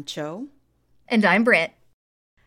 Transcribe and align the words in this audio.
I'm 0.00 0.04
Cho. 0.04 0.46
And 1.08 1.26
I'm 1.26 1.44
Britt. 1.44 1.72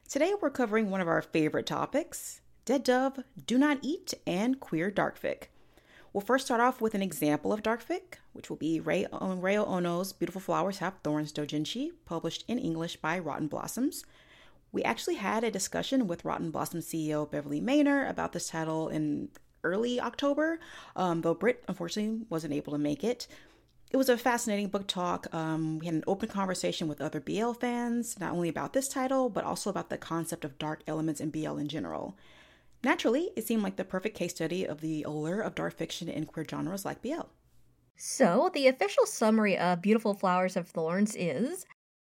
Today 0.09 0.33
we're 0.41 0.49
covering 0.49 0.89
one 0.89 1.01
of 1.01 1.07
our 1.07 1.21
favorite 1.21 1.67
topics 1.67 2.41
Dead 2.65 2.83
Dove, 2.83 3.19
Do 3.45 3.59
Not 3.59 3.77
Eat, 3.83 4.15
and 4.25 4.59
Queer 4.59 4.89
Darkfic. 4.89 5.49
We'll 6.11 6.21
first 6.21 6.47
start 6.47 6.61
off 6.61 6.81
with 6.81 6.95
an 6.95 7.03
example 7.03 7.53
of 7.53 7.61
darkfic, 7.61 8.15
which 8.31 8.49
will 8.49 8.57
be 8.57 8.79
Rei, 8.79 9.05
Reo 9.11 9.65
Ohno's 9.65 10.13
Beautiful 10.13 10.41
Flowers 10.41 10.79
Have 10.79 10.95
Thorns 11.03 11.31
Dojinshi, 11.31 11.91
published 12.05 12.43
in 12.47 12.57
English 12.57 12.95
by 12.95 13.19
Rotten 13.19 13.45
Blossoms. 13.45 14.03
We 14.71 14.81
actually 14.81 15.17
had 15.17 15.43
a 15.43 15.51
discussion 15.51 16.07
with 16.07 16.25
Rotten 16.25 16.49
Blossom 16.49 16.79
CEO 16.79 17.29
Beverly 17.29 17.61
Maynor 17.61 18.09
about 18.09 18.33
this 18.33 18.49
title 18.49 18.89
in 18.89 19.29
early 19.63 20.01
October, 20.01 20.59
um, 20.95 21.21
though 21.21 21.35
Britt 21.35 21.63
unfortunately 21.67 22.25
wasn't 22.31 22.55
able 22.55 22.73
to 22.73 22.79
make 22.79 23.03
it. 23.03 23.27
It 23.93 23.97
was 23.97 24.09
a 24.09 24.17
fascinating 24.17 24.69
book 24.69 24.87
talk. 24.87 25.27
Um, 25.31 25.77
we 25.77 25.85
had 25.85 25.93
an 25.93 26.03
open 26.07 26.27
conversation 26.27 26.87
with 26.87 26.99
other 26.99 27.19
BL 27.19 27.51
fans, 27.51 28.19
not 28.19 28.31
only 28.31 28.49
about 28.49 28.73
this 28.73 28.87
title, 28.87 29.29
but 29.29 29.43
also 29.43 29.69
about 29.69 29.91
the 29.91 29.99
concept 29.99 30.43
of 30.43 30.57
dark 30.57 30.81
elements 30.87 31.21
in 31.21 31.29
BL 31.29 31.57
in 31.57 31.67
general. 31.67 32.17
Naturally, 32.83 33.29
it 33.35 33.45
seemed 33.45 33.61
like 33.61 33.75
the 33.75 33.85
perfect 33.85 34.17
case 34.17 34.31
study 34.31 34.65
of 34.65 34.81
the 34.81 35.03
allure 35.03 35.41
of 35.41 35.53
dark 35.53 35.77
fiction 35.77 36.09
in 36.09 36.25
queer 36.25 36.43
genres 36.49 36.85
like 36.85 37.03
BL. 37.03 37.27
So, 37.95 38.49
the 38.51 38.65
official 38.65 39.05
summary 39.05 39.59
of 39.59 39.83
Beautiful 39.83 40.15
Flowers 40.15 40.55
Have 40.55 40.69
Thorns 40.69 41.15
is 41.15 41.67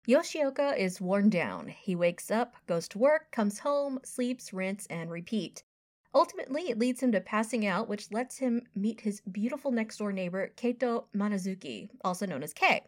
Yoshioka 0.06 0.76
is 0.76 1.00
worn 1.00 1.30
down. 1.30 1.68
He 1.68 1.96
wakes 1.96 2.30
up, 2.30 2.56
goes 2.66 2.88
to 2.88 2.98
work, 2.98 3.32
comes 3.32 3.60
home, 3.60 4.00
sleeps, 4.04 4.52
rinse, 4.52 4.86
and 4.90 5.10
repeat. 5.10 5.62
Ultimately, 6.12 6.70
it 6.70 6.78
leads 6.78 7.02
him 7.02 7.12
to 7.12 7.20
passing 7.20 7.66
out, 7.66 7.88
which 7.88 8.10
lets 8.10 8.38
him 8.38 8.62
meet 8.74 9.00
his 9.00 9.20
beautiful 9.20 9.70
next 9.70 9.98
door 9.98 10.12
neighbor, 10.12 10.52
Keito 10.56 11.04
Manazuki, 11.14 11.88
also 12.04 12.26
known 12.26 12.42
as 12.42 12.52
Kei. 12.52 12.82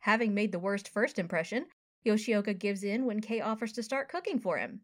Having 0.00 0.34
made 0.34 0.50
the 0.50 0.58
worst 0.58 0.88
first 0.88 1.18
impression, 1.18 1.66
Yoshioka 2.04 2.58
gives 2.58 2.82
in 2.82 3.06
when 3.06 3.20
Kei 3.20 3.40
offers 3.40 3.72
to 3.72 3.82
start 3.82 4.08
cooking 4.08 4.38
for 4.40 4.58
him. 4.58 4.80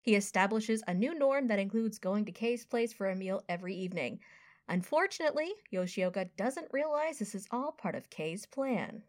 He 0.00 0.14
establishes 0.14 0.82
a 0.86 0.94
new 0.94 1.12
norm 1.18 1.48
that 1.48 1.58
includes 1.58 1.98
going 1.98 2.24
to 2.24 2.32
Kei's 2.32 2.64
place 2.64 2.92
for 2.92 3.10
a 3.10 3.16
meal 3.16 3.42
every 3.48 3.74
evening. 3.74 4.20
Unfortunately, 4.68 5.52
Yoshioka 5.72 6.30
doesn't 6.36 6.72
realize 6.72 7.18
this 7.18 7.34
is 7.34 7.48
all 7.50 7.72
part 7.72 7.94
of 7.94 8.08
Kei's 8.08 8.46
plan. 8.46 9.02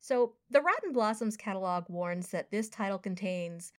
So, 0.00 0.34
the 0.50 0.60
Rotten 0.60 0.92
Blossoms 0.92 1.36
catalog 1.36 1.88
warns 1.88 2.28
that 2.28 2.50
this 2.50 2.68
title 2.68 2.98
contains 2.98 3.72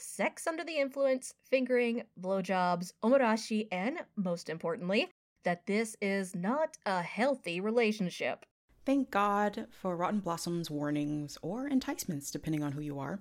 sex 0.00 0.46
under 0.46 0.64
the 0.64 0.78
influence, 0.78 1.34
fingering, 1.50 2.02
blowjobs, 2.20 2.92
omorashi, 3.02 3.68
and, 3.70 3.98
most 4.16 4.48
importantly, 4.48 5.08
that 5.44 5.66
this 5.66 5.96
is 6.00 6.34
not 6.34 6.76
a 6.86 7.02
healthy 7.02 7.60
relationship. 7.60 8.44
Thank 8.86 9.10
God 9.10 9.66
for 9.70 9.96
Rotten 9.96 10.20
Blossoms 10.20 10.70
warnings 10.70 11.38
or 11.42 11.68
enticements, 11.68 12.30
depending 12.30 12.62
on 12.62 12.72
who 12.72 12.80
you 12.80 12.98
are. 12.98 13.20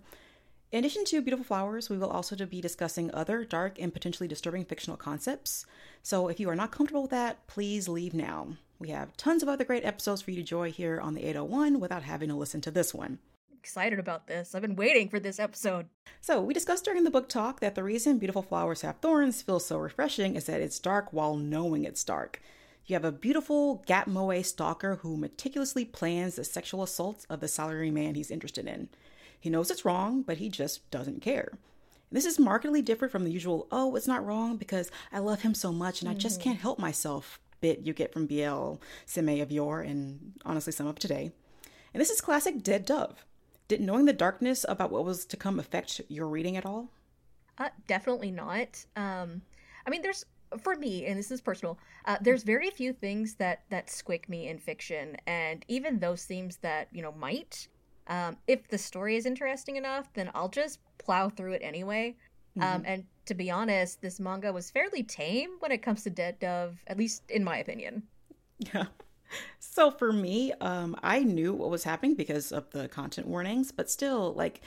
In 0.72 0.80
addition 0.80 1.04
to 1.06 1.22
Beautiful 1.22 1.46
Flowers, 1.46 1.90
we 1.90 1.98
will 1.98 2.10
also 2.10 2.36
be 2.46 2.62
discussing 2.62 3.12
other 3.14 3.44
dark 3.44 3.80
and 3.80 3.92
potentially 3.92 4.28
disturbing 4.28 4.66
fictional 4.66 4.98
concepts. 4.98 5.66
So 6.04 6.28
if 6.28 6.40
you 6.40 6.50
are 6.50 6.56
not 6.56 6.72
comfortable 6.72 7.02
with 7.02 7.12
that, 7.12 7.48
please 7.48 7.90
leave 7.90 8.14
now. 8.14 8.56
We 8.78 8.90
have 8.90 9.18
tons 9.18 9.44
of 9.44 9.50
other 9.50 9.66
great 9.66 9.84
episodes 9.84 10.22
for 10.22 10.32
you 10.32 10.36
to 10.36 10.42
enjoy 10.42 10.72
here 10.72 11.02
on 11.02 11.16
the 11.16 11.26
801 11.26 11.80
without 11.80 12.04
having 12.04 12.30
to 12.30 12.36
listen 12.36 12.62
to 12.62 12.72
this 12.72 12.94
one 12.94 13.20
excited 13.60 14.00
about 14.00 14.28
this. 14.28 14.56
I've 14.56 14.62
been 14.62 14.76
waiting 14.76 15.10
for 15.10 15.20
this 15.20 15.40
episode. 15.40 15.88
So, 16.22 16.42
we 16.42 16.54
discussed 16.54 16.86
during 16.86 17.04
the 17.04 17.12
book 17.12 17.30
talk 17.30 17.60
that 17.60 17.76
the 17.76 17.84
reason 17.84 18.18
Beautiful 18.18 18.42
Flowers 18.42 18.82
Have 18.82 18.98
Thorns 18.98 19.42
feels 19.42 19.66
so 19.66 19.78
refreshing 19.78 20.36
is 20.36 20.46
that 20.46 20.62
it's 20.62 20.80
dark 20.80 21.12
while 21.12 21.36
knowing 21.36 21.84
it's 21.84 22.04
dark. 22.04 22.42
You 22.86 22.96
have 22.96 23.06
a 23.06 23.12
beautiful 23.12 23.84
gap 23.86 24.08
moe 24.08 24.42
stalker 24.42 24.96
who 24.96 25.18
meticulously 25.18 25.86
plans 25.86 26.36
the 26.36 26.44
sexual 26.44 26.82
assaults 26.82 27.26
of 27.30 27.42
the 27.42 27.48
salary 27.48 27.92
man 27.92 28.16
he's 28.16 28.32
interested 28.32 28.66
in. 28.66 28.90
He 29.40 29.50
knows 29.50 29.70
it's 29.70 29.86
wrong, 29.86 30.24
but 30.24 30.38
he 30.38 30.50
just 30.50 30.90
doesn't 30.90 31.22
care. 31.22 31.52
This 32.12 32.26
is 32.26 32.40
markedly 32.40 32.82
different 32.82 33.12
from 33.12 33.26
the 33.26 33.32
usual, 33.32 33.68
oh, 33.72 33.96
it's 33.96 34.08
not 34.08 34.26
wrong 34.26 34.58
because 34.58 34.90
I 35.12 35.20
love 35.20 35.42
him 35.42 35.54
so 35.54 35.72
much 35.72 36.02
and 36.02 36.10
I 36.10 36.14
just 36.14 36.40
mm-hmm. 36.40 36.50
can't 36.50 36.60
help 36.60 36.80
myself 36.80 37.40
bit 37.62 37.82
you 37.86 37.94
get 37.94 38.14
from 38.14 38.26
BL, 38.26 38.76
Seme 39.06 39.42
of 39.42 39.52
yore, 39.52 39.82
and 39.82 40.34
honestly 40.46 40.74
some 40.74 40.88
of 40.88 40.98
today. 40.98 41.32
And 41.94 42.02
this 42.02 42.10
is 42.10 42.22
classic 42.22 42.64
Dead 42.64 42.86
Dove. 42.86 43.26
Did 43.70 43.82
knowing 43.82 44.06
the 44.06 44.14
darkness 44.14 44.66
about 44.68 44.92
what 44.92 45.06
was 45.06 45.26
to 45.26 45.38
come 45.38 45.60
affect 45.60 46.02
your 46.10 46.28
reading 46.28 46.58
at 46.58 46.66
all? 46.66 46.90
Uh, 47.60 47.70
definitely 47.88 48.32
not. 48.32 48.84
Um, 48.96 49.44
I 49.86 49.92
mean, 49.92 50.02
there's 50.02 50.26
for 50.64 50.76
me, 50.76 51.06
and 51.06 51.20
this 51.20 51.30
is 51.30 51.40
personal. 51.40 51.78
Uh, 52.06 52.18
there's 52.20 52.42
very 52.42 52.72
few 52.72 52.92
things 52.92 53.36
that 53.36 53.62
that 53.70 53.88
squick 53.88 54.28
me 54.28 54.48
in 54.48 54.58
fiction, 54.58 55.16
and 55.28 55.64
even 55.68 56.00
those 56.00 56.26
themes 56.26 56.58
that 56.58 56.88
you 56.92 57.04
know 57.04 57.12
might. 57.12 57.68
Um, 58.08 58.38
if 58.48 58.68
the 58.68 58.78
story 58.78 59.16
is 59.18 59.28
interesting 59.28 59.76
enough, 59.76 60.12
then 60.14 60.32
I'll 60.34 60.50
just 60.50 60.80
plow 60.98 61.30
through 61.30 61.54
it 61.54 61.62
anyway. 61.64 62.16
Um, 62.60 62.64
mm-hmm. 62.64 62.76
Um, 62.76 62.84
and 62.88 63.06
to 63.28 63.36
be 63.36 63.52
honest, 63.52 64.02
this 64.02 64.20
manga 64.20 64.52
was 64.52 64.72
fairly 64.72 65.04
tame 65.04 65.52
when 65.60 65.72
it 65.72 65.84
comes 65.84 66.02
to 66.04 66.10
Dead 66.10 66.40
Dove, 66.40 66.80
at 66.88 66.98
least 66.98 67.22
in 67.30 67.44
my 67.44 67.60
opinion. 67.60 68.02
Yeah 68.74 68.86
so 69.60 69.92
for 69.92 70.12
me, 70.12 70.54
um, 70.62 70.96
I 71.04 71.24
knew 71.24 71.54
what 71.54 71.70
was 71.70 71.84
happening 71.84 72.16
because 72.16 72.52
of 72.52 72.70
the 72.72 72.88
content 72.88 73.28
warnings, 73.28 73.72
but 73.72 73.90
still, 73.90 74.34
like 74.34 74.62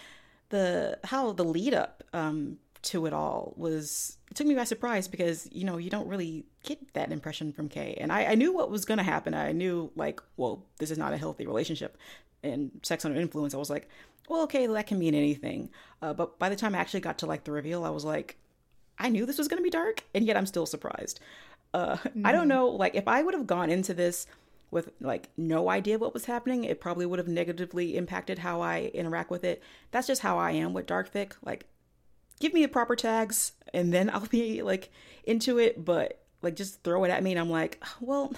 the 0.50 0.98
how 1.04 1.32
the 1.32 1.44
lead 1.44 1.74
up 1.74 2.04
um, 2.12 2.58
to 2.82 3.06
it 3.06 3.12
all 3.12 3.54
was 3.56 4.18
it 4.30 4.36
took 4.36 4.46
me 4.46 4.54
by 4.54 4.64
surprise 4.64 5.08
because 5.08 5.48
you 5.52 5.64
know 5.64 5.78
you 5.78 5.90
don't 5.90 6.08
really 6.08 6.44
get 6.62 6.92
that 6.94 7.12
impression 7.12 7.52
from 7.52 7.68
Kei, 7.68 7.96
and 8.00 8.12
I, 8.12 8.26
I 8.26 8.34
knew 8.34 8.52
what 8.52 8.70
was 8.70 8.84
going 8.84 8.98
to 8.98 9.04
happen. 9.04 9.34
I 9.34 9.52
knew 9.52 9.90
like, 9.96 10.20
well, 10.36 10.64
this 10.78 10.90
is 10.90 10.98
not 10.98 11.12
a 11.12 11.18
healthy 11.18 11.46
relationship, 11.46 11.96
and 12.42 12.70
sex 12.82 13.04
under 13.04 13.20
influence. 13.20 13.54
I 13.54 13.58
was 13.58 13.70
like, 13.70 13.88
well, 14.28 14.42
okay, 14.42 14.66
that 14.66 14.86
can 14.86 14.98
mean 14.98 15.14
anything. 15.14 15.70
Uh, 16.00 16.12
but 16.14 16.38
by 16.38 16.48
the 16.48 16.56
time 16.56 16.74
I 16.74 16.78
actually 16.78 17.00
got 17.00 17.18
to 17.18 17.26
like 17.26 17.44
the 17.44 17.52
reveal, 17.52 17.84
I 17.84 17.90
was 17.90 18.04
like, 18.04 18.36
I 18.98 19.08
knew 19.08 19.26
this 19.26 19.38
was 19.38 19.48
going 19.48 19.58
to 19.58 19.64
be 19.64 19.70
dark, 19.70 20.04
and 20.14 20.24
yet 20.24 20.36
I'm 20.36 20.46
still 20.46 20.66
surprised. 20.66 21.20
Uh, 21.74 21.96
mm. 21.96 22.22
I 22.24 22.32
don't 22.32 22.46
mm. 22.46 22.50
know, 22.50 22.68
like 22.68 22.94
if 22.94 23.08
I 23.08 23.22
would 23.22 23.34
have 23.34 23.46
gone 23.46 23.70
into 23.70 23.94
this 23.94 24.26
with 24.72 24.90
like 25.00 25.28
no 25.36 25.68
idea 25.68 25.98
what 25.98 26.14
was 26.14 26.24
happening, 26.24 26.64
it 26.64 26.80
probably 26.80 27.06
would 27.06 27.18
have 27.18 27.28
negatively 27.28 27.96
impacted 27.96 28.38
how 28.38 28.62
I 28.62 28.90
interact 28.94 29.30
with 29.30 29.44
it. 29.44 29.62
That's 29.92 30.06
just 30.08 30.22
how 30.22 30.38
I 30.38 30.52
am 30.52 30.72
with 30.72 30.86
darkfic. 30.86 31.34
Like, 31.44 31.66
give 32.40 32.54
me 32.54 32.62
the 32.62 32.68
proper 32.68 32.96
tags 32.96 33.52
and 33.72 33.92
then 33.92 34.10
I'll 34.12 34.26
be 34.26 34.62
like 34.62 34.90
into 35.24 35.58
it, 35.58 35.84
but 35.84 36.22
like 36.40 36.56
just 36.56 36.82
throw 36.82 37.04
it 37.04 37.10
at 37.10 37.22
me 37.22 37.32
and 37.32 37.38
I'm 37.38 37.50
like, 37.50 37.84
well, 38.00 38.32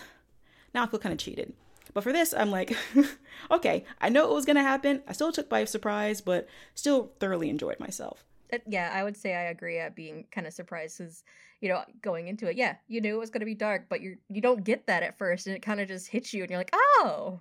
now 0.74 0.82
I 0.82 0.86
feel 0.88 1.00
kind 1.00 1.12
of 1.12 1.18
cheated. 1.18 1.54
But 1.94 2.02
for 2.02 2.12
this, 2.12 2.34
I'm 2.34 2.50
like, 2.50 2.76
okay, 3.52 3.84
I 4.00 4.08
know 4.08 4.28
it 4.28 4.34
was 4.34 4.44
gonna 4.44 4.62
happen. 4.62 5.02
I 5.06 5.12
still 5.12 5.30
took 5.30 5.48
by 5.48 5.64
surprise, 5.64 6.20
but 6.20 6.48
still 6.74 7.12
thoroughly 7.20 7.48
enjoyed 7.48 7.78
myself. 7.78 8.24
Yeah, 8.66 8.90
I 8.92 9.02
would 9.02 9.16
say 9.16 9.34
I 9.34 9.44
agree 9.44 9.78
at 9.78 9.96
being 9.96 10.26
kind 10.30 10.46
of 10.46 10.52
surprised 10.52 10.98
because 10.98 11.24
you 11.60 11.70
know, 11.70 11.82
going 12.02 12.28
into 12.28 12.46
it, 12.46 12.56
yeah, 12.56 12.76
you 12.88 13.00
knew 13.00 13.14
it 13.14 13.20
was 13.20 13.30
going 13.30 13.40
to 13.40 13.46
be 13.46 13.54
dark, 13.54 13.86
but 13.88 14.02
you 14.02 14.18
you 14.28 14.42
don't 14.42 14.64
get 14.64 14.86
that 14.86 15.02
at 15.02 15.16
first, 15.16 15.46
and 15.46 15.56
it 15.56 15.62
kind 15.62 15.80
of 15.80 15.88
just 15.88 16.08
hits 16.08 16.34
you, 16.34 16.42
and 16.42 16.50
you're 16.50 16.60
like, 16.60 16.74
oh, 16.74 17.40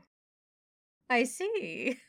I 1.09 1.25
see. 1.25 1.99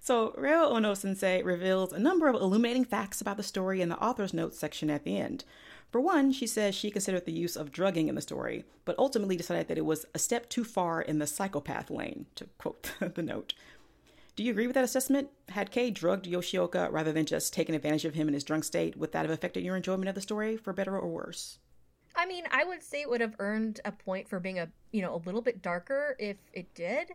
So, 0.00 0.34
Reo 0.38 0.70
Ohno 0.72 0.96
Sensei 0.96 1.42
reveals 1.42 1.92
a 1.92 1.98
number 1.98 2.28
of 2.28 2.36
illuminating 2.36 2.84
facts 2.84 3.20
about 3.20 3.36
the 3.36 3.42
story 3.42 3.82
in 3.82 3.88
the 3.88 3.98
author's 3.98 4.32
notes 4.32 4.58
section 4.58 4.88
at 4.88 5.04
the 5.04 5.18
end. 5.18 5.44
For 5.90 6.00
one, 6.00 6.32
she 6.32 6.46
says 6.46 6.74
she 6.74 6.90
considered 6.90 7.26
the 7.26 7.32
use 7.32 7.56
of 7.56 7.72
drugging 7.72 8.08
in 8.08 8.14
the 8.14 8.20
story, 8.20 8.64
but 8.84 8.98
ultimately 8.98 9.36
decided 9.36 9.68
that 9.68 9.78
it 9.78 9.84
was 9.84 10.06
a 10.14 10.18
step 10.18 10.48
too 10.48 10.64
far 10.64 11.02
in 11.02 11.18
the 11.18 11.26
psychopath 11.26 11.90
lane, 11.90 12.26
to 12.36 12.46
quote 12.58 12.92
the 13.14 13.22
note. 13.22 13.54
Do 14.36 14.42
you 14.42 14.50
agree 14.50 14.66
with 14.66 14.74
that 14.74 14.84
assessment? 14.84 15.28
Had 15.50 15.70
Kei 15.70 15.90
drugged 15.90 16.26
Yoshioka 16.26 16.90
rather 16.90 17.12
than 17.12 17.24
just 17.24 17.52
taking 17.52 17.74
advantage 17.74 18.04
of 18.04 18.14
him 18.14 18.26
in 18.26 18.34
his 18.34 18.42
drunk 18.42 18.64
state, 18.64 18.96
would 18.96 19.12
that 19.12 19.24
have 19.24 19.30
affected 19.30 19.62
your 19.62 19.76
enjoyment 19.76 20.08
of 20.08 20.16
the 20.16 20.20
story 20.20 20.56
for 20.56 20.72
better 20.72 20.98
or 20.98 21.08
worse? 21.08 21.58
I 22.16 22.26
mean, 22.26 22.44
I 22.50 22.64
would 22.64 22.82
say 22.82 23.00
it 23.00 23.10
would 23.10 23.20
have 23.20 23.36
earned 23.38 23.80
a 23.84 23.92
point 23.92 24.28
for 24.28 24.40
being 24.40 24.58
a, 24.58 24.68
you 24.92 25.02
know, 25.02 25.14
a 25.14 25.22
little 25.24 25.42
bit 25.42 25.62
darker 25.62 26.16
if 26.18 26.36
it 26.52 26.74
did. 26.74 27.12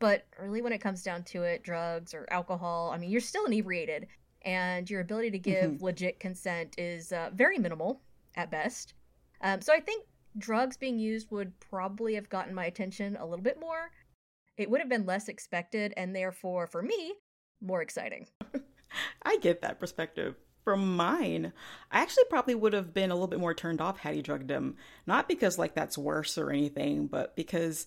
But 0.00 0.26
really 0.40 0.62
when 0.62 0.72
it 0.72 0.80
comes 0.80 1.04
down 1.04 1.22
to 1.24 1.44
it, 1.44 1.62
drugs 1.62 2.14
or 2.14 2.26
alcohol, 2.30 2.90
I 2.92 2.98
mean, 2.98 3.10
you're 3.10 3.20
still 3.20 3.44
inebriated 3.44 4.08
and 4.44 4.90
your 4.90 5.00
ability 5.00 5.30
to 5.30 5.38
give 5.38 5.70
mm-hmm. 5.70 5.84
legit 5.84 6.18
consent 6.18 6.74
is 6.78 7.12
uh, 7.12 7.30
very 7.32 7.58
minimal 7.58 8.00
at 8.34 8.50
best. 8.50 8.94
Um, 9.40 9.60
so 9.60 9.72
I 9.72 9.78
think 9.78 10.04
drugs 10.38 10.76
being 10.76 10.98
used 10.98 11.30
would 11.30 11.58
probably 11.60 12.14
have 12.16 12.28
gotten 12.28 12.54
my 12.54 12.66
attention 12.66 13.16
a 13.16 13.24
little 13.24 13.44
bit 13.44 13.60
more 13.60 13.90
it 14.62 14.70
would 14.70 14.80
have 14.80 14.88
been 14.88 15.06
less 15.06 15.28
expected 15.28 15.92
and 15.96 16.14
therefore, 16.14 16.66
for 16.66 16.82
me, 16.82 17.14
more 17.60 17.82
exciting. 17.82 18.26
I 19.22 19.38
get 19.38 19.62
that 19.62 19.78
perspective. 19.78 20.36
From 20.64 20.96
mine, 20.96 21.52
I 21.90 22.02
actually 22.02 22.24
probably 22.30 22.54
would 22.54 22.72
have 22.72 22.94
been 22.94 23.10
a 23.10 23.14
little 23.14 23.26
bit 23.26 23.40
more 23.40 23.54
turned 23.54 23.80
off 23.80 23.98
had 23.98 24.14
he 24.14 24.22
drugged 24.22 24.50
him. 24.50 24.76
Not 25.06 25.28
because 25.28 25.58
like 25.58 25.74
that's 25.74 25.98
worse 25.98 26.38
or 26.38 26.50
anything, 26.50 27.08
but 27.08 27.34
because 27.34 27.84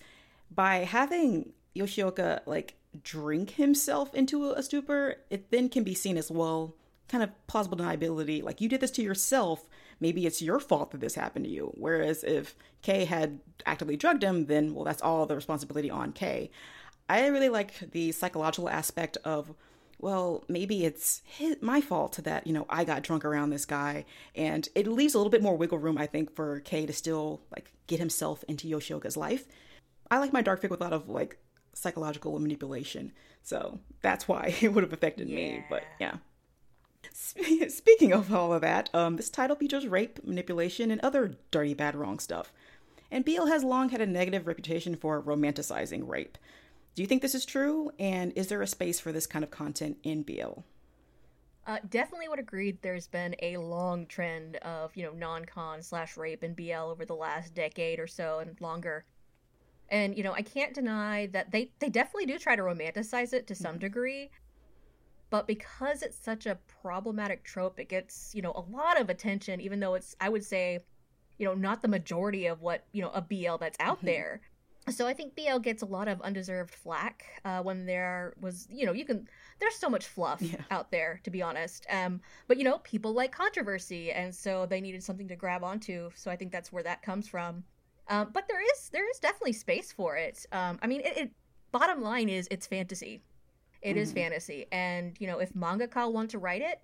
by 0.54 0.80
having 0.80 1.54
Yoshioka 1.74 2.42
like 2.46 2.76
drink 3.02 3.52
himself 3.52 4.14
into 4.14 4.52
a 4.52 4.62
stupor, 4.62 5.16
it 5.30 5.52
then 5.52 5.70
can 5.70 5.84
be 5.86 5.94
seen 5.94 6.18
as 6.18 6.30
well 6.30 6.76
kind 7.08 7.24
of 7.24 7.30
plausible 7.48 7.78
deniability. 7.78 8.44
Like 8.44 8.62
you 8.62 8.70
did 8.70 8.82
this 8.82 8.92
to 8.92 9.04
yourself 9.04 9.70
maybe 10.00 10.26
it's 10.26 10.42
your 10.42 10.60
fault 10.60 10.92
that 10.92 11.02
this 11.02 11.16
happened 11.16 11.46
to 11.46 11.52
you. 11.52 11.72
Whereas 11.76 12.24
if 12.24 12.56
Kei 12.82 13.06
had 13.06 13.40
actively 13.66 13.98
drugged 13.98 14.24
him, 14.24 14.46
then, 14.46 14.74
well, 14.74 14.84
that's 14.84 15.02
all 15.02 15.26
the 15.26 15.36
responsibility 15.36 15.90
on 15.90 16.12
Kei. 16.12 16.52
I 17.08 17.28
really 17.28 17.50
like 17.50 17.92
the 17.92 18.12
psychological 18.12 18.70
aspect 18.70 19.18
of, 19.24 19.54
well, 20.00 20.44
maybe 20.48 20.86
it's 20.86 21.22
his, 21.26 21.58
my 21.62 21.82
fault 21.82 22.20
that, 22.24 22.46
you 22.46 22.54
know, 22.54 22.66
I 22.70 22.84
got 22.84 23.04
drunk 23.04 23.24
around 23.26 23.50
this 23.50 23.66
guy. 23.66 24.06
And 24.36 24.68
it 24.76 24.88
leaves 24.88 25.14
a 25.14 25.18
little 25.18 25.32
bit 25.32 25.44
more 25.44 25.56
wiggle 25.56 25.78
room, 25.78 25.98
I 25.98 26.08
think, 26.08 26.36
for 26.36 26.60
Kei 26.62 26.86
to 26.86 26.94
still, 26.94 27.42
like, 27.52 27.72
get 27.88 28.00
himself 28.00 28.44
into 28.48 28.68
Yoshioka's 28.68 29.18
life. 29.18 29.46
I 30.12 30.20
like 30.20 30.34
my 30.34 30.42
dark 30.42 30.62
fic 30.62 30.70
with 30.70 30.82
a 30.82 30.84
lot 30.84 30.94
of, 30.94 31.10
like, 31.10 31.38
psychological 31.74 32.40
manipulation. 32.40 33.12
So 33.44 33.80
that's 34.02 34.28
why 34.28 34.56
it 34.62 34.74
would 34.74 34.84
have 34.84 34.94
affected 34.94 35.30
yeah. 35.30 35.36
me. 35.36 35.66
But 35.70 35.84
yeah. 36.00 36.18
Speaking 37.70 38.12
of 38.12 38.34
all 38.34 38.54
of 38.54 38.62
that, 38.62 38.90
um, 38.94 39.16
this 39.16 39.30
title 39.30 39.56
features 39.56 39.88
rape, 39.88 40.20
manipulation, 40.26 40.92
and 40.92 41.00
other 41.00 41.38
dirty, 41.50 41.74
bad, 41.74 41.96
wrong 41.96 42.20
stuff. 42.20 42.52
And 43.10 43.24
BL 43.24 43.46
has 43.46 43.64
long 43.64 43.90
had 43.90 44.02
a 44.02 44.06
negative 44.06 44.48
reputation 44.48 44.96
for 44.96 45.22
romanticizing 45.22 46.08
rape. 46.10 46.38
Do 46.94 47.02
you 47.02 47.08
think 47.08 47.22
this 47.22 47.36
is 47.36 47.46
true? 47.46 47.92
And 47.98 48.34
is 48.36 48.48
there 48.48 48.62
a 48.62 48.68
space 48.68 49.00
for 49.00 49.14
this 49.14 49.28
kind 49.28 49.44
of 49.44 49.52
content 49.52 49.98
in 50.04 50.24
BL? 50.24 50.60
Uh, 51.68 51.78
definitely 51.90 52.28
would 52.28 52.40
agree. 52.40 52.78
There's 52.82 53.08
been 53.08 53.36
a 53.42 53.58
long 53.58 54.06
trend 54.08 54.58
of 54.58 54.96
you 54.96 55.04
know 55.04 55.14
non-con 55.14 55.82
slash 55.82 56.18
rape 56.18 56.44
in 56.44 56.54
BL 56.54 56.74
over 56.74 57.06
the 57.06 57.16
last 57.16 57.56
decade 57.56 58.00
or 58.00 58.08
so 58.08 58.40
and 58.40 58.60
longer. 58.60 59.06
And 59.90 60.18
you 60.18 60.24
know 60.24 60.34
I 60.34 60.42
can't 60.42 60.74
deny 60.74 61.28
that 61.28 61.52
they 61.52 61.72
they 61.80 61.90
definitely 61.90 62.28
do 62.28 62.38
try 62.38 62.56
to 62.56 62.62
romanticize 62.62 63.34
it 63.34 63.48
to 63.48 63.56
some 63.56 63.74
mm-hmm. 63.74 63.80
degree, 63.80 64.32
but 65.30 65.48
because 65.48 66.02
it's 66.02 66.18
such 66.18 66.46
a 66.46 66.58
problematic 66.82 67.44
trope 67.44 67.80
it 67.80 67.90
gets 67.90 68.32
you 68.34 68.42
know 68.42 68.52
a 68.54 68.76
lot 68.76 69.00
of 69.00 69.10
attention 69.10 69.60
even 69.60 69.80
though 69.80 69.94
it's 69.96 70.16
i 70.20 70.30
would 70.30 70.44
say 70.44 70.80
you 71.38 71.46
know 71.46 71.54
not 71.54 71.82
the 71.82 71.88
majority 71.88 72.46
of 72.48 72.62
what 72.62 72.86
you 72.92 73.02
know 73.02 73.12
a 73.14 73.22
bl 73.22 73.58
that's 73.60 73.78
out 73.80 73.98
mm-hmm. 73.98 74.08
there. 74.08 74.42
So 74.90 75.08
i 75.08 75.14
think 75.14 75.36
bl 75.36 75.58
gets 75.60 75.82
a 75.82 75.88
lot 75.88 76.08
of 76.08 76.22
undeserved 76.22 76.74
flack 76.74 77.26
uh, 77.44 77.62
when 77.62 77.86
there 77.86 78.34
was 78.40 78.68
you 78.70 78.86
know 78.86 78.94
you 78.94 79.06
can 79.06 79.28
there's 79.60 79.76
so 79.76 79.90
much 79.90 80.06
fluff 80.06 80.42
yeah. 80.42 80.62
out 80.72 80.92
there 80.92 81.20
to 81.24 81.32
be 81.32 81.42
honest. 81.42 81.86
Um, 81.90 82.22
but 82.48 82.58
you 82.58 82.64
know 82.64 82.78
people 82.80 83.14
like 83.14 83.32
controversy 83.32 84.12
and 84.12 84.34
so 84.34 84.66
they 84.66 84.82
needed 84.82 85.04
something 85.04 85.28
to 85.28 85.36
grab 85.36 85.64
onto 85.64 86.10
so 86.16 86.30
i 86.30 86.36
think 86.36 86.52
that's 86.52 86.72
where 86.72 86.84
that 86.84 87.02
comes 87.02 87.28
from. 87.28 87.64
Um, 88.08 88.30
but 88.32 88.48
there 88.48 88.62
is 88.62 88.90
there 88.90 89.10
is 89.10 89.18
definitely 89.18 89.54
space 89.54 89.92
for 89.92 90.18
it. 90.18 90.46
Um, 90.52 90.78
i 90.82 90.88
mean 90.88 91.02
it, 91.02 91.18
it 91.18 91.32
bottom 91.72 92.02
line 92.02 92.30
is 92.30 92.48
it's 92.52 92.68
fantasy 92.68 93.22
it 93.86 93.92
mm-hmm. 93.92 94.00
is 94.00 94.12
fantasy, 94.12 94.66
and 94.72 95.16
you 95.20 95.28
know, 95.28 95.38
if 95.38 95.54
mangaka 95.54 96.12
want 96.12 96.32
to 96.32 96.40
write 96.40 96.64
it, 96.64 96.82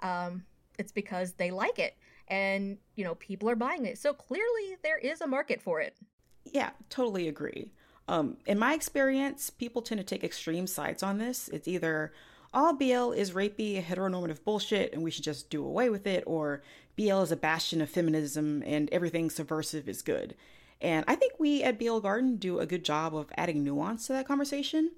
um, 0.00 0.42
it's 0.78 0.90
because 0.90 1.34
they 1.34 1.52
like 1.52 1.78
it, 1.78 1.96
and 2.26 2.76
you 2.96 3.04
know, 3.04 3.14
people 3.14 3.48
are 3.48 3.54
buying 3.54 3.86
it. 3.86 3.98
So 3.98 4.12
clearly, 4.12 4.76
there 4.82 4.98
is 4.98 5.20
a 5.20 5.28
market 5.28 5.62
for 5.62 5.80
it. 5.80 5.96
Yeah, 6.44 6.70
totally 6.88 7.28
agree. 7.28 7.72
Um, 8.08 8.38
in 8.46 8.58
my 8.58 8.74
experience, 8.74 9.48
people 9.48 9.80
tend 9.80 10.00
to 10.00 10.04
take 10.04 10.24
extreme 10.24 10.66
sides 10.66 11.04
on 11.04 11.18
this. 11.18 11.48
It's 11.48 11.68
either 11.68 12.12
all 12.52 12.72
BL 12.72 13.12
is 13.12 13.30
rapey, 13.30 13.80
heteronormative 13.80 14.42
bullshit, 14.42 14.92
and 14.92 15.04
we 15.04 15.12
should 15.12 15.22
just 15.22 15.50
do 15.50 15.64
away 15.64 15.88
with 15.88 16.04
it, 16.08 16.24
or 16.26 16.62
BL 16.96 17.20
is 17.20 17.30
a 17.30 17.36
bastion 17.36 17.80
of 17.80 17.88
feminism 17.88 18.64
and 18.66 18.88
everything 18.90 19.30
subversive 19.30 19.88
is 19.88 20.02
good. 20.02 20.34
And 20.80 21.04
I 21.06 21.14
think 21.14 21.34
we 21.38 21.62
at 21.62 21.78
BL 21.78 21.98
Garden 21.98 22.36
do 22.36 22.58
a 22.58 22.66
good 22.66 22.84
job 22.84 23.14
of 23.14 23.30
adding 23.36 23.62
nuance 23.62 24.08
to 24.08 24.14
that 24.14 24.26
conversation. 24.26 24.90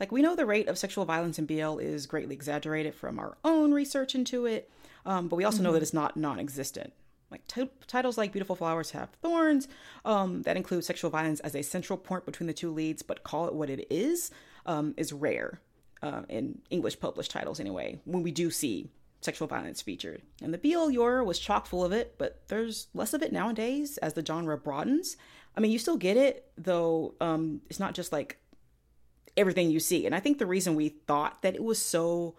Like, 0.00 0.12
we 0.12 0.22
know 0.22 0.34
the 0.34 0.46
rate 0.46 0.68
of 0.68 0.78
sexual 0.78 1.04
violence 1.04 1.38
in 1.38 1.46
BL 1.46 1.78
is 1.78 2.06
greatly 2.06 2.34
exaggerated 2.34 2.94
from 2.94 3.18
our 3.18 3.36
own 3.44 3.72
research 3.72 4.14
into 4.14 4.46
it, 4.46 4.70
um, 5.06 5.28
but 5.28 5.36
we 5.36 5.44
also 5.44 5.56
mm-hmm. 5.56 5.64
know 5.64 5.72
that 5.72 5.82
it's 5.82 5.94
not 5.94 6.16
non 6.16 6.38
existent. 6.38 6.92
Like, 7.30 7.46
t- 7.46 7.70
titles 7.86 8.18
like 8.18 8.32
Beautiful 8.32 8.56
Flowers 8.56 8.92
Have 8.92 9.10
Thorns, 9.22 9.66
um, 10.04 10.42
that 10.42 10.56
include 10.56 10.84
sexual 10.84 11.10
violence 11.10 11.40
as 11.40 11.54
a 11.54 11.62
central 11.62 11.96
point 11.96 12.26
between 12.26 12.46
the 12.46 12.52
two 12.52 12.70
leads, 12.70 13.02
but 13.02 13.24
call 13.24 13.46
it 13.46 13.54
what 13.54 13.70
it 13.70 13.86
is, 13.90 14.30
um, 14.66 14.94
is 14.96 15.12
rare 15.12 15.60
uh, 16.02 16.22
in 16.28 16.60
English 16.70 17.00
published 17.00 17.30
titles 17.30 17.58
anyway, 17.58 17.98
when 18.04 18.22
we 18.22 18.30
do 18.30 18.50
see 18.50 18.90
sexual 19.20 19.48
violence 19.48 19.80
featured. 19.80 20.22
And 20.42 20.52
the 20.52 20.58
BL 20.58 20.90
Yor 20.90 21.24
was 21.24 21.38
chock 21.38 21.66
full 21.66 21.82
of 21.82 21.92
it, 21.92 22.16
but 22.18 22.42
there's 22.48 22.88
less 22.94 23.14
of 23.14 23.22
it 23.22 23.32
nowadays 23.32 23.96
as 23.98 24.12
the 24.12 24.24
genre 24.24 24.58
broadens. 24.58 25.16
I 25.56 25.60
mean, 25.60 25.70
you 25.70 25.78
still 25.78 25.96
get 25.96 26.16
it, 26.16 26.50
though 26.58 27.14
um, 27.20 27.62
it's 27.70 27.80
not 27.80 27.94
just 27.94 28.12
like 28.12 28.38
everything 29.36 29.70
you 29.70 29.80
see. 29.80 30.06
And 30.06 30.14
I 30.14 30.20
think 30.20 30.38
the 30.38 30.46
reason 30.46 30.74
we 30.74 30.88
thought 30.88 31.42
that 31.42 31.54
it 31.54 31.64
was 31.64 31.80
so 31.80 32.34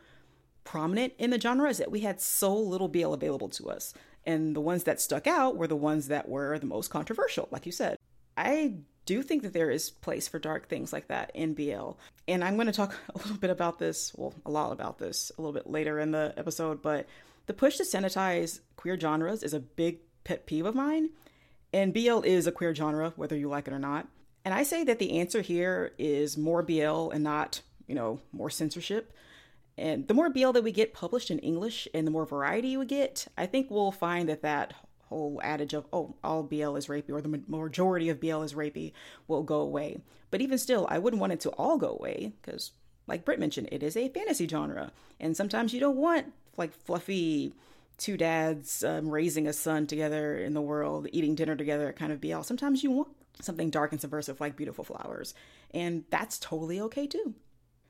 prominent 0.63 1.13
in 1.17 1.29
the 1.29 1.39
genre 1.39 1.69
is 1.69 1.77
that 1.77 1.91
we 1.91 2.01
had 2.01 2.19
so 2.19 2.55
little 2.55 2.87
BL 2.87 3.13
available 3.13 3.49
to 3.49 3.69
us. 3.69 3.93
And 4.25 4.55
the 4.55 4.61
ones 4.61 4.83
that 4.85 4.99
stuck 4.99 5.27
out 5.27 5.55
were 5.55 5.67
the 5.67 5.75
ones 5.75 6.07
that 6.07 6.27
were 6.27 6.57
the 6.57 6.65
most 6.65 6.89
controversial, 6.89 7.47
like 7.51 7.65
you 7.65 7.71
said. 7.71 7.97
I 8.35 8.75
do 9.05 9.21
think 9.21 9.43
that 9.43 9.53
there 9.53 9.69
is 9.69 9.91
place 9.91 10.27
for 10.27 10.39
dark 10.39 10.67
things 10.67 10.91
like 10.91 11.07
that 11.07 11.31
in 11.33 11.53
BL. 11.53 11.91
And 12.27 12.43
I'm 12.43 12.55
going 12.55 12.67
to 12.67 12.73
talk 12.73 12.95
a 13.13 13.17
little 13.17 13.37
bit 13.37 13.51
about 13.51 13.79
this, 13.79 14.13
well, 14.15 14.33
a 14.45 14.51
lot 14.51 14.71
about 14.71 14.97
this 14.97 15.31
a 15.37 15.41
little 15.41 15.53
bit 15.53 15.69
later 15.69 15.99
in 15.99 16.11
the 16.11 16.33
episode, 16.37 16.81
but 16.81 17.05
the 17.45 17.53
push 17.53 17.77
to 17.77 17.83
sanitize 17.83 18.61
queer 18.75 18.99
genres 18.99 19.43
is 19.43 19.53
a 19.53 19.59
big 19.59 19.99
pet 20.23 20.47
peeve 20.47 20.65
of 20.65 20.75
mine. 20.75 21.11
And 21.71 21.93
BL 21.93 22.21
is 22.21 22.47
a 22.47 22.51
queer 22.51 22.73
genre, 22.73 23.13
whether 23.15 23.35
you 23.35 23.49
like 23.49 23.67
it 23.67 23.73
or 23.73 23.79
not. 23.79 24.07
And 24.45 24.53
I 24.53 24.61
say 24.61 24.83
that 24.83 24.99
the 24.99 25.19
answer 25.19 25.41
here 25.41 25.91
is 25.97 26.37
more 26.37 26.61
BL 26.61 27.09
and 27.09 27.23
not, 27.23 27.61
you 27.87 27.95
know, 27.95 28.21
more 28.31 28.51
censorship. 28.51 29.11
And 29.77 30.07
the 30.07 30.13
more 30.13 30.29
BL 30.29 30.51
that 30.51 30.63
we 30.63 30.71
get 30.71 30.93
published 30.93 31.31
in 31.31 31.39
English 31.39 31.87
and 31.93 32.05
the 32.05 32.11
more 32.11 32.25
variety 32.25 32.77
we 32.77 32.85
get, 32.85 33.27
I 33.37 33.47
think 33.47 33.69
we'll 33.69 33.91
find 33.91 34.29
that 34.29 34.43
that 34.43 34.75
whole 35.09 35.41
adage 35.43 35.73
of, 35.73 35.85
oh, 35.91 36.15
all 36.23 36.43
BL 36.43 36.75
is 36.75 36.87
rapey 36.87 37.09
or 37.09 37.21
the 37.21 37.41
majority 37.47 38.09
of 38.09 38.21
BL 38.21 38.43
is 38.43 38.53
rapey 38.53 38.93
will 39.27 39.43
go 39.43 39.59
away. 39.59 39.97
But 40.29 40.41
even 40.41 40.57
still, 40.57 40.87
I 40.89 40.99
wouldn't 40.99 41.19
want 41.19 41.33
it 41.33 41.39
to 41.41 41.49
all 41.51 41.77
go 41.77 41.89
away 41.89 42.33
because, 42.41 42.71
like 43.07 43.25
Britt 43.25 43.39
mentioned, 43.39 43.69
it 43.71 43.83
is 43.83 43.97
a 43.97 44.09
fantasy 44.09 44.47
genre. 44.47 44.91
And 45.19 45.35
sometimes 45.35 45.73
you 45.73 45.79
don't 45.79 45.97
want 45.97 46.33
like 46.55 46.73
fluffy 46.73 47.53
two 47.97 48.17
dads 48.17 48.83
um, 48.83 49.09
raising 49.09 49.47
a 49.47 49.53
son 49.53 49.87
together 49.87 50.37
in 50.37 50.53
the 50.53 50.61
world, 50.61 51.07
eating 51.11 51.35
dinner 51.35 51.55
together 51.55 51.93
kind 51.93 52.11
of 52.11 52.21
BL. 52.21 52.41
Sometimes 52.41 52.83
you 52.83 52.91
want 52.91 53.09
something 53.41 53.69
dark 53.69 53.91
and 53.91 54.01
subversive 54.01 54.39
like 54.39 54.55
Beautiful 54.55 54.83
Flowers, 54.83 55.33
and 55.73 56.03
that's 56.09 56.39
totally 56.39 56.79
okay 56.81 57.07
too. 57.07 57.35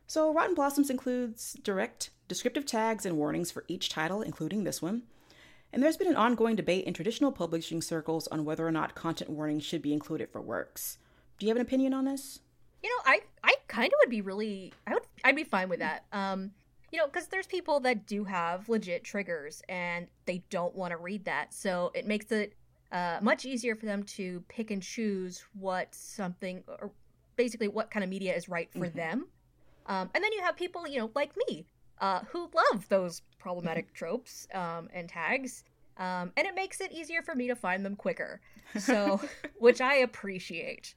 So, 0.08 0.32
Rotten 0.34 0.54
Blossoms 0.54 0.90
includes 0.90 1.54
direct, 1.64 2.12
descriptive 2.28 2.66
tags 2.66 3.06
and 3.06 3.18
warnings 3.18 3.50
for 3.50 3.66
each 3.68 3.90
title, 3.90 4.22
including 4.22 4.64
this 4.64 4.82
one. 4.82 5.04
And 5.74 5.84
there's 5.84 5.98
been 5.98 6.08
an 6.08 6.16
ongoing 6.16 6.56
debate 6.56 6.86
in 6.86 6.94
traditional 6.94 7.32
publishing 7.32 7.82
circles 7.82 8.28
on 8.28 8.46
whether 8.46 8.66
or 8.66 8.72
not 8.72 8.96
content 8.96 9.30
warnings 9.30 9.64
should 9.64 9.82
be 9.82 9.94
included 9.94 10.30
for 10.30 10.42
works. 10.42 11.00
Do 11.38 11.46
you 11.46 11.50
have 11.50 11.58
an 11.58 11.66
opinion 11.66 11.94
on 11.94 12.06
this? 12.06 12.40
You 12.82 12.90
know, 12.90 13.04
I 13.06 13.20
I 13.44 13.56
kind 13.68 13.88
of 13.88 13.98
would 14.02 14.10
be 14.10 14.22
really 14.22 14.72
I 14.86 14.94
would 14.94 15.04
I'd 15.24 15.36
be 15.36 15.44
fine 15.44 15.70
with 15.70 15.80
that. 15.80 16.06
Um, 16.14 16.52
you 16.96 17.02
know, 17.02 17.08
because 17.08 17.28
there's 17.28 17.46
people 17.46 17.82
that 17.82 18.08
do 18.08 18.24
have 18.24 18.70
legit 18.70 19.04
triggers 19.04 19.62
and 19.68 20.08
they 20.26 20.42
don't 20.50 20.74
want 20.74 20.92
to 20.92 20.98
read 20.98 21.26
that, 21.26 21.54
so 21.54 21.92
it 21.94 22.08
makes 22.08 22.32
it 22.32 22.54
uh, 22.94 23.20
much 23.22 23.44
easier 23.44 23.76
for 23.76 23.86
them 23.86 24.02
to 24.04 24.42
pick 24.48 24.72
and 24.72 24.82
choose 24.82 25.44
what 25.60 25.94
something, 25.94 26.64
or 26.70 26.92
basically 27.36 27.68
what 27.68 27.92
kind 27.92 28.02
of 28.02 28.10
media 28.10 28.34
is 28.34 28.48
right 28.48 28.72
for 28.72 28.88
mm-hmm. 28.88 28.98
them. 28.98 29.26
Um, 29.88 30.10
and 30.16 30.24
then 30.24 30.32
you 30.32 30.42
have 30.42 30.56
people, 30.56 30.88
you 30.88 31.00
know, 31.00 31.12
like 31.16 31.34
me, 31.50 31.66
uh, 32.00 32.22
who 32.30 32.50
love 32.56 32.88
those 32.88 33.24
problematic 33.40 33.88
mm-hmm. 33.88 33.96
tropes 34.06 34.48
um, 34.54 34.88
and 34.94 35.10
tags. 35.10 35.66
Um, 35.98 36.32
and 36.38 36.48
it 36.48 36.56
makes 36.56 36.80
it 36.80 36.94
easier 36.94 37.22
for 37.22 37.36
me 37.36 37.50
to 37.50 37.58
find 37.58 37.86
them 37.86 37.98
quicker. 37.98 38.40
So, 38.80 39.20
which 39.60 39.82
I 39.82 39.96
appreciate. 39.96 40.96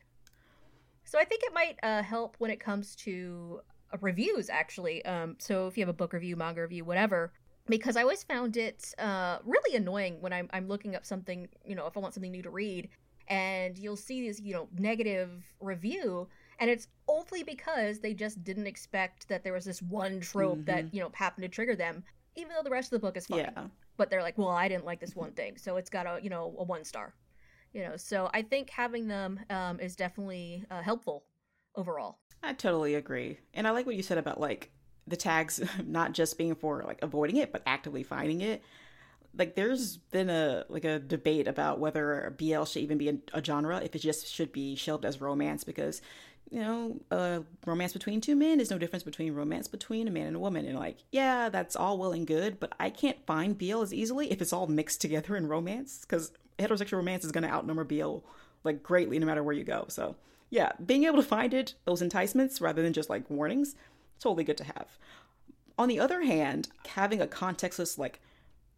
So 1.02 1.18
I 1.18 1.24
think 1.24 1.42
it 1.42 1.52
might 1.52 1.76
uh, 1.82 2.04
help 2.04 2.36
when 2.38 2.52
it 2.52 2.60
comes 2.60 2.94
to 2.96 3.62
reviews, 4.00 4.50
actually. 4.50 5.04
Um, 5.04 5.36
so 5.38 5.66
if 5.66 5.76
you 5.76 5.82
have 5.82 5.88
a 5.88 5.94
book 5.94 6.12
review, 6.12 6.36
manga 6.36 6.62
review, 6.62 6.84
whatever, 6.84 7.32
because 7.66 7.96
I 7.96 8.02
always 8.02 8.22
found 8.22 8.56
it 8.56 8.94
uh, 8.98 9.38
really 9.44 9.76
annoying 9.76 10.20
when 10.20 10.32
I'm, 10.32 10.48
I'm 10.52 10.68
looking 10.68 10.96
up 10.96 11.04
something, 11.04 11.48
you 11.64 11.74
know, 11.74 11.86
if 11.86 11.96
I 11.96 12.00
want 12.00 12.14
something 12.14 12.32
new 12.32 12.42
to 12.42 12.50
read, 12.50 12.88
and 13.28 13.76
you'll 13.76 13.96
see 13.96 14.26
this, 14.26 14.40
you 14.40 14.54
know, 14.54 14.68
negative 14.78 15.44
review, 15.60 16.28
and 16.60 16.70
it's 16.70 16.88
only 17.08 17.42
because 17.42 18.00
they 18.00 18.14
just 18.14 18.42
didn't 18.42 18.66
expect 18.66 19.28
that 19.28 19.44
there 19.44 19.52
was 19.52 19.64
this 19.64 19.82
one 19.82 20.20
trope 20.20 20.56
mm-hmm. 20.56 20.64
that, 20.64 20.94
you 20.94 21.00
know, 21.00 21.10
happened 21.14 21.42
to 21.42 21.48
trigger 21.48 21.76
them, 21.76 22.02
even 22.36 22.52
though 22.54 22.62
the 22.62 22.70
rest 22.70 22.92
of 22.92 23.00
the 23.00 23.06
book 23.06 23.16
is 23.16 23.26
fine. 23.26 23.40
Yeah. 23.40 23.64
But 23.96 24.10
they're 24.10 24.22
like, 24.22 24.38
well, 24.38 24.48
I 24.48 24.68
didn't 24.68 24.86
like 24.86 25.00
this 25.00 25.14
one 25.14 25.32
thing, 25.32 25.58
so 25.58 25.76
it's 25.76 25.90
got 25.90 26.06
a, 26.06 26.20
you 26.22 26.30
know, 26.30 26.54
a 26.58 26.64
one 26.64 26.84
star. 26.84 27.14
You 27.74 27.82
know, 27.82 27.96
so 27.96 28.30
I 28.32 28.40
think 28.40 28.70
having 28.70 29.08
them 29.08 29.40
um, 29.50 29.78
is 29.78 29.94
definitely 29.94 30.64
uh, 30.70 30.80
helpful 30.80 31.24
overall. 31.78 32.18
I 32.42 32.52
totally 32.52 32.94
agree. 32.94 33.38
And 33.54 33.66
I 33.66 33.70
like 33.70 33.86
what 33.86 33.96
you 33.96 34.02
said 34.02 34.18
about 34.18 34.40
like 34.40 34.70
the 35.06 35.16
tags 35.16 35.60
not 35.86 36.12
just 36.12 36.36
being 36.36 36.54
for 36.54 36.82
like 36.86 36.98
avoiding 37.02 37.36
it 37.36 37.50
but 37.50 37.62
actively 37.64 38.02
finding 38.02 38.42
it 38.42 38.62
like 39.36 39.54
there's 39.54 39.96
been 39.96 40.28
a 40.28 40.64
like 40.68 40.84
a 40.84 40.98
debate 40.98 41.48
about 41.48 41.78
whether 41.78 42.34
BL 42.36 42.64
should 42.64 42.82
even 42.82 42.98
be 42.98 43.08
a, 43.08 43.16
a, 43.32 43.44
genre 43.44 43.78
if 43.78 43.94
it 43.94 44.00
just 44.00 44.26
should 44.26 44.52
be 44.52 44.74
shelved 44.74 45.04
as 45.04 45.20
romance 45.20 45.64
because 45.64 46.02
you 46.50 46.60
know, 46.60 47.00
a 47.10 47.42
romance 47.66 47.92
between 47.92 48.20
two 48.20 48.34
men 48.34 48.60
is 48.60 48.70
no 48.70 48.78
difference 48.78 49.02
between 49.02 49.34
romance 49.34 49.68
between 49.68 50.08
a 50.08 50.10
man 50.10 50.26
and 50.26 50.36
a 50.36 50.40
woman. 50.40 50.64
And 50.64 50.78
like, 50.78 50.98
yeah, 51.12 51.50
that's 51.50 51.76
all 51.76 51.98
well 51.98 52.12
and 52.12 52.26
good, 52.26 52.58
but 52.58 52.72
I 52.80 52.90
can't 52.90 53.24
find 53.26 53.58
BL 53.58 53.82
as 53.82 53.92
easily 53.92 54.32
if 54.32 54.40
it's 54.40 54.52
all 54.52 54.66
mixed 54.66 55.00
together 55.00 55.36
in 55.36 55.46
romance 55.46 56.00
because 56.00 56.32
heterosexual 56.58 56.98
romance 56.98 57.24
is 57.24 57.32
going 57.32 57.44
to 57.44 57.50
outnumber 57.50 57.84
BL 57.84 58.18
like 58.64 58.82
greatly 58.82 59.18
no 59.18 59.26
matter 59.26 59.42
where 59.42 59.54
you 59.54 59.64
go. 59.64 59.84
So 59.88 60.16
yeah, 60.50 60.72
being 60.84 61.04
able 61.04 61.16
to 61.16 61.22
find 61.22 61.52
it, 61.52 61.74
those 61.84 62.02
enticements 62.02 62.60
rather 62.60 62.82
than 62.82 62.92
just 62.92 63.10
like 63.10 63.28
warnings, 63.30 63.74
totally 64.20 64.44
good 64.44 64.58
to 64.58 64.64
have. 64.64 64.98
On 65.78 65.88
the 65.88 66.00
other 66.00 66.22
hand, 66.22 66.68
having 66.88 67.20
a 67.20 67.26
contextless 67.26 67.98
like 67.98 68.20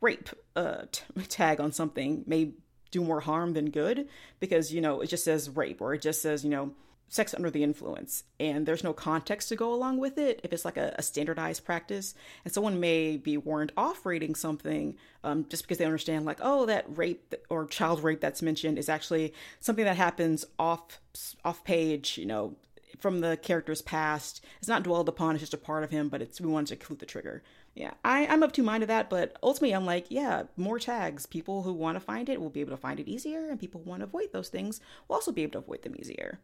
rape 0.01 0.31
uh, 0.57 0.83
t- 0.91 1.05
tag 1.29 1.61
on 1.61 1.73
something 1.73 2.25
may 2.27 2.53
do 2.91 3.03
more 3.03 3.21
harm 3.21 3.53
than 3.53 3.71
good 3.71 4.09
because 4.41 4.73
you 4.73 4.81
know 4.81 5.01
it 5.01 5.07
just 5.07 5.25
says 5.25 5.49
rape 5.49 5.81
or 5.81 5.95
it 5.95 6.03
just 6.03 6.21
says 6.21 6.43
you 6.43 6.51
know 6.51 6.73
sex 7.11 7.35
under 7.35 7.51
the 7.51 7.65
influence 7.65 8.23
and 8.39 8.65
there's 8.65 8.85
no 8.85 8.93
context 8.93 9.49
to 9.49 9.57
go 9.57 9.75
along 9.75 9.99
with 9.99 10.17
it 10.17 10.41
if 10.45 10.53
it's 10.53 10.65
like 10.65 10.77
a, 10.77 10.95
a 10.97 11.03
standardized 11.03 11.65
practice. 11.65 12.15
And 12.45 12.55
someone 12.55 12.79
may 12.79 13.17
be 13.17 13.37
warned 13.37 13.73
off 13.77 14.07
reading 14.07 14.37
something 14.37 14.97
um, 15.25 15.45
just 15.49 15.65
because 15.65 15.79
they 15.79 15.85
understand 15.85 16.25
like 16.25 16.39
oh 16.41 16.67
that 16.67 16.87
rape 16.97 17.35
or 17.51 17.67
child 17.67 18.03
rape 18.05 18.21
that's 18.21 18.43
mentioned 18.43 18.79
is 18.79 18.89
actually 18.89 19.35
something 19.59 19.85
that 19.85 19.97
happens 19.97 20.47
off 20.59 21.01
off 21.45 21.65
page 21.65 22.17
you 22.17 22.27
know 22.27 22.57
from 22.99 23.21
the 23.21 23.37
character's 23.39 23.83
past. 23.83 24.45
It's 24.59 24.69
not 24.69 24.85
dwelled 24.85 25.09
upon 25.09 25.35
it's 25.35 25.43
just 25.43 25.55
a 25.55 25.59
part 25.59 25.83
of 25.83 25.91
him 25.91 26.09
but 26.09 26.23
it's 26.23 26.41
we 26.41 26.49
wanted 26.49 26.69
to 26.69 26.75
include 26.75 27.01
the 27.01 27.07
trigger. 27.07 27.43
Yeah 27.75 27.95
I, 28.05 28.27
i'm 28.27 28.45
of 28.45 28.53
two 28.53 28.63
mind 28.63 28.85
of 28.85 28.89
that 28.89 29.11
but 29.11 29.37
ultimately 29.43 29.75
i'm 29.75 29.85
like 29.85 30.07
yeah 30.11 30.45
more 30.57 30.79
tags. 30.79 31.27
People 31.27 31.65
who 31.65 31.73
want 31.73 31.97
to 31.97 32.01
find 32.01 32.29
it 32.29 32.41
will 32.41 32.51
be 32.51 32.61
able 32.61 32.71
to 32.71 32.77
find 32.77 33.01
it 33.01 33.09
easier 33.09 33.51
and 33.51 33.59
people 33.59 33.83
who 33.83 33.91
want 33.91 34.01
to 34.01 34.07
avoid 34.07 34.33
those 34.33 34.49
things 34.49 34.81
will 35.09 35.17
also 35.17 35.33
be 35.33 35.43
able 35.43 35.53
to 35.53 35.59
avoid 35.59 35.83
them 35.83 35.97
easier 35.99 36.39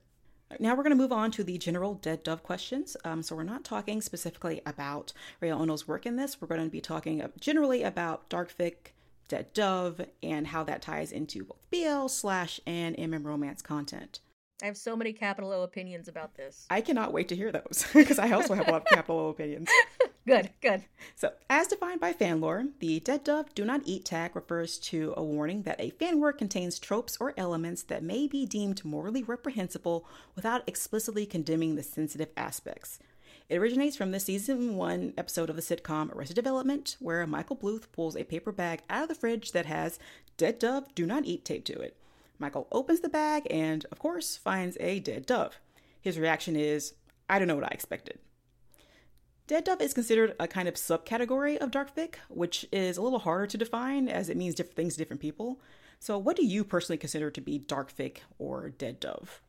now 0.61 0.75
we're 0.75 0.83
going 0.83 0.97
to 0.97 0.97
move 0.97 1.13
on 1.13 1.31
to 1.33 1.45
the 1.45 1.59
general 1.59 1.95
Dead 1.95 2.23
Dove 2.23 2.43
questions. 2.43 2.97
Um, 3.05 3.23
so 3.23 3.35
we're 3.35 3.43
not 3.43 3.65
talking 3.65 4.01
specifically 4.01 4.61
about 4.65 5.13
Rei 5.41 5.49
Ohno's 5.49 5.89
work 5.89 6.07
in 6.07 6.17
this. 6.17 6.41
We're 6.41 6.49
going 6.49 6.65
to 6.65 6.71
be 6.71 6.81
talking 6.81 7.23
generally 7.41 7.83
about 7.83 8.29
Dark 8.29 8.53
Fic, 8.57 8.93
Dead 9.29 9.53
Dove, 9.53 10.07
and 10.23 10.49
how 10.49 10.63
that 10.65 10.83
ties 10.83 11.13
into 11.13 11.45
both 11.45 11.59
BL 11.71 12.07
slash 12.09 12.61
and 12.67 12.97
MM 12.97 13.25
romance 13.25 13.61
content. 13.63 14.21
I 14.63 14.67
have 14.67 14.77
so 14.79 14.97
many 14.97 15.13
capital 15.13 15.53
O 15.53 15.63
opinions 15.63 16.09
about 16.09 16.35
this. 16.35 16.67
I 16.71 16.81
cannot 16.81 17.13
wait 17.13 17.29
to 17.29 17.37
hear 17.37 17.53
those 17.53 17.85
because 17.95 18.19
I 18.19 18.31
also 18.33 18.55
have 18.55 18.69
a 18.69 18.71
lot 18.71 18.83
of 18.83 18.89
capital 18.95 19.19
O 19.21 19.29
opinions. 19.29 19.69
good, 20.27 20.51
good. 20.63 20.83
So, 21.15 21.33
as 21.51 21.67
defined 21.67 22.01
by 22.01 22.15
Fanlore, 22.15 22.71
the 22.79 23.01
Dead 23.01 23.23
Dove 23.23 23.55
Do 23.55 23.67
Not 23.67 23.83
Eat 23.85 24.07
tag 24.07 24.35
refers 24.35 24.79
to 24.79 25.13
a 25.15 25.23
warning 25.23 25.63
that 25.63 25.79
a 25.79 25.91
fan 25.91 26.21
work 26.21 26.39
contains 26.39 26.79
tropes 26.79 27.19
or 27.21 27.35
elements 27.37 27.83
that 27.85 28.03
may 28.03 28.27
be 28.27 28.47
deemed 28.47 28.83
morally 28.83 29.23
reprehensible 29.23 30.07
without 30.35 30.67
explicitly 30.67 31.27
condemning 31.27 31.75
the 31.75 31.83
sensitive 31.83 32.31
aspects. 32.35 32.99
It 33.51 33.59
originates 33.59 33.97
from 33.97 34.11
the 34.11 34.19
season 34.19 34.77
one 34.77 35.13
episode 35.19 35.51
of 35.51 35.57
the 35.57 35.63
sitcom 35.63 36.13
Arrested 36.15 36.35
Development, 36.35 36.97
where 36.99 37.27
Michael 37.27 37.57
Bluth 37.57 37.93
pulls 37.93 38.17
a 38.17 38.25
paper 38.25 38.53
bag 38.53 38.81
out 38.89 39.03
of 39.03 39.09
the 39.11 39.15
fridge 39.15 39.53
that 39.53 39.67
has 39.67 39.99
Dead 40.39 40.59
Dove 40.59 40.95
Do 40.95 41.05
Not 41.05 41.27
Eat 41.27 41.45
taped 41.45 41.67
to 41.67 41.79
it. 41.79 41.95
Michael 42.39 42.69
opens 42.71 43.01
the 43.01 43.09
bag 43.09 43.47
and, 43.51 43.85
of 43.91 43.99
course, 43.99 44.37
finds 44.37 44.77
a 44.81 45.01
dead 45.01 45.27
dove. 45.27 45.59
His 46.01 46.19
reaction 46.19 46.57
is, 46.57 46.95
I 47.29 47.39
don't 47.39 47.49
know 47.49 47.57
what 47.57 47.65
I 47.65 47.75
expected. 47.75 48.19
Dead 49.47 49.65
dove 49.65 49.81
is 49.81 49.95
considered 49.95 50.35
a 50.41 50.49
kind 50.49 50.67
of 50.67 50.75
subcategory 50.75 51.57
of 51.57 51.71
dark 51.71 51.95
fic, 51.95 52.17
which 52.29 52.67
is 52.73 52.97
a 52.97 53.03
little 53.03 53.21
harder 53.21 53.47
to 53.47 53.57
define 53.57 54.09
as 54.09 54.29
it 54.29 54.37
means 54.37 54.57
different 54.57 54.77
things 54.77 54.95
to 54.95 54.99
different 54.99 55.23
people. 55.23 55.61
So, 56.01 56.19
what 56.19 56.37
do 56.37 56.45
you 56.45 56.65
personally 56.65 56.99
consider 56.99 57.31
to 57.31 57.41
be 57.41 57.59
dark 57.59 57.95
fic 57.95 58.19
or 58.39 58.71
dead 58.71 58.99
dove? 59.01 59.41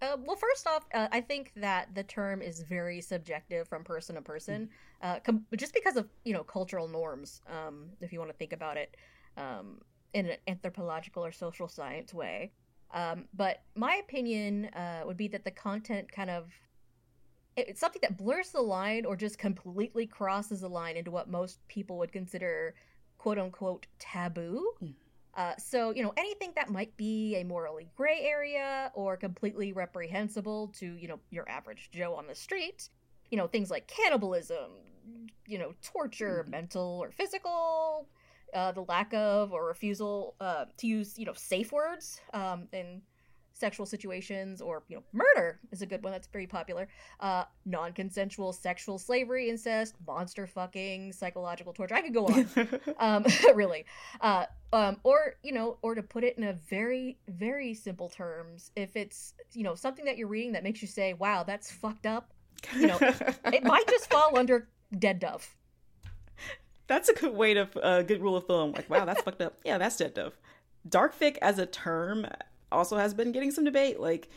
Uh, 0.00 0.16
well, 0.24 0.36
first 0.36 0.66
off, 0.66 0.86
uh, 0.94 1.08
I 1.10 1.20
think 1.20 1.52
that 1.56 1.94
the 1.94 2.04
term 2.04 2.40
is 2.40 2.60
very 2.60 3.00
subjective 3.00 3.66
from 3.66 3.82
person 3.82 4.14
to 4.14 4.22
person, 4.22 4.68
uh, 5.02 5.18
com- 5.20 5.44
just 5.56 5.74
because 5.74 5.96
of 5.96 6.08
you 6.24 6.32
know 6.32 6.44
cultural 6.44 6.86
norms. 6.86 7.40
Um, 7.48 7.86
if 8.00 8.12
you 8.12 8.18
want 8.18 8.30
to 8.30 8.36
think 8.36 8.52
about 8.52 8.76
it, 8.76 8.96
um, 9.36 9.80
in 10.14 10.26
an 10.26 10.36
anthropological 10.46 11.24
or 11.24 11.32
social 11.32 11.68
science 11.68 12.14
way. 12.14 12.52
Um, 12.92 13.26
but 13.34 13.62
my 13.74 13.96
opinion 13.96 14.66
uh, 14.66 15.02
would 15.04 15.16
be 15.16 15.28
that 15.28 15.44
the 15.44 15.50
content 15.50 16.10
kind 16.10 16.30
of 16.30 16.52
it's 17.56 17.80
something 17.80 18.00
that 18.02 18.16
blurs 18.16 18.50
the 18.50 18.60
line 18.60 19.04
or 19.04 19.16
just 19.16 19.36
completely 19.36 20.06
crosses 20.06 20.60
the 20.60 20.68
line 20.68 20.96
into 20.96 21.10
what 21.10 21.28
most 21.28 21.58
people 21.66 21.98
would 21.98 22.12
consider 22.12 22.74
quote 23.18 23.38
unquote 23.38 23.86
taboo. 23.98 24.72
Mm. 24.82 24.94
Uh, 25.34 25.54
so, 25.56 25.90
you 25.90 26.02
know, 26.02 26.12
anything 26.16 26.52
that 26.56 26.68
might 26.68 26.96
be 26.96 27.36
a 27.36 27.44
morally 27.44 27.88
gray 27.96 28.20
area 28.22 28.90
or 28.94 29.16
completely 29.16 29.72
reprehensible 29.72 30.68
to, 30.68 30.96
you 30.96 31.06
know, 31.06 31.20
your 31.30 31.48
average 31.48 31.90
Joe 31.92 32.14
on 32.14 32.26
the 32.26 32.34
street, 32.34 32.88
you 33.30 33.36
know, 33.36 33.46
things 33.46 33.70
like 33.70 33.86
cannibalism, 33.86 34.70
you 35.46 35.58
know, 35.58 35.74
torture, 35.82 36.44
mm. 36.46 36.50
mental 36.50 37.00
or 37.02 37.10
physical, 37.10 38.08
uh, 38.54 38.72
the 38.72 38.82
lack 38.82 39.12
of 39.14 39.52
or 39.52 39.66
refusal 39.66 40.34
uh, 40.40 40.64
to 40.76 40.86
use 40.86 41.18
you 41.18 41.26
know 41.26 41.34
safe 41.34 41.72
words 41.72 42.20
um, 42.34 42.68
in 42.72 43.02
sexual 43.58 43.84
situations 43.84 44.60
or 44.60 44.84
you 44.88 44.96
know 44.96 45.02
murder 45.12 45.58
is 45.72 45.82
a 45.82 45.86
good 45.86 46.02
one 46.02 46.12
that's 46.12 46.28
very 46.28 46.46
popular. 46.46 46.88
Uh, 47.20 47.44
non-consensual 47.66 48.52
sexual 48.52 48.98
slavery 48.98 49.50
incest 49.50 49.94
monster 50.06 50.46
fucking 50.46 51.12
psychological 51.12 51.72
torture 51.72 51.94
i 51.94 52.00
could 52.00 52.14
go 52.14 52.26
on. 52.26 52.48
Um, 52.98 53.24
really. 53.54 53.84
Uh, 54.20 54.46
um, 54.72 54.98
or 55.02 55.34
you 55.42 55.52
know 55.52 55.78
or 55.82 55.94
to 55.94 56.02
put 56.02 56.24
it 56.24 56.36
in 56.36 56.44
a 56.44 56.52
very 56.52 57.18
very 57.28 57.74
simple 57.74 58.08
terms 58.08 58.70
if 58.76 58.96
it's 58.96 59.34
you 59.52 59.64
know 59.64 59.74
something 59.74 60.04
that 60.04 60.16
you're 60.16 60.28
reading 60.28 60.52
that 60.52 60.62
makes 60.62 60.82
you 60.82 60.88
say 60.88 61.14
wow 61.14 61.42
that's 61.42 61.70
fucked 61.70 62.06
up 62.06 62.32
you 62.74 62.86
know 62.86 62.98
it 63.00 63.62
might 63.62 63.86
just 63.88 64.10
fall 64.10 64.36
under 64.38 64.68
dead 64.98 65.18
dove 65.18 65.54
that's 66.88 67.08
a 67.08 67.14
good 67.14 67.34
way 67.34 67.54
to 67.54 67.68
a 67.76 67.80
uh, 67.80 68.02
good 68.02 68.20
rule 68.20 68.36
of 68.36 68.46
thumb. 68.46 68.72
Like, 68.72 68.90
wow, 68.90 69.04
that's 69.04 69.22
fucked 69.22 69.42
up. 69.42 69.58
Yeah, 69.64 69.78
that's 69.78 69.96
dead 69.96 70.14
dove. 70.14 70.36
Dark 70.88 71.18
fic 71.18 71.36
as 71.40 71.58
a 71.58 71.66
term 71.66 72.26
also 72.72 72.96
has 72.96 73.14
been 73.14 73.30
getting 73.30 73.50
some 73.50 73.64
debate. 73.64 74.00
Like, 74.00 74.28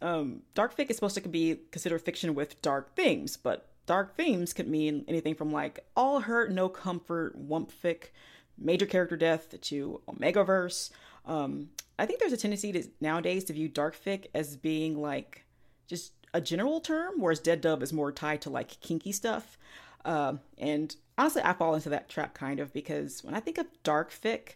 um, 0.00 0.42
dark 0.54 0.76
fic 0.76 0.90
is 0.90 0.96
supposed 0.96 1.20
to 1.20 1.28
be 1.28 1.58
considered 1.72 2.02
fiction 2.02 2.34
with 2.34 2.60
dark 2.62 2.94
themes, 2.94 3.36
but 3.36 3.68
dark 3.86 4.16
themes 4.16 4.52
could 4.52 4.68
mean 4.68 5.04
anything 5.08 5.34
from 5.34 5.50
like 5.50 5.84
all 5.96 6.20
hurt, 6.20 6.52
no 6.52 6.68
comfort, 6.68 7.34
whump 7.36 7.72
fic, 7.72 8.10
major 8.56 8.86
character 8.86 9.16
death 9.16 9.60
to 9.60 10.00
omegaverse. 10.08 10.90
Um, 11.26 11.70
I 11.98 12.06
think 12.06 12.20
there's 12.20 12.32
a 12.32 12.36
tendency 12.36 12.70
to 12.72 12.84
nowadays 13.00 13.44
to 13.44 13.52
view 13.52 13.68
dark 13.68 13.96
fic 13.96 14.26
as 14.34 14.56
being 14.56 15.00
like 15.00 15.44
just 15.88 16.12
a 16.34 16.40
general 16.40 16.80
term, 16.80 17.14
whereas 17.18 17.40
dead 17.40 17.60
dove 17.60 17.82
is 17.82 17.92
more 17.92 18.12
tied 18.12 18.42
to 18.42 18.50
like 18.50 18.78
kinky 18.80 19.10
stuff. 19.10 19.58
Uh, 20.04 20.34
and 20.58 20.94
honestly, 21.18 21.42
I 21.44 21.52
fall 21.52 21.74
into 21.74 21.88
that 21.90 22.08
trap 22.08 22.32
kind 22.32 22.60
of 22.60 22.72
because 22.72 23.22
when 23.24 23.34
I 23.34 23.40
think 23.40 23.58
of 23.58 23.66
dark 23.82 24.12
fic, 24.12 24.50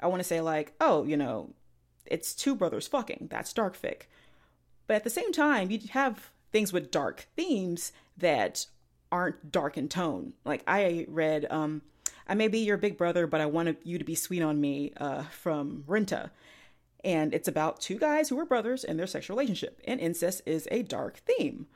I 0.00 0.06
want 0.06 0.20
to 0.20 0.24
say 0.24 0.40
like, 0.40 0.74
oh, 0.80 1.04
you 1.04 1.16
know, 1.16 1.50
it's 2.06 2.34
two 2.34 2.54
brothers 2.54 2.86
fucking. 2.86 3.28
That's 3.30 3.52
dark 3.52 3.76
fic. 3.76 4.02
But 4.86 4.96
at 4.96 5.04
the 5.04 5.10
same 5.10 5.32
time, 5.32 5.70
you 5.70 5.80
have 5.90 6.30
things 6.52 6.72
with 6.72 6.90
dark 6.90 7.26
themes 7.36 7.92
that 8.16 8.66
aren't 9.10 9.50
dark 9.50 9.76
in 9.76 9.88
tone. 9.88 10.34
Like 10.44 10.62
I 10.66 11.06
read, 11.08 11.46
um, 11.50 11.82
I 12.28 12.34
may 12.34 12.48
be 12.48 12.58
your 12.60 12.76
big 12.76 12.96
brother, 12.96 13.26
but 13.26 13.40
I 13.40 13.46
want 13.46 13.76
you 13.82 13.98
to 13.98 14.04
be 14.04 14.14
sweet 14.14 14.42
on 14.42 14.60
me 14.60 14.92
uh, 14.96 15.24
from 15.24 15.84
Renta. 15.86 16.30
And 17.02 17.34
it's 17.34 17.48
about 17.48 17.80
two 17.80 17.98
guys 17.98 18.28
who 18.28 18.38
are 18.38 18.46
brothers 18.46 18.82
and 18.82 18.98
their 18.98 19.06
sexual 19.06 19.36
relationship. 19.36 19.80
And 19.86 20.00
incest 20.00 20.42
is 20.46 20.66
a 20.70 20.82
dark 20.82 21.18
theme 21.18 21.66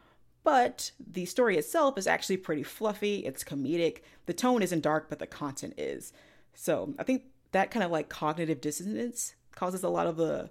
but 0.45 0.93
the 0.99 1.27
story 1.27 1.57
itself 1.57 1.99
is 1.99 2.07
actually 2.07 2.39
pretty 2.39 2.63
fluffy. 2.63 3.19
It's 3.19 3.45
comedic. 3.45 3.99
The 4.27 4.33
tone 4.33 4.63
isn't 4.63 4.83
dark, 4.83 5.09
but 5.09 5.19
the 5.19 5.27
content 5.27 5.75
is. 5.77 6.13
So 6.55 6.95
I 6.99 7.03
think 7.03 7.25
that 7.53 7.71
kind 7.71 7.85
of 7.85 7.91
like 7.91 8.09
cognitive 8.09 8.61
dissonance 8.61 9.35
causes 9.53 9.83
a 9.83 9.89
lot 9.89 10.07
of 10.07 10.17
the 10.17 10.51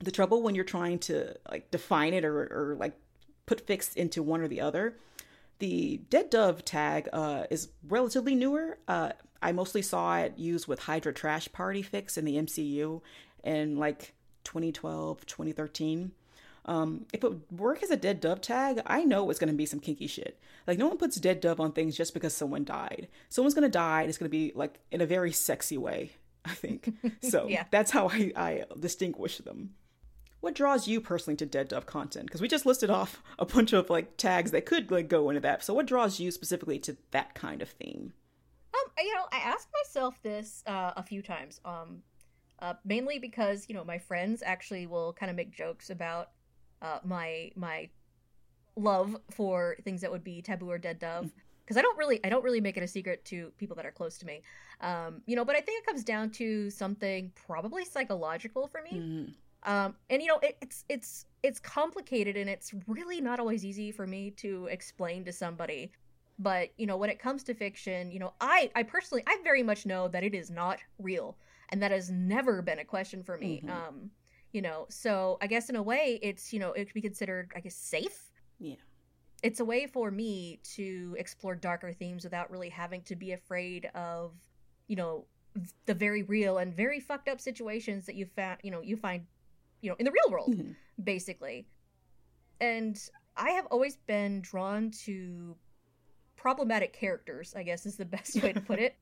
the 0.00 0.10
trouble 0.10 0.42
when 0.42 0.54
you're 0.54 0.64
trying 0.64 0.98
to 0.98 1.34
like 1.50 1.70
define 1.70 2.12
it 2.12 2.24
or, 2.24 2.40
or 2.40 2.76
like 2.78 2.92
put 3.46 3.66
fics 3.66 3.96
into 3.96 4.22
one 4.22 4.40
or 4.40 4.48
the 4.48 4.60
other. 4.60 4.96
The 5.60 5.98
Dead 6.10 6.28
Dove 6.28 6.64
tag 6.64 7.08
uh, 7.12 7.44
is 7.50 7.68
relatively 7.86 8.34
newer. 8.34 8.78
Uh, 8.88 9.12
I 9.40 9.52
mostly 9.52 9.82
saw 9.82 10.18
it 10.18 10.36
used 10.36 10.66
with 10.66 10.80
Hydra 10.80 11.12
Trash 11.12 11.52
Party 11.52 11.84
fics 11.84 12.18
in 12.18 12.24
the 12.24 12.36
MCU 12.36 13.00
in 13.44 13.76
like 13.76 14.14
2012, 14.44 15.24
2013. 15.26 16.12
Um, 16.64 17.06
if 17.12 17.24
it 17.24 17.52
work 17.52 17.82
as 17.82 17.90
a 17.90 17.96
dead 17.96 18.20
dove 18.20 18.40
tag, 18.40 18.80
I 18.86 19.04
know 19.04 19.30
it's 19.30 19.40
gonna 19.40 19.52
be 19.52 19.66
some 19.66 19.80
kinky 19.80 20.06
shit. 20.06 20.38
Like 20.66 20.78
no 20.78 20.86
one 20.86 20.98
puts 20.98 21.16
dead 21.16 21.40
dove 21.40 21.60
on 21.60 21.72
things 21.72 21.96
just 21.96 22.14
because 22.14 22.34
someone 22.34 22.64
died. 22.64 23.08
Someone's 23.30 23.54
gonna 23.54 23.68
die, 23.68 24.02
and 24.02 24.08
it's 24.08 24.18
gonna 24.18 24.28
be 24.28 24.52
like 24.54 24.78
in 24.90 25.00
a 25.00 25.06
very 25.06 25.32
sexy 25.32 25.76
way. 25.76 26.12
I 26.44 26.54
think 26.54 26.92
so. 27.22 27.46
yeah. 27.48 27.64
that's 27.70 27.90
how 27.90 28.08
I, 28.08 28.32
I 28.36 28.64
distinguish 28.78 29.38
them. 29.38 29.74
What 30.40 30.54
draws 30.54 30.88
you 30.88 31.00
personally 31.00 31.36
to 31.36 31.46
dead 31.46 31.68
dove 31.68 31.86
content? 31.86 32.26
Because 32.26 32.40
we 32.40 32.48
just 32.48 32.66
listed 32.66 32.90
off 32.90 33.22
a 33.38 33.46
bunch 33.46 33.72
of 33.72 33.90
like 33.90 34.16
tags 34.16 34.50
that 34.50 34.66
could 34.66 34.90
like 34.90 35.08
go 35.08 35.30
into 35.30 35.40
that. 35.40 35.64
So 35.64 35.74
what 35.74 35.86
draws 35.86 36.18
you 36.18 36.30
specifically 36.32 36.78
to 36.80 36.96
that 37.12 37.34
kind 37.34 37.62
of 37.62 37.68
theme? 37.70 38.12
Um, 38.74 38.90
you 38.98 39.14
know, 39.14 39.26
I 39.30 39.38
asked 39.38 39.68
myself 39.84 40.20
this 40.22 40.64
uh, 40.66 40.92
a 40.96 41.02
few 41.02 41.22
times. 41.22 41.60
Um, 41.64 42.02
uh, 42.60 42.74
mainly 42.84 43.18
because 43.18 43.66
you 43.68 43.74
know 43.74 43.84
my 43.84 43.98
friends 43.98 44.42
actually 44.44 44.86
will 44.86 45.12
kind 45.12 45.30
of 45.30 45.36
make 45.36 45.50
jokes 45.50 45.90
about 45.90 46.30
uh, 46.82 46.98
my 47.04 47.50
my 47.56 47.88
love 48.76 49.16
for 49.30 49.76
things 49.84 50.00
that 50.00 50.10
would 50.10 50.24
be 50.24 50.40
taboo 50.42 50.70
or 50.70 50.78
dead 50.78 50.98
dove 50.98 51.30
because 51.64 51.76
I 51.76 51.82
don't 51.82 51.96
really 51.96 52.20
I 52.24 52.28
don't 52.28 52.42
really 52.42 52.60
make 52.60 52.76
it 52.76 52.82
a 52.82 52.88
secret 52.88 53.24
to 53.26 53.52
people 53.58 53.76
that 53.76 53.86
are 53.86 53.92
close 53.92 54.18
to 54.18 54.26
me. 54.26 54.42
Um, 54.80 55.22
you 55.26 55.36
know, 55.36 55.44
but 55.44 55.56
I 55.56 55.60
think 55.60 55.82
it 55.82 55.86
comes 55.86 56.04
down 56.04 56.30
to 56.32 56.70
something 56.70 57.32
probably 57.46 57.84
psychological 57.84 58.66
for 58.66 58.82
me. 58.82 58.98
Mhm. 58.98 59.34
Um, 59.64 59.94
and 60.10 60.20
you 60.20 60.28
know, 60.28 60.38
it, 60.42 60.56
it's 60.60 60.84
it's 60.88 61.26
it's 61.42 61.60
complicated 61.60 62.36
and 62.36 62.50
it's 62.50 62.74
really 62.86 63.20
not 63.20 63.38
always 63.38 63.64
easy 63.64 63.92
for 63.92 64.06
me 64.06 64.30
to 64.32 64.66
explain 64.66 65.24
to 65.24 65.32
somebody. 65.32 65.92
But 66.38 66.70
you 66.76 66.86
know, 66.86 66.96
when 66.96 67.10
it 67.10 67.20
comes 67.20 67.44
to 67.44 67.54
fiction, 67.54 68.10
you 68.10 68.18
know, 68.18 68.32
I 68.40 68.70
I 68.74 68.82
personally 68.82 69.22
I 69.26 69.38
very 69.44 69.62
much 69.62 69.86
know 69.86 70.08
that 70.08 70.24
it 70.24 70.34
is 70.34 70.50
not 70.50 70.80
real, 70.98 71.36
and 71.68 71.80
that 71.82 71.92
has 71.92 72.10
never 72.10 72.60
been 72.62 72.80
a 72.80 72.84
question 72.84 73.22
for 73.22 73.38
me. 73.38 73.62
Mhm. 73.64 73.70
Um, 73.70 74.10
you 74.52 74.62
know, 74.62 74.86
so 74.90 75.38
I 75.40 75.46
guess 75.46 75.68
in 75.70 75.76
a 75.76 75.82
way, 75.82 76.18
it's 76.22 76.52
you 76.52 76.58
know, 76.60 76.72
it 76.72 76.84
could 76.86 76.94
be 76.94 77.00
considered 77.02 77.52
I 77.56 77.60
guess 77.60 77.74
safe 77.76 78.30
Yeah. 78.58 78.76
it's 79.42 79.60
a 79.60 79.64
way 79.64 79.86
for 79.86 80.10
me 80.10 80.60
to 80.76 81.16
explore 81.18 81.54
darker 81.56 81.92
themes 81.92 82.22
without 82.24 82.50
really 82.50 82.68
having 82.68 83.02
to 83.02 83.16
be 83.16 83.32
afraid 83.32 83.86
of 83.94 84.32
you 84.88 84.96
know 84.96 85.24
the 85.86 85.94
very 85.94 86.22
real 86.22 86.58
and 86.58 86.74
very 86.74 87.00
fucked 87.00 87.28
up 87.28 87.40
situations 87.40 88.06
that 88.06 88.14
you 88.14 88.24
found 88.24 88.58
you 88.62 88.70
know 88.70 88.80
you 88.82 88.96
find 88.96 89.26
you 89.80 89.90
know 89.90 89.96
in 89.98 90.04
the 90.04 90.10
real 90.12 90.30
world 90.30 90.54
Mhm. 90.54 90.74
basically 91.02 91.66
and 92.60 93.08
i 93.36 93.50
have 93.50 93.66
always 93.66 93.96
been 93.96 94.40
drawn 94.40 94.90
to 94.90 95.56
problematic 96.36 96.92
characters 96.92 97.54
i 97.56 97.62
guess 97.62 97.84
is 97.86 97.96
the 97.96 98.04
best 98.16 98.42
way 98.42 98.52
to 98.52 98.60
put 98.60 98.78
it 98.78 98.96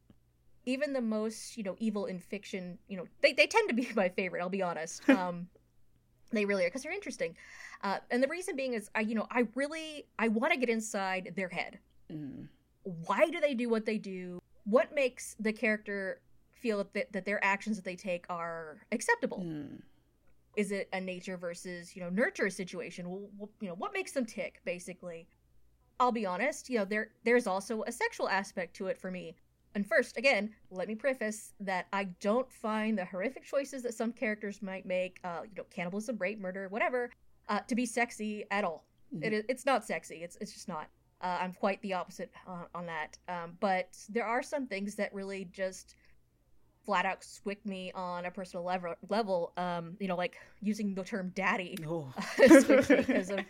even 0.66 0.92
the 0.92 1.00
most 1.00 1.56
you 1.56 1.62
know 1.62 1.76
evil 1.78 2.06
in 2.06 2.18
fiction 2.18 2.78
you 2.88 2.96
know 2.96 3.06
they, 3.22 3.32
they 3.32 3.46
tend 3.46 3.68
to 3.68 3.74
be 3.74 3.88
my 3.96 4.08
favorite 4.08 4.40
i'll 4.40 4.48
be 4.48 4.62
honest. 4.62 5.02
Um 5.08 5.48
they 6.32 6.44
really 6.44 6.64
are 6.64 6.68
because 6.68 6.84
they're 6.84 6.92
interesting. 6.92 7.34
Uh, 7.82 7.98
and 8.08 8.22
the 8.22 8.28
reason 8.28 8.54
being 8.54 8.74
is 8.74 8.88
i 8.94 9.00
you 9.00 9.14
know 9.14 9.26
i 9.30 9.46
really 9.54 10.06
i 10.18 10.28
want 10.28 10.52
to 10.52 10.58
get 10.58 10.68
inside 10.68 11.32
their 11.36 11.48
head. 11.48 11.78
Mhm. 12.10 12.48
why 12.82 13.28
do 13.30 13.40
they 13.40 13.54
do 13.54 13.68
what 13.68 13.84
they 13.86 13.98
do? 13.98 14.40
What 14.64 14.94
makes 14.94 15.34
the 15.40 15.52
character 15.52 16.20
feel 16.52 16.84
that, 16.92 17.12
that 17.12 17.24
their 17.24 17.42
actions 17.44 17.76
that 17.76 17.84
they 17.84 17.96
take 17.96 18.26
are 18.28 18.82
acceptable? 18.92 19.38
Mhm. 19.44 19.82
is 20.56 20.72
it 20.72 20.88
a 20.92 21.00
nature 21.00 21.36
versus 21.36 21.94
you 21.96 22.02
know 22.02 22.10
nurture 22.10 22.50
situation? 22.50 23.08
Well, 23.08 23.50
you 23.60 23.68
know 23.68 23.74
what 23.74 23.92
makes 23.92 24.12
them 24.12 24.26
tick 24.26 24.60
basically? 24.64 25.28
I'll 25.98 26.12
be 26.12 26.26
honest 26.26 26.68
you 26.70 26.78
know 26.78 26.84
there 26.84 27.10
there's 27.24 27.46
also 27.46 27.82
a 27.86 27.92
sexual 27.92 28.28
aspect 28.28 28.74
to 28.76 28.86
it 28.86 28.98
for 28.98 29.10
me 29.10 29.36
and 29.74 29.86
first 29.86 30.16
again 30.16 30.50
let 30.70 30.88
me 30.88 30.94
preface 30.94 31.52
that 31.60 31.86
i 31.92 32.04
don't 32.20 32.50
find 32.50 32.98
the 32.98 33.04
horrific 33.04 33.44
choices 33.44 33.82
that 33.82 33.94
some 33.94 34.12
characters 34.12 34.62
might 34.62 34.84
make 34.86 35.18
uh 35.24 35.40
you 35.44 35.50
know 35.56 35.64
cannibalism 35.70 36.16
rape 36.18 36.40
murder 36.40 36.68
whatever 36.68 37.10
uh, 37.50 37.58
to 37.66 37.74
be 37.74 37.84
sexy 37.84 38.44
at 38.50 38.64
all. 38.64 38.86
Mhm. 39.14 39.24
it 39.24 39.44
it's 39.48 39.66
not 39.66 39.84
sexy. 39.84 40.22
It's 40.22 40.36
it's 40.40 40.52
just 40.52 40.68
not. 40.68 40.88
Uh, 41.22 41.36
i'm 41.42 41.52
quite 41.52 41.82
the 41.82 41.92
opposite 41.92 42.30
on, 42.46 42.64
on 42.74 42.86
that. 42.86 43.18
Um, 43.28 43.58
but 43.60 43.98
there 44.08 44.24
are 44.24 44.42
some 44.42 44.66
things 44.66 44.94
that 44.94 45.12
really 45.12 45.44
just 45.52 45.96
flat 46.82 47.04
out 47.04 47.20
squick 47.20 47.58
me 47.66 47.92
on 47.92 48.24
a 48.24 48.30
personal 48.30 48.64
level 48.64 48.94
level 49.10 49.52
um 49.58 49.96
you 50.00 50.08
know 50.08 50.16
like 50.16 50.36
using 50.62 50.94
the 50.94 51.04
term 51.04 51.30
daddy. 51.34 51.76
Oh. 51.86 52.10
because 52.38 53.30
of 53.30 53.40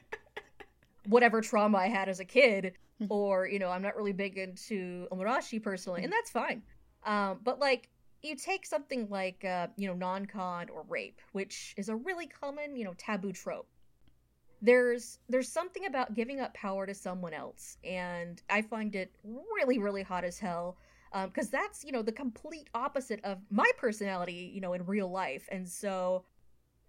whatever 1.06 1.40
trauma 1.40 1.78
i 1.78 1.86
had 1.86 2.08
as 2.08 2.20
a 2.20 2.24
kid 2.24 2.72
or 3.08 3.46
you 3.46 3.58
know 3.58 3.70
i'm 3.70 3.82
not 3.82 3.96
really 3.96 4.12
big 4.12 4.38
into 4.38 5.06
omorashi 5.12 5.62
personally 5.62 6.04
and 6.04 6.12
that's 6.12 6.30
fine. 6.30 6.62
Um 7.04 7.40
but 7.42 7.58
like 7.58 7.88
you 8.22 8.36
take 8.36 8.66
something 8.66 9.08
like 9.08 9.44
uh 9.44 9.68
you 9.76 9.88
know 9.88 9.94
non-con 9.94 10.68
or 10.70 10.84
rape 10.88 11.20
which 11.32 11.74
is 11.76 11.88
a 11.88 11.96
really 11.96 12.26
common 12.26 12.76
you 12.76 12.84
know 12.84 12.94
taboo 12.98 13.32
trope. 13.32 13.68
There's 14.62 15.18
there's 15.28 15.48
something 15.48 15.86
about 15.86 16.14
giving 16.14 16.40
up 16.40 16.52
power 16.52 16.86
to 16.86 16.92
someone 16.92 17.32
else 17.32 17.78
and 17.82 18.42
i 18.50 18.60
find 18.60 18.94
it 18.94 19.10
really 19.24 19.78
really 19.78 20.02
hot 20.02 20.22
as 20.24 20.38
hell 20.38 20.76
because 21.24 21.50
that's 21.50 21.84
you 21.84 21.92
know 21.92 22.02
the 22.02 22.12
complete 22.12 22.68
opposite 22.74 23.20
of 23.24 23.38
my 23.50 23.68
personality 23.76 24.50
you 24.54 24.60
know 24.60 24.74
in 24.74 24.84
real 24.86 25.10
life. 25.10 25.48
And 25.50 25.68
so 25.68 26.24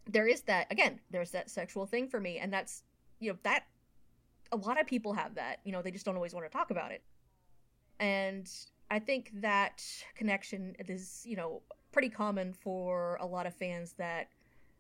there 0.09 0.27
is 0.27 0.41
that 0.41 0.67
again 0.71 0.99
there's 1.11 1.31
that 1.31 1.49
sexual 1.49 1.85
thing 1.85 2.07
for 2.07 2.19
me 2.19 2.37
and 2.39 2.51
that's 2.51 2.83
you 3.19 3.31
know 3.31 3.37
that 3.43 3.65
a 4.51 4.57
lot 4.57 4.79
of 4.79 4.87
people 4.87 5.13
have 5.13 5.35
that 5.35 5.59
you 5.63 5.71
know 5.71 5.81
they 5.81 5.91
just 5.91 6.05
don't 6.05 6.15
always 6.15 6.33
want 6.33 6.45
to 6.45 6.51
talk 6.51 6.71
about 6.71 6.91
it 6.91 7.03
and 7.99 8.49
i 8.89 8.99
think 8.99 9.31
that 9.33 9.83
connection 10.15 10.75
is 10.87 11.23
you 11.25 11.35
know 11.35 11.61
pretty 11.91 12.09
common 12.09 12.53
for 12.53 13.17
a 13.21 13.25
lot 13.25 13.45
of 13.45 13.53
fans 13.53 13.93
that 13.93 14.29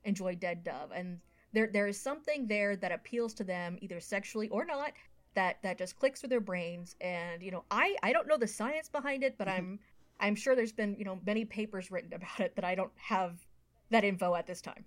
enjoy 0.03 0.35
dead 0.35 0.63
dove 0.63 0.91
and 0.93 1.19
there 1.53 1.69
there 1.71 1.87
is 1.87 1.99
something 1.99 2.47
there 2.47 2.75
that 2.75 2.91
appeals 2.91 3.33
to 3.33 3.43
them 3.43 3.77
either 3.81 3.99
sexually 3.99 4.47
or 4.49 4.65
not 4.65 4.91
that 5.35 5.61
that 5.61 5.77
just 5.77 5.97
clicks 5.97 6.21
with 6.21 6.29
their 6.29 6.39
brains 6.41 6.95
and 7.01 7.41
you 7.41 7.51
know 7.51 7.63
i 7.71 7.95
i 8.03 8.11
don't 8.11 8.27
know 8.27 8.37
the 8.37 8.47
science 8.47 8.89
behind 8.89 9.23
it 9.23 9.37
but 9.37 9.47
Mhm. 9.47 9.51
i'm 9.57 9.79
i'm 10.19 10.35
sure 10.35 10.55
there's 10.55 10.71
been 10.71 10.95
you 10.97 11.05
know 11.05 11.19
many 11.25 11.45
papers 11.45 11.91
written 11.91 12.13
about 12.13 12.39
it 12.39 12.55
that 12.55 12.65
i 12.65 12.75
don't 12.75 12.91
have 12.95 13.45
that 13.89 14.03
info 14.03 14.35
at 14.35 14.47
this 14.47 14.61
time 14.61 14.85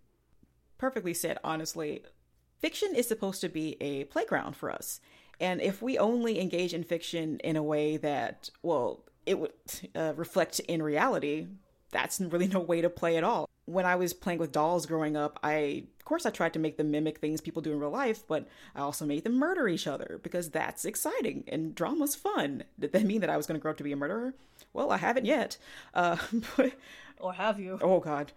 perfectly 0.78 1.14
said, 1.14 1.38
honestly. 1.44 2.02
Fiction 2.58 2.94
is 2.94 3.06
supposed 3.06 3.40
to 3.42 3.48
be 3.48 3.76
a 3.80 4.04
playground 4.04 4.56
for 4.56 4.70
us. 4.70 5.00
And 5.40 5.60
if 5.60 5.82
we 5.82 5.98
only 5.98 6.40
engage 6.40 6.74
in 6.74 6.84
fiction 6.84 7.38
in 7.40 7.56
a 7.56 7.62
way 7.62 7.96
that, 7.98 8.50
well, 8.62 9.04
it 9.26 9.38
would 9.38 9.52
uh, 9.94 10.12
reflect 10.16 10.60
in 10.60 10.82
reality, 10.82 11.46
that's 11.90 12.20
really 12.20 12.48
no 12.48 12.60
way 12.60 12.80
to 12.80 12.90
play 12.90 13.16
at 13.16 13.24
all. 13.24 13.48
When 13.66 13.86
I 13.86 13.96
was 13.96 14.12
playing 14.12 14.40
with 14.40 14.52
dolls 14.52 14.84
growing 14.84 15.16
up, 15.16 15.38
I, 15.42 15.84
of 15.98 16.04
course, 16.04 16.26
I 16.26 16.30
tried 16.30 16.52
to 16.52 16.58
make 16.58 16.76
them 16.76 16.90
mimic 16.90 17.18
things 17.18 17.40
people 17.40 17.62
do 17.62 17.72
in 17.72 17.80
real 17.80 17.90
life, 17.90 18.26
but 18.26 18.46
I 18.74 18.80
also 18.80 19.06
made 19.06 19.24
them 19.24 19.38
murder 19.38 19.68
each 19.68 19.86
other 19.86 20.20
because 20.22 20.50
that's 20.50 20.84
exciting 20.84 21.44
and 21.48 21.74
drama's 21.74 22.14
fun. 22.14 22.64
Did 22.78 22.92
that 22.92 23.04
mean 23.04 23.22
that 23.22 23.30
I 23.30 23.38
was 23.38 23.46
going 23.46 23.58
to 23.58 23.62
grow 23.62 23.70
up 23.70 23.78
to 23.78 23.84
be 23.84 23.92
a 23.92 23.96
murderer? 23.96 24.34
Well, 24.74 24.90
I 24.90 24.98
haven't 24.98 25.24
yet. 25.24 25.56
Uh, 25.94 26.18
but 26.56 26.74
or 27.18 27.32
have 27.32 27.58
you 27.58 27.78
Oh 27.80 28.00
god. 28.00 28.32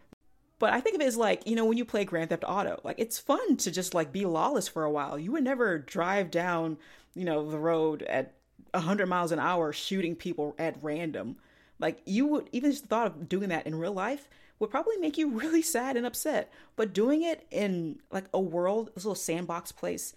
But 0.60 0.74
I 0.74 0.82
think 0.82 0.96
of 0.96 1.02
it 1.02 1.08
as 1.08 1.18
like, 1.18 1.46
you 1.46 1.56
know, 1.56 1.66
when 1.66 1.78
you 1.78 1.86
play 1.86 2.04
Grand 2.04 2.30
Theft 2.30 2.44
Auto, 2.48 2.80
like 2.84 3.00
it's 3.00 3.20
fun 3.20 3.58
to 3.58 3.72
just 3.72 3.94
like 3.94 4.12
be 4.12 4.26
lawless 4.26 4.68
for 4.68 4.84
a 4.84 4.92
while. 4.92 5.20
You 5.20 5.32
would 5.34 5.44
never 5.44 5.78
drive 5.78 6.32
down, 6.32 6.78
you 7.14 7.26
know, 7.26 7.50
the 7.50 7.60
road 7.60 8.04
at 8.04 8.34
100 8.72 9.06
miles 9.08 9.32
an 9.32 9.40
hour 9.40 9.72
shooting 9.72 10.16
people 10.16 10.56
at 10.58 10.82
random. 10.82 11.38
Like 11.80 12.02
you 12.06 12.26
would 12.28 12.50
even 12.52 12.72
just 12.72 12.84
the 12.84 12.90
thought 12.90 13.08
of 13.08 13.30
doing 13.30 13.50
that 13.50 13.68
in 13.68 13.76
real 13.76 13.94
life 13.94 14.28
would 14.60 14.72
probably 14.72 14.98
make 14.98 15.18
you 15.18 15.30
really 15.40 15.62
sad 15.62 15.96
and 15.96 16.06
upset. 16.06 16.52
But 16.76 16.94
doing 16.94 17.22
it 17.22 17.46
in 17.52 18.00
like 18.12 18.26
a 18.34 18.40
world, 18.40 18.92
this 18.96 19.06
little 19.06 19.16
sandbox 19.16 19.72
place 19.72 20.16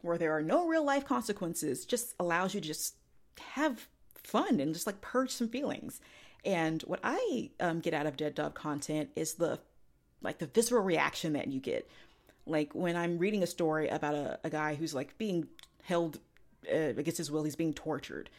where 0.00 0.18
there 0.18 0.36
are 0.36 0.42
no 0.42 0.66
real 0.66 0.84
life 0.84 1.04
consequences 1.04 1.86
just 1.86 2.14
allows 2.18 2.54
you 2.54 2.60
to 2.60 2.66
just 2.66 2.96
have 3.54 3.88
fun 4.16 4.60
and 4.60 4.74
just 4.74 4.86
like 4.86 5.00
purge 5.00 5.30
some 5.30 5.48
feelings. 5.48 6.00
And 6.44 6.82
what 6.82 7.00
I 7.02 7.50
um, 7.60 7.80
get 7.80 7.94
out 7.94 8.06
of 8.06 8.16
Dead 8.16 8.34
Dove 8.34 8.54
content 8.54 9.10
is 9.14 9.34
the 9.34 9.60
like 10.22 10.38
the 10.38 10.46
visceral 10.46 10.82
reaction 10.82 11.32
that 11.34 11.48
you 11.48 11.60
get. 11.60 11.88
Like 12.46 12.74
when 12.74 12.96
I'm 12.96 13.18
reading 13.18 13.42
a 13.42 13.46
story 13.46 13.88
about 13.88 14.14
a, 14.14 14.38
a 14.44 14.50
guy 14.50 14.74
who's 14.74 14.94
like 14.94 15.16
being 15.18 15.46
held 15.84 16.18
uh, 16.72 16.76
against 16.96 17.18
his 17.18 17.30
will, 17.30 17.44
he's 17.44 17.56
being 17.56 17.74
tortured. 17.74 18.30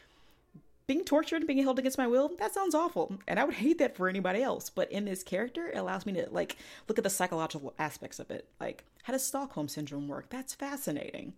Being 0.85 1.05
tortured 1.05 1.37
and 1.37 1.47
being 1.47 1.63
held 1.63 1.79
against 1.79 1.97
my 1.97 2.07
will, 2.07 2.31
that 2.39 2.53
sounds 2.53 2.75
awful. 2.75 3.17
And 3.25 3.39
I 3.39 3.45
would 3.45 3.53
hate 3.55 3.77
that 3.77 3.95
for 3.95 4.09
anybody 4.09 4.43
else. 4.43 4.69
But 4.69 4.91
in 4.91 5.05
this 5.05 5.23
character, 5.23 5.67
it 5.67 5.77
allows 5.77 6.05
me 6.05 6.11
to 6.13 6.27
like 6.29 6.57
look 6.89 6.97
at 6.97 7.05
the 7.05 7.09
psychological 7.09 7.73
aspects 7.79 8.19
of 8.19 8.29
it. 8.31 8.49
Like, 8.59 8.83
how 9.03 9.13
does 9.13 9.25
Stockholm 9.25 9.69
syndrome 9.69 10.09
work? 10.09 10.29
That's 10.29 10.53
fascinating. 10.53 11.33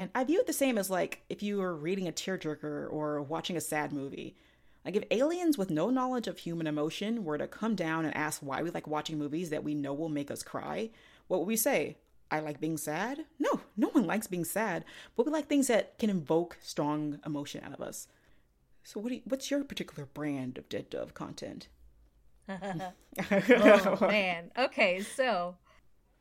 And 0.00 0.10
I 0.16 0.24
view 0.24 0.40
it 0.40 0.48
the 0.48 0.52
same 0.52 0.78
as 0.78 0.90
like 0.90 1.22
if 1.28 1.42
you 1.44 1.58
were 1.58 1.76
reading 1.76 2.08
a 2.08 2.12
tearjerker 2.12 2.90
or 2.90 3.22
watching 3.22 3.56
a 3.56 3.60
sad 3.60 3.92
movie. 3.92 4.34
Like 4.84 4.96
if 4.96 5.04
aliens 5.10 5.58
with 5.58 5.70
no 5.70 5.90
knowledge 5.90 6.26
of 6.26 6.38
human 6.38 6.66
emotion 6.66 7.24
were 7.24 7.38
to 7.38 7.46
come 7.46 7.74
down 7.74 8.04
and 8.04 8.16
ask 8.16 8.40
why 8.40 8.62
we 8.62 8.70
like 8.70 8.86
watching 8.86 9.18
movies 9.18 9.50
that 9.50 9.64
we 9.64 9.74
know 9.74 9.92
will 9.92 10.08
make 10.08 10.30
us 10.30 10.42
cry, 10.42 10.90
what 11.28 11.40
would 11.40 11.46
we 11.46 11.56
say? 11.56 11.96
I 12.30 12.40
like 12.40 12.60
being 12.60 12.76
sad? 12.76 13.24
No, 13.38 13.60
no 13.76 13.88
one 13.88 14.06
likes 14.06 14.26
being 14.26 14.44
sad, 14.44 14.84
but 15.16 15.26
we 15.26 15.32
like 15.32 15.48
things 15.48 15.66
that 15.66 15.98
can 15.98 16.10
invoke 16.10 16.58
strong 16.62 17.18
emotion 17.26 17.62
out 17.64 17.74
of 17.74 17.80
us. 17.80 18.06
So 18.84 19.00
what 19.00 19.12
you, 19.12 19.20
what's 19.24 19.50
your 19.50 19.64
particular 19.64 20.06
brand 20.06 20.56
of 20.56 20.68
Dead 20.68 20.88
Dove 20.88 21.12
content? 21.12 21.68
oh 22.50 23.98
man 24.00 24.50
okay 24.58 25.00
so 25.00 25.54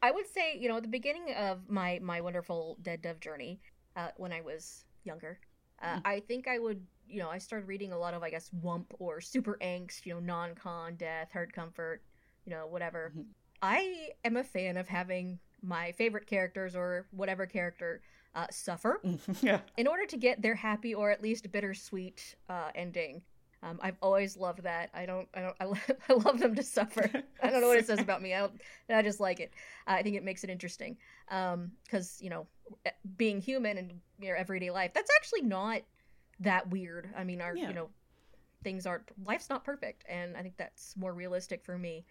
i 0.04 0.12
would 0.12 0.28
say 0.28 0.56
you 0.60 0.70
know 0.70 0.78
at 0.78 0.84
the 0.84 0.90
beginning 0.90 1.34
of 1.36 1.68
my 1.70 2.00
my 2.04 2.22
wonderful 2.22 2.78
dead 2.84 3.02
dove 3.02 3.20
journey 3.20 3.60
uh, 3.96 4.10
when 4.18 4.32
i 4.32 4.42
was 4.42 4.86
younger 5.04 5.40
uh, 5.82 6.00
i 6.06 6.20
think 6.20 6.48
i 6.48 6.58
would 6.60 6.86
you 7.08 7.20
know 7.20 7.30
i 7.30 7.38
started 7.38 7.68
reading 7.68 7.92
a 7.92 7.98
lot 7.98 8.14
of 8.14 8.24
i 8.24 8.30
guess 8.30 8.50
whump 8.64 8.94
or 9.00 9.20
super 9.22 9.58
angst 9.62 10.06
you 10.06 10.14
know 10.14 10.20
non-con 10.20 10.96
death 10.96 11.32
hard 11.32 11.52
comfort 11.54 12.02
you 12.46 12.52
know 12.52 12.68
whatever 12.68 13.12
Mhm. 13.18 13.26
i 13.62 14.10
am 14.24 14.38
a 14.38 14.44
fan 14.44 14.78
of 14.78 14.88
having 14.88 15.40
my 15.62 15.92
favorite 15.94 16.26
characters 16.28 16.76
or 16.76 17.08
whatever 17.12 17.46
character 17.46 18.02
uh, 18.36 18.46
suffer 18.52 19.02
yeah. 19.42 19.60
in 19.76 19.88
order 19.88 20.06
to 20.06 20.16
get 20.16 20.42
their 20.42 20.56
happy 20.56 20.94
or 20.94 21.10
at 21.12 21.22
least 21.22 21.52
bittersweet 21.52 22.36
uh, 22.48 22.70
ending. 22.76 23.24
Um, 23.62 23.78
I've 23.82 23.98
always 24.02 24.38
loved 24.38 24.64
that. 24.64 24.90
I 24.94 25.06
don't, 25.06 25.28
I 25.34 25.42
don't, 25.42 25.56
I, 25.60 25.66
lo- 25.66 25.76
I 26.10 26.14
love 26.14 26.40
them 26.40 26.56
to 26.56 26.64
suffer. 26.64 27.10
I 27.44 27.50
don't 27.50 27.62
know 27.62 27.68
what 27.68 27.78
it 27.78 27.88
says 27.88 28.00
about 28.00 28.22
me. 28.22 28.34
I, 28.34 28.40
don't, 28.40 28.62
I 28.90 29.02
just 29.02 29.20
like 29.20 29.40
it. 29.42 29.52
Uh, 29.86 29.92
I 29.94 30.04
think 30.04 30.16
it 30.16 30.24
makes 30.24 30.44
it 30.46 30.50
interesting. 30.50 30.96
Um, 31.30 31.72
because 31.84 32.20
you 32.22 32.30
know, 32.30 32.48
eh, 32.86 32.92
being 33.18 33.42
human 33.42 33.78
in 33.78 34.00
your 34.20 34.38
everyday 34.38 34.72
life, 34.72 34.92
that's 34.94 35.12
actually 35.18 35.42
not 35.42 35.82
that 36.40 36.70
weird. 36.70 37.10
I 37.18 37.24
mean, 37.26 37.42
our, 37.42 37.54
Yeah. 37.56 37.68
you 37.68 37.74
know, 37.74 37.90
things 38.64 38.86
aren't. 38.86 39.04
Life's 39.26 39.50
not 39.50 39.66
perfect, 39.66 40.06
and 40.08 40.38
I 40.38 40.42
think 40.42 40.56
that's 40.58 40.96
more 40.96 41.14
realistic 41.14 41.64
for 41.66 41.78
me. 41.78 42.06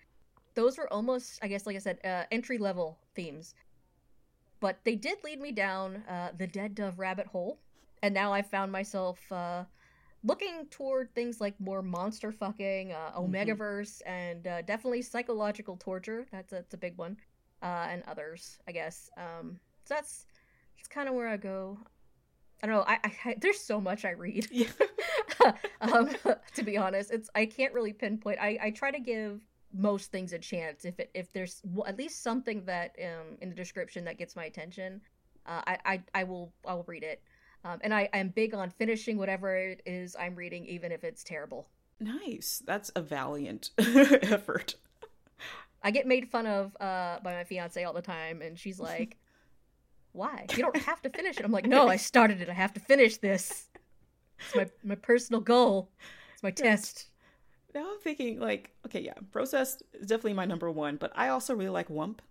Those 0.54 0.76
were 0.76 0.92
almost, 0.92 1.38
I 1.42 1.48
guess, 1.48 1.66
like 1.66 1.76
I 1.76 1.78
said, 1.78 1.98
uh, 2.04 2.24
entry 2.30 2.58
level 2.58 2.98
themes, 3.14 3.54
but 4.60 4.78
they 4.84 4.96
did 4.96 5.16
lead 5.24 5.40
me 5.40 5.52
down 5.52 6.02
uh, 6.08 6.30
the 6.36 6.46
dead 6.46 6.74
dove 6.74 6.98
rabbit 6.98 7.26
hole, 7.26 7.58
and 8.02 8.12
now 8.12 8.32
I 8.34 8.42
found 8.42 8.70
myself. 8.70 9.18
Looking 10.24 10.66
toward 10.70 11.14
things 11.14 11.40
like 11.40 11.58
more 11.60 11.82
monster 11.82 12.32
fucking, 12.32 12.92
uh, 12.92 13.12
Mhm. 13.12 13.30
Omegaverse, 13.30 14.02
and 14.06 14.46
uh, 14.46 14.62
definitely 14.62 15.02
psychological 15.02 15.76
torture. 15.76 16.26
That's 16.32 16.50
that's 16.50 16.74
a 16.74 16.78
big 16.78 16.96
one, 16.98 17.16
uh, 17.62 17.86
and 17.90 18.02
others, 18.08 18.58
I 18.66 18.72
guess. 18.72 19.08
Um, 19.16 19.60
so 19.84 19.94
that's 19.94 20.26
that's 20.76 20.88
kind 20.88 21.08
of 21.08 21.14
where 21.14 21.28
I 21.28 21.36
go. 21.36 21.78
I 22.62 22.66
don't 22.66 22.76
know. 22.76 22.84
I, 22.86 22.98
I, 23.04 23.12
I 23.24 23.34
there's 23.40 23.60
so 23.60 23.80
much 23.80 24.04
I 24.04 24.10
read. 24.10 24.48
Yeah. 24.50 24.66
um, 25.80 26.10
to 26.54 26.62
be 26.62 26.76
honest, 26.76 27.10
it's 27.12 27.30
I 27.34 27.46
can't 27.46 27.72
really 27.72 27.92
pinpoint. 27.92 28.38
I, 28.40 28.58
I 28.60 28.70
try 28.70 28.90
to 28.90 28.98
give 29.00 29.42
most 29.72 30.10
things 30.10 30.32
a 30.32 30.38
chance. 30.38 30.84
If 30.84 30.98
it 30.98 31.10
if 31.14 31.32
there's 31.32 31.62
at 31.86 31.96
least 31.96 32.22
something 32.22 32.64
that 32.64 32.96
um, 33.02 33.36
in 33.40 33.48
the 33.50 33.54
description 33.54 34.04
that 34.06 34.18
gets 34.18 34.34
my 34.34 34.46
attention, 34.46 35.00
uh, 35.46 35.62
I, 35.66 35.78
I 35.84 36.02
I 36.14 36.24
will 36.24 36.52
I 36.66 36.74
will 36.74 36.84
read 36.88 37.04
it. 37.04 37.22
Um, 37.64 37.78
and 37.82 37.92
I 37.92 38.08
I'm 38.12 38.28
big 38.28 38.54
on 38.54 38.70
finishing 38.70 39.18
whatever 39.18 39.54
it 39.56 39.82
is 39.84 40.16
I'm 40.18 40.34
reading, 40.34 40.66
even 40.66 40.92
if 40.92 41.04
it's 41.04 41.24
terrible. 41.24 41.68
Nice. 42.00 42.62
That's 42.64 42.90
a 42.94 43.02
valiant 43.02 43.70
effort. 43.78 44.76
I 45.82 45.90
get 45.90 46.06
made 46.06 46.28
fun 46.28 46.46
of 46.46 46.76
uh, 46.80 47.18
by 47.22 47.34
my 47.34 47.44
fiance 47.44 47.82
all 47.82 47.92
the 47.92 48.02
time, 48.02 48.42
and 48.42 48.58
she's 48.58 48.80
like, 48.80 49.16
"Why? 50.12 50.46
You 50.56 50.62
don't 50.62 50.76
have 50.76 51.02
to 51.02 51.10
finish 51.10 51.38
it." 51.38 51.44
I'm 51.44 51.52
like, 51.52 51.66
"No, 51.66 51.88
I 51.88 51.96
started 51.96 52.40
it. 52.40 52.48
I 52.48 52.52
have 52.52 52.72
to 52.74 52.80
finish 52.80 53.18
this. 53.18 53.68
It's 54.40 54.54
my 54.54 54.68
my 54.82 54.94
personal 54.94 55.40
goal. 55.40 55.90
It's 56.34 56.42
my 56.42 56.50
test." 56.50 57.08
Now 57.74 57.90
I'm 57.92 58.00
thinking, 58.00 58.40
like, 58.40 58.70
okay, 58.86 59.00
yeah, 59.00 59.14
Processed 59.30 59.82
is 59.92 60.06
definitely 60.06 60.32
my 60.32 60.46
number 60.46 60.70
one, 60.70 60.96
but 60.96 61.12
I 61.14 61.28
also 61.28 61.54
really 61.54 61.68
like 61.70 61.88
Whump. 61.88 62.22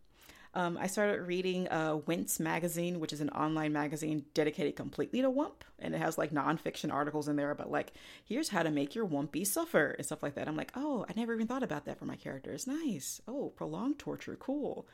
Um, 0.53 0.77
I 0.77 0.87
started 0.87 1.27
reading 1.27 1.67
uh, 1.67 1.97
Wince 2.05 2.39
magazine, 2.39 2.99
which 2.99 3.13
is 3.13 3.21
an 3.21 3.29
online 3.29 3.73
magazine 3.73 4.25
dedicated 4.33 4.75
completely 4.75 5.21
to 5.21 5.29
Whump, 5.29 5.63
and 5.79 5.93
it 5.93 5.99
has 5.99 6.17
like 6.17 6.31
nonfiction 6.31 6.91
articles 6.91 7.27
in 7.27 7.35
there 7.35 7.51
about 7.51 7.71
like, 7.71 7.93
here's 8.25 8.49
how 8.49 8.63
to 8.63 8.71
make 8.71 8.95
your 8.95 9.07
Whumpee 9.07 9.45
suffer 9.45 9.91
and 9.97 10.05
stuff 10.05 10.23
like 10.23 10.35
that. 10.35 10.47
I'm 10.47 10.57
like, 10.57 10.71
oh, 10.75 11.05
I 11.07 11.13
never 11.15 11.33
even 11.33 11.47
thought 11.47 11.63
about 11.63 11.85
that 11.85 11.99
for 11.99 12.05
my 12.05 12.15
characters. 12.15 12.67
Nice. 12.67 13.21
Oh, 13.27 13.53
prolonged 13.55 13.99
torture, 13.99 14.37
cool. 14.39 14.87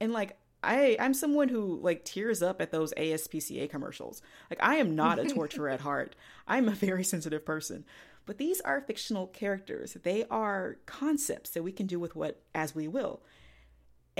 And 0.00 0.12
like, 0.12 0.36
I 0.62 0.96
I'm 1.00 1.14
someone 1.14 1.48
who 1.48 1.80
like 1.82 2.04
tears 2.04 2.42
up 2.42 2.60
at 2.60 2.70
those 2.70 2.92
ASPCA 2.94 3.70
commercials. 3.70 4.22
Like, 4.50 4.62
I 4.62 4.76
am 4.76 4.94
not 4.94 5.18
a 5.18 5.24
torturer 5.24 5.68
at 5.68 5.80
heart. 5.80 6.16
I'm 6.48 6.68
a 6.68 6.72
very 6.72 7.04
sensitive 7.04 7.44
person. 7.44 7.84
But 8.26 8.38
these 8.38 8.60
are 8.60 8.80
fictional 8.80 9.26
characters. 9.26 9.96
They 10.02 10.24
are 10.30 10.76
concepts 10.86 11.50
that 11.50 11.62
we 11.62 11.72
can 11.72 11.86
do 11.86 11.98
with 11.98 12.14
what 12.14 12.42
as 12.54 12.74
we 12.74 12.86
will. 12.86 13.22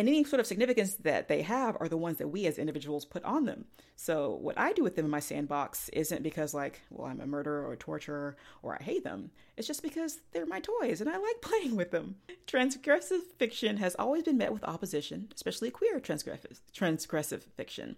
And 0.01 0.09
any 0.09 0.25
sort 0.25 0.41
of 0.41 0.47
significance 0.47 0.95
that 0.95 1.29
they 1.29 1.43
have 1.43 1.77
are 1.79 1.87
the 1.87 1.99
ones 1.99 2.17
that 2.17 2.29
we 2.29 2.47
as 2.47 2.57
individuals 2.57 3.05
put 3.05 3.23
on 3.23 3.45
them. 3.45 3.67
So 3.97 4.31
what 4.31 4.59
I 4.59 4.73
do 4.73 4.83
with 4.83 4.97
them 4.97 5.05
in 5.05 5.11
my 5.11 5.21
sandbox 5.21 5.91
isn't 5.91 6.23
because 6.23 6.55
like, 6.55 6.81
well, 6.89 7.07
I'm 7.07 7.21
a 7.21 7.27
murderer 7.27 7.67
or 7.67 7.75
a 7.75 7.77
torturer 7.77 8.39
or 8.63 8.79
I 8.81 8.83
hate 8.83 9.05
them. 9.05 9.31
It's 9.59 9.67
just 9.67 9.83
because 9.83 10.21
they're 10.33 10.47
my 10.47 10.61
toys 10.61 11.03
and 11.03 11.11
I 11.11 11.19
like 11.19 11.39
playing 11.43 11.77
with 11.77 11.91
them. 11.91 12.17
Transgressive 12.47 13.21
fiction 13.37 13.77
has 13.77 13.95
always 13.97 14.23
been 14.23 14.39
met 14.39 14.55
with 14.55 14.65
opposition, 14.65 15.29
especially 15.35 15.71
queer 15.71 16.01
transgressive 16.01 16.61
transgressive 16.75 17.43
fiction. 17.43 17.97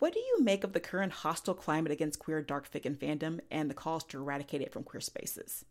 What 0.00 0.12
do 0.12 0.18
you 0.18 0.42
make 0.42 0.64
of 0.64 0.72
the 0.72 0.80
current 0.80 1.12
hostile 1.12 1.54
climate 1.54 1.92
against 1.92 2.18
queer 2.18 2.42
dark 2.42 2.66
fiction 2.66 2.96
fandom 2.96 3.38
and 3.48 3.70
the 3.70 3.74
calls 3.74 4.02
to 4.06 4.18
eradicate 4.18 4.60
it 4.60 4.72
from 4.72 4.82
queer 4.82 5.00
spaces? 5.00 5.64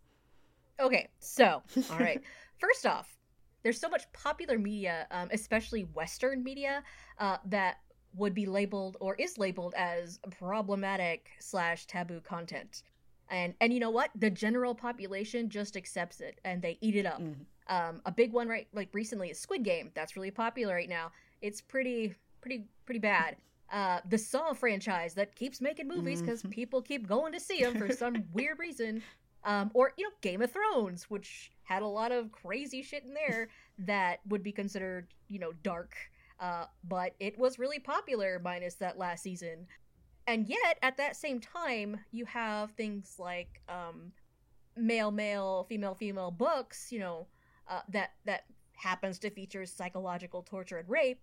Okay, 0.80 1.10
so 1.19 1.62
all 1.91 2.00
right. 2.00 2.21
First 2.62 2.86
off, 2.86 3.17
there's 3.65 3.80
so 3.80 3.89
much 3.89 4.04
popular 4.13 4.60
media, 4.60 5.08
um, 5.10 5.28
especially 5.32 5.82
Western 5.82 6.43
media, 6.43 6.84
uh, 7.17 7.38
that 7.45 7.78
would 8.13 8.36
be 8.36 8.45
labeled 8.45 8.95
or 8.99 9.15
is 9.15 9.39
labeled 9.39 9.73
as 9.75 10.19
problematic 10.30 11.32
slash 11.39 11.88
taboo 11.88 12.21
content. 12.21 12.84
And 13.28 13.56
and 13.60 13.73
you 13.73 13.80
know 13.80 13.89
what? 13.89 14.12
The 14.15 14.30
general 14.30 14.75
population 14.75 15.49
just 15.49 15.75
accepts 15.75 16.21
it 16.21 16.39
and 16.45 16.62
they 16.62 16.78
eat 16.80 16.95
it 16.95 17.08
up. 17.08 17.19
Mhm. 17.19 17.45
Um, 17.67 18.01
a 18.06 18.12
big 18.12 18.32
one 18.34 18.47
right 18.47 18.67
like 18.71 18.89
recently 18.93 19.32
is 19.32 19.39
Squid 19.39 19.63
Game. 19.63 19.89
That's 19.95 20.15
really 20.15 20.30
popular 20.30 20.75
right 20.75 20.88
now. 20.88 21.12
It's 21.41 21.60
pretty 21.60 22.13
pretty 22.41 22.67
pretty 22.86 22.99
bad. 22.99 23.36
Uh, 23.71 23.99
the 24.08 24.17
Saw 24.19 24.54
franchise 24.54 25.15
that 25.15 25.36
keeps 25.36 25.60
making 25.60 25.88
movies 25.88 26.21
because 26.21 26.43
Mhm. 26.43 26.51
people 26.51 26.84
keep 26.84 27.08
going 27.08 27.34
to 27.34 27.39
see 27.39 27.63
them 27.63 27.73
for 27.75 27.89
some 27.91 28.13
weird 28.32 28.60
reason. 28.60 29.01
Um, 29.45 29.71
or 29.73 29.93
you 29.97 30.05
know 30.05 30.12
Game 30.21 30.41
of 30.41 30.51
Thrones, 30.51 31.03
which 31.10 31.51
had 31.63 31.81
a 31.84 31.88
lot 31.88 32.12
of 32.12 32.31
crazy 32.31 32.81
shit 32.81 33.03
in 33.03 33.13
there 33.13 33.49
that 33.79 34.19
would 34.27 34.43
be 34.43 34.51
considered 34.51 35.13
you 35.27 35.39
know 35.39 35.53
dark. 35.63 35.95
Uh, 36.39 36.65
but 36.84 37.15
it 37.19 37.38
was 37.38 37.58
really 37.60 37.79
popular 37.79 38.41
minus 38.43 38.75
that 38.75 38.97
last 38.97 39.23
season. 39.23 39.67
And 40.27 40.47
yet, 40.47 40.79
at 40.81 40.97
that 40.97 41.15
same 41.15 41.39
time, 41.39 41.99
you 42.12 42.25
have 42.25 42.71
things 42.71 43.15
like 43.19 43.62
um, 43.69 44.12
male 44.75 45.12
male 45.12 45.65
female 45.69 45.95
female 45.95 46.31
books 46.31 46.91
you 46.91 46.99
know 46.99 47.27
uh, 47.69 47.81
that 47.89 48.12
that 48.25 48.45
happens 48.73 49.19
to 49.19 49.29
feature 49.29 49.65
psychological 49.65 50.43
torture 50.43 50.77
and 50.77 50.89
rape 50.89 51.19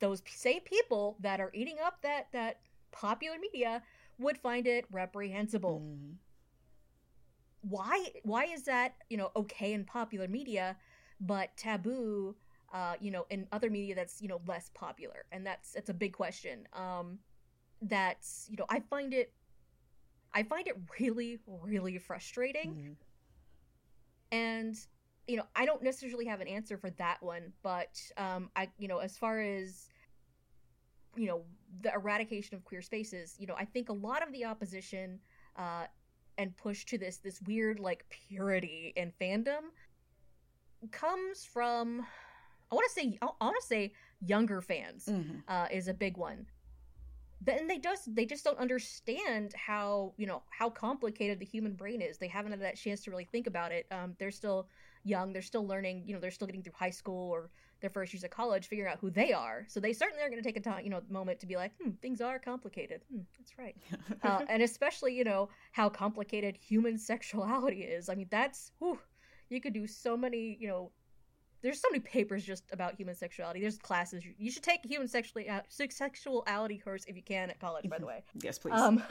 those 0.00 0.22
same 0.26 0.60
people 0.60 1.16
that 1.20 1.40
are 1.40 1.50
eating 1.54 1.76
up 1.82 2.02
that 2.02 2.28
that 2.32 2.60
popular 2.92 3.38
media 3.38 3.82
would 4.18 4.36
find 4.38 4.66
it 4.66 4.84
reprehensible 4.90 5.80
Mhm. 5.80 6.16
Why 7.68 8.06
why 8.22 8.44
is 8.44 8.62
that 8.64 8.94
you 9.08 9.16
know 9.16 9.30
okay 9.34 9.72
in 9.72 9.84
popular 9.84 10.28
media 10.28 10.76
but 11.20 11.56
taboo 11.56 12.34
uh 12.72 12.94
you 13.00 13.10
know 13.10 13.26
in 13.30 13.46
other 13.52 13.70
media 13.70 13.94
that's 13.94 14.20
you 14.20 14.28
know 14.28 14.40
less 14.46 14.70
popular? 14.74 15.24
And 15.32 15.46
that's 15.46 15.72
that's 15.72 15.90
a 15.90 15.94
big 15.94 16.12
question. 16.12 16.66
Um 16.72 17.18
that's 17.82 18.46
you 18.50 18.56
know 18.56 18.64
i 18.70 18.80
find 18.80 19.12
it 19.12 19.32
i 20.32 20.42
find 20.42 20.66
it 20.66 20.76
really 20.98 21.38
really 21.46 21.98
frustrating. 21.98 22.74
Mhm. 22.74 22.96
and 24.32 24.76
you 25.26 25.36
know 25.36 25.44
i 25.54 25.66
don't 25.66 25.82
necessarily 25.82 26.24
have 26.24 26.40
an 26.40 26.48
answer 26.48 26.76
for 26.78 26.90
that 26.90 27.22
one 27.22 27.52
but 27.62 28.00
um 28.16 28.50
i 28.56 28.68
you 28.78 28.88
know 28.88 28.98
as 28.98 29.16
far 29.16 29.40
as 29.40 29.88
you 31.16 31.26
know 31.26 31.42
the 31.82 31.92
eradication 31.92 32.56
of 32.56 32.64
queer 32.64 32.82
spaces 32.82 33.34
you 33.38 33.46
know 33.46 33.54
i 33.58 33.64
think 33.64 33.88
a 33.88 33.92
lot 33.92 34.22
of 34.22 34.32
the 34.32 34.44
opposition 34.44 35.18
uh 35.56 35.84
and 36.38 36.56
push 36.56 36.84
to 36.86 36.98
this 36.98 37.18
this 37.18 37.40
weird 37.42 37.78
like 37.80 38.04
purity 38.10 38.92
in 38.96 39.12
fandom 39.20 39.70
comes 40.90 41.44
from 41.44 42.04
i 42.70 42.74
want 42.74 42.86
to 42.86 42.92
say 42.92 43.18
i 43.22 43.26
want 43.40 43.56
to 43.60 43.66
say 43.66 43.92
younger 44.20 44.60
fans 44.60 45.06
Mhm. 45.06 45.42
uh, 45.48 45.68
is 45.70 45.88
a 45.88 45.94
big 45.94 46.16
one. 46.16 46.46
Then 47.42 47.66
they 47.68 47.78
just 47.78 48.12
they 48.14 48.24
just 48.24 48.44
don't 48.44 48.58
understand 48.58 49.52
how 49.54 50.14
you 50.16 50.26
know 50.26 50.42
how 50.50 50.70
complicated 50.70 51.38
the 51.38 51.44
human 51.44 51.74
brain 51.74 52.00
is. 52.00 52.16
They 52.16 52.28
haven't 52.28 52.52
had 52.52 52.62
that 52.62 52.76
chance 52.76 53.02
to 53.04 53.10
really 53.10 53.26
think 53.26 53.46
about 53.46 53.72
it. 53.72 53.86
Um, 53.90 54.16
they're 54.18 54.30
still 54.30 54.68
young. 55.04 55.32
They're 55.34 55.42
still 55.42 55.66
learning. 55.66 56.04
You 56.06 56.14
know, 56.14 56.20
they're 56.20 56.30
still 56.30 56.46
getting 56.46 56.62
through 56.62 56.72
high 56.78 56.90
school 56.90 57.30
or 57.30 57.50
their 57.80 57.90
first 57.90 58.12
years 58.12 58.24
of 58.24 58.30
college, 58.30 58.66
figuring 58.66 58.90
out 58.90 58.98
who 59.00 59.10
they 59.10 59.32
are. 59.32 59.66
So 59.68 59.80
they 59.80 59.92
certainly 59.92 60.22
are 60.22 60.30
going 60.30 60.42
to 60.42 60.46
take 60.46 60.56
a 60.56 60.60
time, 60.60 60.84
you 60.84 60.90
know, 60.90 61.00
moment 61.10 61.40
to 61.40 61.46
be 61.46 61.56
like, 61.56 61.72
hmm, 61.80 61.90
things 62.02 62.20
are 62.20 62.38
complicated. 62.38 63.02
Hmm, 63.12 63.20
that's 63.38 63.58
right. 63.58 63.76
Uh, 64.22 64.40
and 64.48 64.62
especially, 64.62 65.14
you 65.14 65.24
know, 65.24 65.48
how 65.72 65.88
complicated 65.88 66.56
human 66.56 66.98
sexuality 67.12 67.82
is. 67.82 68.08
I 68.08 68.14
mean, 68.14 68.26
that's 68.30 68.72
whew, 68.78 68.98
you 69.50 69.60
could 69.60 69.72
do 69.72 69.86
so 69.86 70.16
many, 70.16 70.56
you 70.58 70.68
know, 70.68 70.90
there's 71.62 71.80
so 71.80 71.88
many 71.90 72.00
papers 72.00 72.44
just 72.44 72.64
about 72.72 72.94
human 72.94 73.14
sexuality. 73.14 73.60
There's 73.60 73.78
classes 73.78 74.22
you, 74.38 74.50
should 74.50 74.62
take 74.62 74.84
a 74.84 74.88
human 74.88 75.08
sexually 75.08 75.48
sexuality 75.68 76.78
course 76.78 77.04
if 77.06 77.16
you 77.16 77.22
can 77.22 77.50
at 77.50 77.60
college. 77.60 77.88
By 77.88 77.98
the 77.98 78.06
way, 78.12 78.24
yes, 78.40 78.58
please. 78.58 78.74
um, 78.74 79.02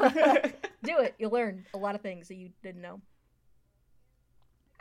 do 0.83 0.99
it. 0.99 1.15
You'll 1.17 1.31
learn 1.31 1.65
a 1.73 1.77
lot 1.77 1.95
of 1.95 2.01
things 2.01 2.27
that 2.27 2.35
you 2.35 2.49
didn't 2.63 2.81
know. 2.81 3.01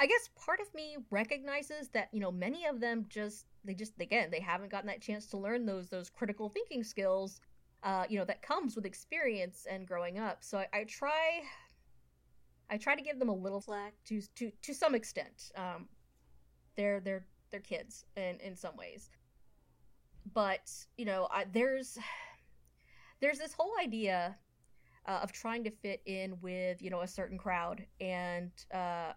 I 0.04 0.06
guess 0.06 0.28
part 0.36 0.60
of 0.60 0.66
me 0.74 0.98
recognizes 1.10 1.88
that 1.94 2.10
you 2.12 2.20
know 2.20 2.30
many 2.30 2.66
of 2.66 2.78
them 2.78 3.06
just 3.08 3.46
they 3.64 3.72
just 3.72 3.94
again 3.98 4.28
they 4.30 4.38
haven't 4.38 4.70
gotten 4.70 4.86
that 4.88 5.00
chance 5.00 5.24
to 5.28 5.38
learn 5.38 5.64
those 5.64 5.88
those 5.88 6.10
critical 6.10 6.50
thinking 6.50 6.84
skills, 6.84 7.40
uh, 7.82 8.04
you 8.10 8.18
know 8.18 8.26
that 8.26 8.42
comes 8.42 8.76
with 8.76 8.84
experience 8.84 9.66
and 9.70 9.86
growing 9.88 10.18
up. 10.18 10.44
So 10.44 10.58
I, 10.58 10.66
I 10.74 10.84
try, 10.84 11.40
I 12.68 12.76
try 12.76 12.94
to 12.94 13.00
give 13.00 13.18
them 13.18 13.30
a 13.30 13.34
little 13.34 13.62
slack 13.62 13.94
to 14.08 14.20
to 14.34 14.52
to 14.60 14.74
some 14.74 14.94
extent. 14.94 15.50
Um, 15.56 15.88
they're 16.76 17.00
they're 17.00 17.24
they're 17.50 17.60
kids 17.60 18.04
in 18.18 18.38
in 18.40 18.56
some 18.56 18.76
ways, 18.76 19.08
but 20.34 20.70
you 20.98 21.06
know 21.06 21.28
I, 21.30 21.46
there's 21.50 21.96
there's 23.20 23.38
this 23.38 23.54
whole 23.54 23.72
idea 23.80 24.36
uh, 25.06 25.20
of 25.22 25.32
trying 25.32 25.64
to 25.64 25.70
fit 25.70 26.02
in 26.04 26.38
with 26.42 26.82
you 26.82 26.90
know 26.90 27.00
a 27.00 27.08
certain 27.08 27.38
crowd 27.38 27.86
and 28.02 28.50
uh, 28.70 29.12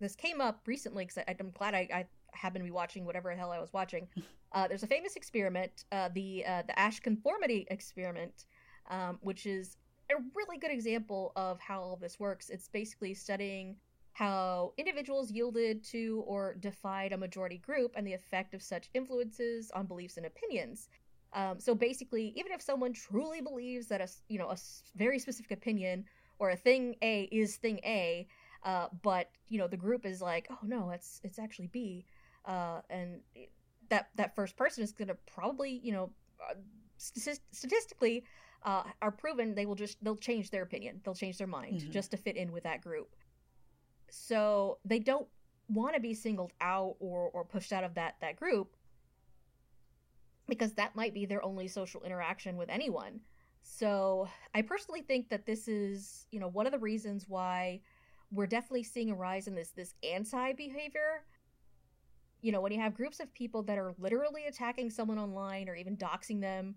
this 0.00 0.16
came 0.16 0.40
up 0.40 0.60
recently 0.66 1.04
because 1.04 1.22
i'm 1.28 1.50
glad 1.52 1.74
I, 1.74 1.88
I 1.92 2.06
happened 2.32 2.62
to 2.62 2.64
be 2.64 2.70
watching 2.70 3.04
whatever 3.04 3.30
the 3.30 3.38
hell 3.38 3.52
i 3.52 3.60
was 3.60 3.72
watching. 3.72 4.08
Uh, 4.52 4.66
there's 4.66 4.82
a 4.82 4.86
famous 4.88 5.14
experiment 5.14 5.84
uh, 5.92 6.08
the 6.12 6.44
uh, 6.44 6.62
the 6.66 6.76
asch 6.76 6.98
conformity 6.98 7.68
experiment 7.70 8.46
um, 8.90 9.18
which 9.22 9.46
is 9.46 9.76
a 10.10 10.14
really 10.34 10.58
good 10.58 10.70
example 10.70 11.32
of 11.36 11.60
how 11.60 11.80
all 11.80 11.96
this 11.96 12.18
works. 12.18 12.50
It's 12.50 12.68
basically 12.68 13.14
studying 13.14 13.76
how 14.12 14.72
individuals 14.76 15.30
yielded 15.30 15.84
to 15.84 16.22
or 16.26 16.56
defied 16.60 17.12
a 17.12 17.16
majority 17.16 17.58
group 17.58 17.92
and 17.96 18.06
the 18.06 18.12
effect 18.12 18.54
of 18.54 18.62
such 18.62 18.90
influences 18.92 19.70
on 19.70 19.86
beliefs 19.86 20.16
and 20.16 20.26
opinions. 20.26 20.88
Um, 21.32 21.60
so 21.60 21.74
basically, 21.74 22.32
even 22.36 22.50
if 22.50 22.60
someone 22.60 22.92
truly 22.92 23.40
believes 23.40 23.86
that 23.86 24.00
a 24.00 24.08
you 24.28 24.38
know 24.38 24.50
a 24.50 24.56
very 24.96 25.18
specific 25.18 25.52
opinion 25.52 26.04
or 26.40 26.50
a 26.50 26.56
thing 26.56 26.96
A 27.02 27.28
is 27.30 27.56
thing 27.56 27.78
A, 27.84 28.26
uh, 28.62 28.88
but 29.02 29.30
you 29.48 29.58
know 29.58 29.66
the 29.66 29.76
group 29.76 30.04
is 30.04 30.20
like, 30.20 30.48
oh 30.50 30.58
no, 30.62 30.90
it's 30.90 31.20
it's 31.24 31.38
actually 31.38 31.68
B, 31.68 32.04
uh, 32.44 32.80
and 32.90 33.20
that 33.88 34.08
that 34.16 34.34
first 34.34 34.56
person 34.56 34.84
is 34.84 34.92
going 34.92 35.08
to 35.08 35.16
probably 35.32 35.80
you 35.82 35.92
know 35.92 36.10
uh, 36.50 36.54
st- 36.96 37.40
statistically 37.52 38.24
uh, 38.64 38.82
are 39.00 39.10
proven 39.10 39.54
they 39.54 39.66
will 39.66 39.74
just 39.74 40.02
they'll 40.04 40.16
change 40.16 40.50
their 40.50 40.62
opinion, 40.62 41.00
they'll 41.04 41.14
change 41.14 41.38
their 41.38 41.46
mind 41.46 41.80
mm-hmm. 41.80 41.90
just 41.90 42.10
to 42.10 42.16
fit 42.16 42.36
in 42.36 42.52
with 42.52 42.64
that 42.64 42.82
group. 42.82 43.14
So 44.10 44.78
they 44.84 44.98
don't 44.98 45.28
want 45.68 45.94
to 45.94 46.00
be 46.00 46.14
singled 46.14 46.52
out 46.60 46.96
or 47.00 47.30
or 47.32 47.44
pushed 47.44 47.72
out 47.72 47.84
of 47.84 47.94
that 47.94 48.16
that 48.20 48.36
group 48.36 48.76
because 50.48 50.72
that 50.74 50.96
might 50.96 51.14
be 51.14 51.24
their 51.24 51.42
only 51.44 51.68
social 51.68 52.02
interaction 52.02 52.56
with 52.56 52.68
anyone. 52.68 53.20
So 53.62 54.28
I 54.54 54.62
personally 54.62 55.02
think 55.02 55.28
that 55.30 55.46
this 55.46 55.68
is, 55.68 56.26
you 56.30 56.40
know, 56.40 56.48
one 56.48 56.66
of 56.66 56.72
the 56.72 56.78
reasons 56.78 57.26
why 57.28 57.80
we're 58.32 58.46
definitely 58.46 58.84
seeing 58.84 59.10
a 59.10 59.14
rise 59.14 59.46
in 59.46 59.54
this 59.54 59.70
this 59.70 59.94
anti 60.02 60.52
behavior. 60.52 61.24
You 62.42 62.52
know, 62.52 62.60
when 62.60 62.72
you 62.72 62.80
have 62.80 62.94
groups 62.94 63.20
of 63.20 63.32
people 63.34 63.62
that 63.64 63.76
are 63.76 63.94
literally 63.98 64.46
attacking 64.46 64.90
someone 64.90 65.18
online 65.18 65.68
or 65.68 65.74
even 65.74 65.96
doxing 65.96 66.40
them 66.40 66.76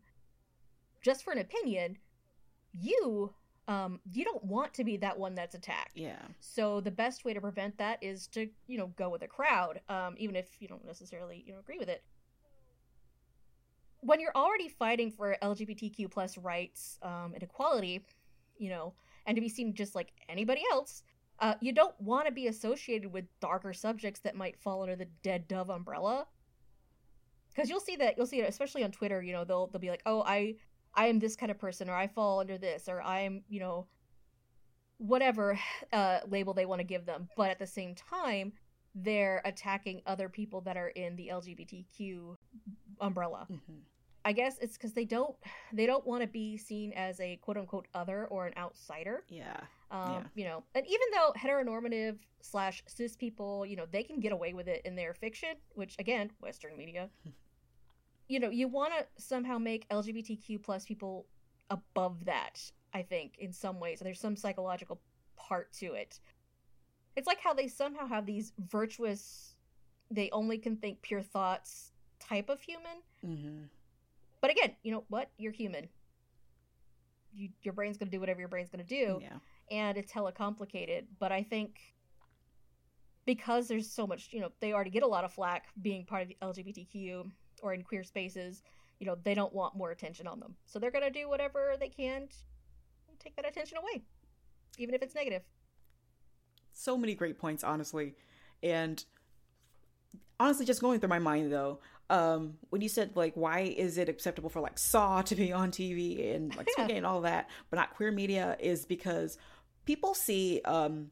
just 1.01 1.23
for 1.23 1.31
an 1.31 1.39
opinion, 1.39 1.97
you 2.73 3.33
um 3.67 3.99
you 4.11 4.25
don't 4.25 4.43
want 4.43 4.73
to 4.73 4.83
be 4.83 4.97
that 4.97 5.17
one 5.17 5.35
that's 5.35 5.55
attacked. 5.55 5.95
Yeah. 5.95 6.21
So 6.39 6.81
the 6.81 6.91
best 6.91 7.23
way 7.23 7.33
to 7.33 7.41
prevent 7.41 7.77
that 7.77 7.99
is 8.01 8.27
to, 8.27 8.49
you 8.67 8.77
know, 8.77 8.87
go 8.87 9.09
with 9.09 9.21
a 9.21 9.27
crowd, 9.27 9.79
um 9.89 10.15
even 10.17 10.35
if 10.35 10.47
you 10.59 10.67
don't 10.67 10.85
necessarily, 10.85 11.43
you 11.45 11.53
know, 11.53 11.59
agree 11.59 11.77
with 11.77 11.89
it 11.89 12.03
when 14.03 14.19
you're 14.19 14.35
already 14.35 14.67
fighting 14.67 15.09
for 15.09 15.37
LGBTQ 15.41 16.11
plus 16.11 16.37
rights 16.37 16.99
um, 17.01 17.31
and 17.33 17.41
equality, 17.41 18.05
you 18.57 18.69
know, 18.69 18.93
and 19.25 19.35
to 19.35 19.41
be 19.41 19.49
seen 19.49 19.73
just 19.73 19.95
like 19.95 20.11
anybody 20.27 20.61
else, 20.71 21.03
uh, 21.39 21.55
you 21.61 21.73
don't 21.73 21.99
want 21.99 22.27
to 22.27 22.31
be 22.31 22.47
associated 22.47 23.11
with 23.11 23.25
darker 23.39 23.73
subjects 23.73 24.19
that 24.21 24.35
might 24.35 24.59
fall 24.59 24.83
under 24.83 24.95
the 24.95 25.07
dead 25.23 25.47
dove 25.47 25.69
umbrella. 25.69 26.27
Because 27.53 27.69
you'll 27.69 27.79
see 27.79 27.95
that 27.97 28.17
you'll 28.17 28.27
see 28.27 28.39
it 28.39 28.49
especially 28.49 28.83
on 28.83 28.91
Twitter. 28.91 29.21
You 29.21 29.33
know, 29.33 29.43
they'll 29.43 29.67
they'll 29.67 29.81
be 29.81 29.89
like, 29.89 30.01
"Oh, 30.05 30.23
I 30.23 30.55
I 30.95 31.07
am 31.07 31.19
this 31.19 31.35
kind 31.35 31.51
of 31.51 31.59
person, 31.59 31.89
or 31.89 31.95
I 31.95 32.07
fall 32.07 32.39
under 32.39 32.57
this, 32.57 32.87
or 32.87 33.01
I'm 33.01 33.43
you 33.47 33.59
know, 33.59 33.87
whatever 34.97 35.59
uh, 35.91 36.19
label 36.27 36.53
they 36.53 36.65
want 36.65 36.79
to 36.79 36.85
give 36.85 37.05
them." 37.05 37.29
But 37.37 37.51
at 37.51 37.59
the 37.59 37.67
same 37.67 37.93
time, 37.93 38.53
they're 38.95 39.41
attacking 39.45 40.01
other 40.05 40.29
people 40.29 40.61
that 40.61 40.77
are 40.77 40.89
in 40.89 41.15
the 41.15 41.29
LGBTQ 41.31 42.37
umbrella. 43.01 43.47
Mm-hmm. 43.51 43.79
I 44.25 44.31
guess 44.31 44.57
it's 44.59 44.77
because 44.77 44.93
they 44.93 45.05
don't 45.05 45.35
they 45.73 45.85
don't 45.85 46.05
want 46.05 46.21
to 46.21 46.27
be 46.27 46.57
seen 46.57 46.93
as 46.93 47.19
a 47.19 47.37
quote 47.37 47.57
unquote 47.57 47.87
other 47.93 48.25
or 48.27 48.47
an 48.47 48.53
outsider. 48.57 49.23
Yeah. 49.29 49.59
Um, 49.93 50.11
yeah. 50.11 50.23
You 50.35 50.45
know, 50.45 50.63
and 50.75 50.85
even 50.85 51.07
though 51.13 51.33
heteronormative 51.37 52.17
slash 52.41 52.83
cis 52.87 53.15
people, 53.15 53.65
you 53.65 53.75
know, 53.75 53.85
they 53.91 54.03
can 54.03 54.19
get 54.19 54.33
away 54.33 54.53
with 54.53 54.67
it 54.67 54.81
in 54.83 54.95
their 54.95 55.13
fiction, 55.13 55.55
which 55.75 55.95
again, 55.99 56.31
Western 56.41 56.75
media. 56.75 57.09
you 58.27 58.39
know, 58.39 58.49
you 58.49 58.67
want 58.67 58.93
to 58.97 59.23
somehow 59.23 59.57
make 59.57 59.87
LGBTQ 59.89 60.61
plus 60.61 60.85
people 60.85 61.27
above 61.69 62.25
that. 62.25 62.59
I 62.93 63.03
think 63.03 63.37
in 63.39 63.53
some 63.53 63.79
ways, 63.79 63.99
there's 63.99 64.19
some 64.19 64.35
psychological 64.35 64.99
part 65.37 65.71
to 65.73 65.93
it. 65.93 66.19
It's 67.15 67.27
like 67.27 67.39
how 67.39 67.53
they 67.53 67.67
somehow 67.67 68.07
have 68.07 68.25
these 68.25 68.51
virtuous, 68.67 69.55
they 70.11 70.29
only 70.31 70.57
can 70.57 70.75
think 70.77 71.01
pure 71.01 71.21
thoughts 71.21 71.91
type 72.19 72.49
of 72.49 72.59
human. 72.59 72.97
Mm-hmm 73.25 73.63
but 74.43 74.51
again, 74.51 74.75
you 74.83 74.91
know 74.91 75.05
what? 75.07 75.29
You're 75.37 75.53
human. 75.53 75.87
You, 77.33 77.47
your 77.61 77.73
brain's 77.73 77.97
going 77.97 78.09
to 78.09 78.11
do 78.11 78.19
whatever 78.19 78.41
your 78.41 78.49
brain's 78.49 78.69
going 78.69 78.85
to 78.85 78.89
do. 78.89 79.19
Yeah. 79.21 79.37
And 79.71 79.97
it's 79.97 80.11
hella 80.11 80.31
complicated. 80.31 81.07
But 81.19 81.31
I 81.31 81.43
think 81.43 81.79
because 83.25 83.67
there's 83.67 83.89
so 83.89 84.05
much, 84.05 84.29
you 84.31 84.41
know, 84.41 84.51
they 84.59 84.73
already 84.73 84.89
get 84.89 85.03
a 85.03 85.07
lot 85.07 85.23
of 85.23 85.33
flack 85.33 85.67
being 85.81 86.05
part 86.05 86.23
of 86.23 86.27
the 86.27 86.37
LGBTQ 86.41 87.29
or 87.61 87.73
in 87.73 87.81
queer 87.81 88.03
spaces, 88.03 88.61
you 88.99 89.07
know, 89.07 89.17
they 89.23 89.33
don't 89.33 89.53
want 89.53 89.75
more 89.75 89.91
attention 89.91 90.27
on 90.27 90.39
them. 90.39 90.55
So 90.65 90.79
they're 90.79 90.91
to 90.91 91.09
do 91.09 91.29
whatever 91.29 91.75
they 91.79 91.89
can 91.89 92.27
to 92.27 93.17
take 93.19 93.35
that 93.35 93.47
attention 93.47 93.77
away, 93.77 94.03
even 94.77 94.93
if 94.93 95.01
it's 95.01 95.15
negative. 95.15 95.43
So 96.73 96.97
many 96.97 97.15
great 97.15 97.37
points, 97.37 97.63
honestly. 97.63 98.15
And 98.61 99.03
honestly, 100.39 100.65
just 100.65 100.81
going 100.81 100.99
through 100.99 101.09
my 101.09 101.19
mind 101.19 101.51
though, 101.51 101.79
um, 102.13 102.57
when 102.69 102.81
you 102.81 102.89
said 102.89 103.15
like, 103.15 103.33
why 103.33 103.61
is 103.61 103.97
it 103.97 104.07
acceptable 104.07 104.49
for 104.49 104.61
like 104.61 104.77
Saw 104.77 105.21
to 105.23 105.35
be 105.35 105.51
on 105.51 105.71
TV 105.71 106.35
and 106.35 106.55
like 106.55 106.69
Squid 106.69 106.87
Game 106.87 106.97
and 106.97 107.05
all 107.05 107.21
that, 107.21 107.49
but 107.69 107.77
not 107.77 107.95
queer 107.95 108.11
media, 108.11 108.55
is 108.59 108.85
because 108.85 109.37
people 109.85 110.13
see. 110.13 110.61
Um, 110.63 111.09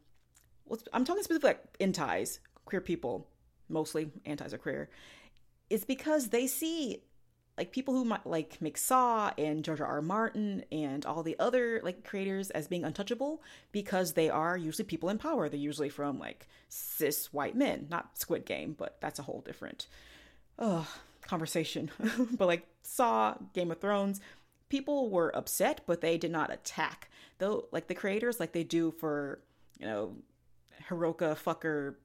I'm 0.94 1.04
talking 1.04 1.24
specifically 1.24 1.50
like 1.50 1.64
antis, 1.82 2.40
queer 2.64 2.80
people, 2.80 3.28
mostly 3.68 4.10
antis 4.26 4.54
are 4.54 4.58
queer. 4.58 4.90
It's 5.70 5.84
because 5.84 6.30
they 6.30 6.48
see 6.48 7.04
like 7.58 7.74
people 7.74 7.94
who 7.94 8.06
might 8.06 8.26
like 8.26 8.62
make 8.62 8.78
Saw 8.78 9.32
and 9.38 9.66
George 9.66 9.82
R. 9.82 9.88
R. 9.88 10.02
Martin 10.02 10.64
and 10.72 11.06
all 11.06 11.24
the 11.24 11.36
other 11.40 11.82
like 11.84 12.06
creators 12.06 12.52
as 12.52 12.68
being 12.68 12.86
untouchable 12.86 13.42
because 13.72 14.14
they 14.14 14.30
are 14.30 14.56
usually 14.56 14.86
people 14.86 15.10
in 15.10 15.18
power. 15.18 15.50
They're 15.50 15.60
usually 15.60 15.90
from 15.90 16.20
like 16.20 16.48
cis 16.70 17.34
white 17.34 17.56
men, 17.56 17.88
not 17.90 18.18
Squid 18.18 18.46
Game, 18.46 18.76
but 18.78 18.98
that's 19.02 19.20
a 19.20 19.24
whole 19.24 19.42
different 19.42 19.88
uh, 20.60 20.84
conversation. 21.22 21.92
but 22.38 22.48
like 22.48 22.66
Saw, 22.84 23.36
Game 23.54 23.72
of 23.72 23.80
Thrones, 23.80 24.22
people 24.70 25.10
were 25.10 25.36
upset, 25.36 25.82
but 25.86 26.02
they 26.02 26.18
did 26.18 26.32
not 26.32 26.52
attack. 26.52 27.10
Though, 27.38 27.66
like 27.72 27.88
the 27.88 27.96
creators, 27.96 28.40
like 28.40 28.52
they 28.52 28.64
do 28.64 28.92
for 28.92 29.40
you 29.80 29.88
know 29.88 30.16
Hiroka 30.90 31.36
fucker 31.36 31.96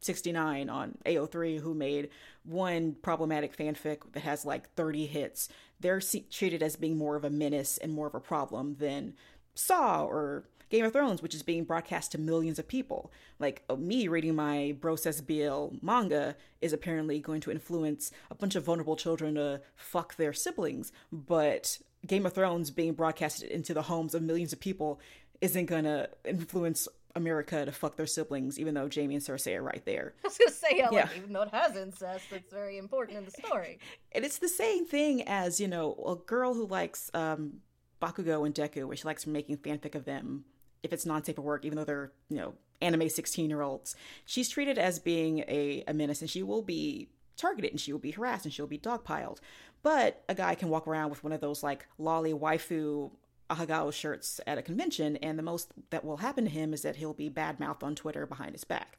69 0.00 0.70
on 0.70 0.96
AO3 1.04 1.60
who 1.60 1.74
made 1.74 2.08
one 2.44 2.96
problematic 3.02 3.56
fanfic 3.56 3.98
that 4.12 4.22
has 4.22 4.44
like 4.44 4.72
30 4.74 5.06
hits. 5.06 5.48
They're 5.78 6.00
treated 6.30 6.62
as 6.62 6.76
being 6.76 6.96
more 6.96 7.16
of 7.16 7.24
a 7.24 7.30
menace 7.30 7.78
and 7.78 7.92
more 7.92 8.06
of 8.06 8.14
a 8.14 8.20
problem 8.20 8.76
than 8.78 9.14
Saw 9.54 10.04
or 10.04 10.44
Game 10.70 10.84
of 10.84 10.92
Thrones, 10.92 11.20
which 11.20 11.34
is 11.34 11.42
being 11.42 11.64
broadcast 11.64 12.12
to 12.12 12.18
millions 12.18 12.58
of 12.58 12.68
people. 12.68 13.12
Like 13.38 13.64
uh, 13.68 13.76
me 13.76 14.08
reading 14.08 14.36
my 14.36 14.76
Bro 14.80 14.96
Says 14.96 15.20
BL 15.20 15.68
manga 15.82 16.36
is 16.60 16.72
apparently 16.72 17.18
going 17.20 17.40
to 17.42 17.50
influence 17.50 18.12
a 18.30 18.34
bunch 18.34 18.54
of 18.54 18.64
vulnerable 18.64 18.96
children 18.96 19.34
to 19.34 19.60
fuck 19.74 20.16
their 20.16 20.32
siblings, 20.32 20.92
but 21.12 21.78
Game 22.06 22.24
of 22.24 22.32
Thrones 22.32 22.70
being 22.70 22.94
broadcasted 22.94 23.50
into 23.50 23.74
the 23.74 23.82
homes 23.82 24.14
of 24.14 24.22
millions 24.22 24.52
of 24.52 24.60
people 24.60 25.00
isn't 25.40 25.66
going 25.66 25.84
to 25.84 26.08
influence 26.24 26.86
America 27.16 27.64
to 27.64 27.72
fuck 27.72 27.96
their 27.96 28.06
siblings, 28.06 28.58
even 28.58 28.74
though 28.74 28.88
Jaime 28.92 29.16
and 29.16 29.24
Cersei 29.24 29.56
are 29.56 29.62
right 29.62 29.84
there. 29.84 30.14
I 30.24 30.28
was 30.28 30.38
gonna 30.38 30.50
say, 30.52 30.68
yeah, 30.76 30.88
yeah. 30.92 31.00
Like, 31.02 31.16
even 31.16 31.32
though 31.32 31.42
it 31.42 31.48
has 31.52 31.76
incest, 31.76 32.26
it's 32.30 32.52
very 32.52 32.78
important 32.78 33.18
in 33.18 33.24
the 33.24 33.32
story. 33.32 33.80
and 34.12 34.24
it's 34.24 34.38
the 34.38 34.48
same 34.48 34.86
thing 34.86 35.22
as 35.26 35.58
you 35.58 35.66
know 35.66 35.94
a 36.06 36.14
girl 36.14 36.54
who 36.54 36.66
likes 36.66 37.10
um, 37.12 37.54
Bakugo 38.00 38.46
and 38.46 38.54
Deku, 38.54 38.86
where 38.86 38.96
she 38.96 39.04
likes 39.04 39.26
making 39.26 39.58
fanfic 39.58 39.96
of 39.96 40.04
them 40.04 40.44
if 40.82 40.92
it's 40.92 41.06
non-safe 41.06 41.36
for 41.36 41.42
work, 41.42 41.64
even 41.64 41.76
though 41.76 41.84
they're 41.84 42.12
you 42.28 42.36
know 42.36 42.54
anime 42.80 43.08
sixteen-year-olds. 43.08 43.94
She's 44.24 44.48
treated 44.48 44.78
as 44.78 44.98
being 44.98 45.40
a, 45.40 45.84
a 45.86 45.94
menace, 45.94 46.20
and 46.20 46.30
she 46.30 46.42
will 46.42 46.62
be 46.62 47.10
targeted, 47.36 47.70
and 47.70 47.80
she 47.80 47.92
will 47.92 48.00
be 48.00 48.12
harassed, 48.12 48.44
and 48.44 48.52
she'll 48.52 48.66
be 48.66 48.78
dogpiled. 48.78 49.38
But 49.82 50.22
a 50.28 50.34
guy 50.34 50.54
can 50.54 50.68
walk 50.68 50.86
around 50.86 51.10
with 51.10 51.24
one 51.24 51.32
of 51.32 51.40
those 51.40 51.62
like 51.62 51.86
loli 51.98 52.38
waifu 52.38 53.10
ahegao 53.50 53.92
shirts 53.92 54.40
at 54.46 54.58
a 54.58 54.62
convention, 54.62 55.16
and 55.16 55.38
the 55.38 55.42
most 55.42 55.72
that 55.90 56.04
will 56.04 56.18
happen 56.18 56.44
to 56.44 56.50
him 56.50 56.72
is 56.72 56.82
that 56.82 56.96
he'll 56.96 57.14
be 57.14 57.30
badmouthed 57.30 57.82
on 57.82 57.94
Twitter 57.94 58.26
behind 58.26 58.52
his 58.52 58.64
back. 58.64 58.98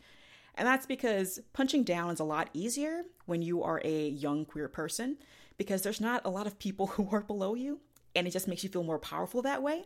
And 0.56 0.68
that's 0.68 0.86
because 0.86 1.40
punching 1.54 1.84
down 1.84 2.12
is 2.12 2.20
a 2.20 2.26
lot 2.26 2.50
easier 2.54 3.04
when 3.26 3.42
you 3.42 3.64
are 3.64 3.82
a 3.86 4.10
young 4.10 4.46
queer 4.46 4.68
person, 4.68 5.18
because 5.58 5.82
there's 5.82 6.02
not 6.02 6.22
a 6.26 6.30
lot 6.30 6.48
of 6.48 6.60
people 6.60 6.88
who 6.98 7.10
are 7.12 7.22
below 7.22 7.56
you, 7.56 7.80
and 8.16 8.28
it 8.28 8.32
just 8.32 8.48
makes 8.48 8.64
you 8.64 8.70
feel 8.70 8.84
more 8.84 9.00
powerful 9.00 9.42
that 9.42 9.64
way. 9.64 9.86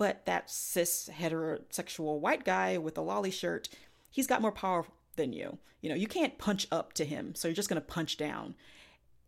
But 0.00 0.24
that 0.24 0.48
cis 0.48 1.10
heterosexual 1.12 2.20
white 2.20 2.42
guy 2.42 2.78
with 2.78 2.96
a 2.96 3.02
loli 3.02 3.30
shirt, 3.30 3.68
he's 4.08 4.26
got 4.26 4.40
more 4.40 4.50
power 4.50 4.86
than 5.16 5.34
you. 5.34 5.58
You 5.82 5.90
know, 5.90 5.94
you 5.94 6.06
can't 6.06 6.38
punch 6.38 6.66
up 6.72 6.94
to 6.94 7.04
him, 7.04 7.34
so 7.34 7.48
you're 7.48 7.54
just 7.54 7.68
gonna 7.68 7.82
punch 7.82 8.16
down. 8.16 8.54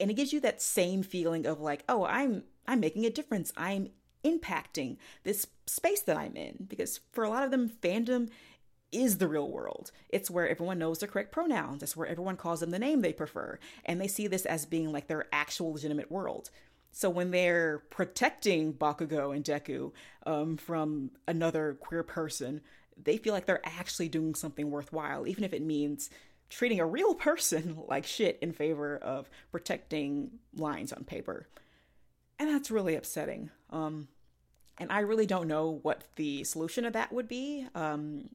And 0.00 0.10
it 0.10 0.14
gives 0.14 0.32
you 0.32 0.40
that 0.40 0.62
same 0.62 1.02
feeling 1.02 1.44
of 1.44 1.60
like, 1.60 1.84
oh, 1.90 2.06
I'm 2.06 2.44
I'm 2.66 2.80
making 2.80 3.04
a 3.04 3.10
difference. 3.10 3.52
I'm 3.54 3.90
impacting 4.24 4.96
this 5.24 5.46
space 5.66 6.00
that 6.00 6.16
I'm 6.16 6.36
in 6.36 6.64
because 6.68 7.00
for 7.12 7.22
a 7.22 7.28
lot 7.28 7.44
of 7.44 7.50
them, 7.50 7.68
fandom 7.68 8.30
is 8.90 9.18
the 9.18 9.28
real 9.28 9.50
world. 9.50 9.90
It's 10.08 10.30
where 10.30 10.48
everyone 10.48 10.78
knows 10.78 11.00
the 11.00 11.06
correct 11.06 11.32
pronouns. 11.32 11.82
It's 11.82 11.98
where 11.98 12.08
everyone 12.08 12.38
calls 12.38 12.60
them 12.60 12.70
the 12.70 12.78
name 12.78 13.02
they 13.02 13.12
prefer. 13.12 13.58
And 13.84 14.00
they 14.00 14.08
see 14.08 14.26
this 14.26 14.46
as 14.46 14.64
being 14.64 14.90
like 14.90 15.06
their 15.06 15.26
actual 15.34 15.74
legitimate 15.74 16.10
world. 16.10 16.48
So 16.92 17.08
when 17.08 17.30
they're 17.30 17.78
protecting 17.90 18.74
Bakugo 18.74 19.34
and 19.34 19.44
Deku 19.44 19.92
um, 20.26 20.58
from 20.58 21.10
another 21.26 21.76
queer 21.80 22.02
person, 22.02 22.60
they 23.02 23.16
feel 23.16 23.32
like 23.32 23.46
they're 23.46 23.66
actually 23.66 24.08
doing 24.08 24.34
something 24.34 24.70
worthwhile, 24.70 25.26
even 25.26 25.42
if 25.42 25.54
it 25.54 25.62
means 25.62 26.10
treating 26.50 26.80
a 26.80 26.86
real 26.86 27.14
person 27.14 27.78
like 27.88 28.04
shit 28.04 28.38
in 28.42 28.52
favor 28.52 28.98
of 28.98 29.30
protecting 29.50 30.30
lines 30.54 30.92
on 30.92 31.04
paper. 31.04 31.48
And 32.38 32.50
that's 32.50 32.70
really 32.70 32.94
upsetting. 32.94 33.50
Um, 33.70 34.08
and 34.76 34.92
I 34.92 35.00
really 35.00 35.26
don't 35.26 35.48
know 35.48 35.80
what 35.82 36.04
the 36.16 36.44
solution 36.44 36.84
of 36.84 36.92
that 36.92 37.12
would 37.12 37.28
be. 37.28 37.66
Um, 37.74 38.28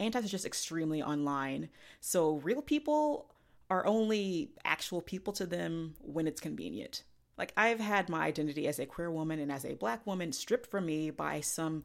Antis 0.00 0.24
is 0.24 0.30
just 0.30 0.46
extremely 0.46 1.02
online. 1.02 1.68
So 2.00 2.36
real 2.36 2.62
people 2.62 3.26
are 3.68 3.86
only 3.86 4.52
actual 4.64 5.02
people 5.02 5.32
to 5.34 5.46
them 5.46 5.94
when 6.00 6.26
it's 6.26 6.40
convenient. 6.40 7.02
Like 7.38 7.52
I've 7.56 7.80
had 7.80 8.08
my 8.08 8.24
identity 8.24 8.66
as 8.68 8.78
a 8.78 8.86
queer 8.86 9.10
woman 9.10 9.38
and 9.38 9.50
as 9.50 9.64
a 9.64 9.74
black 9.74 10.06
woman 10.06 10.32
stripped 10.32 10.70
from 10.70 10.86
me 10.86 11.10
by 11.10 11.40
some 11.40 11.84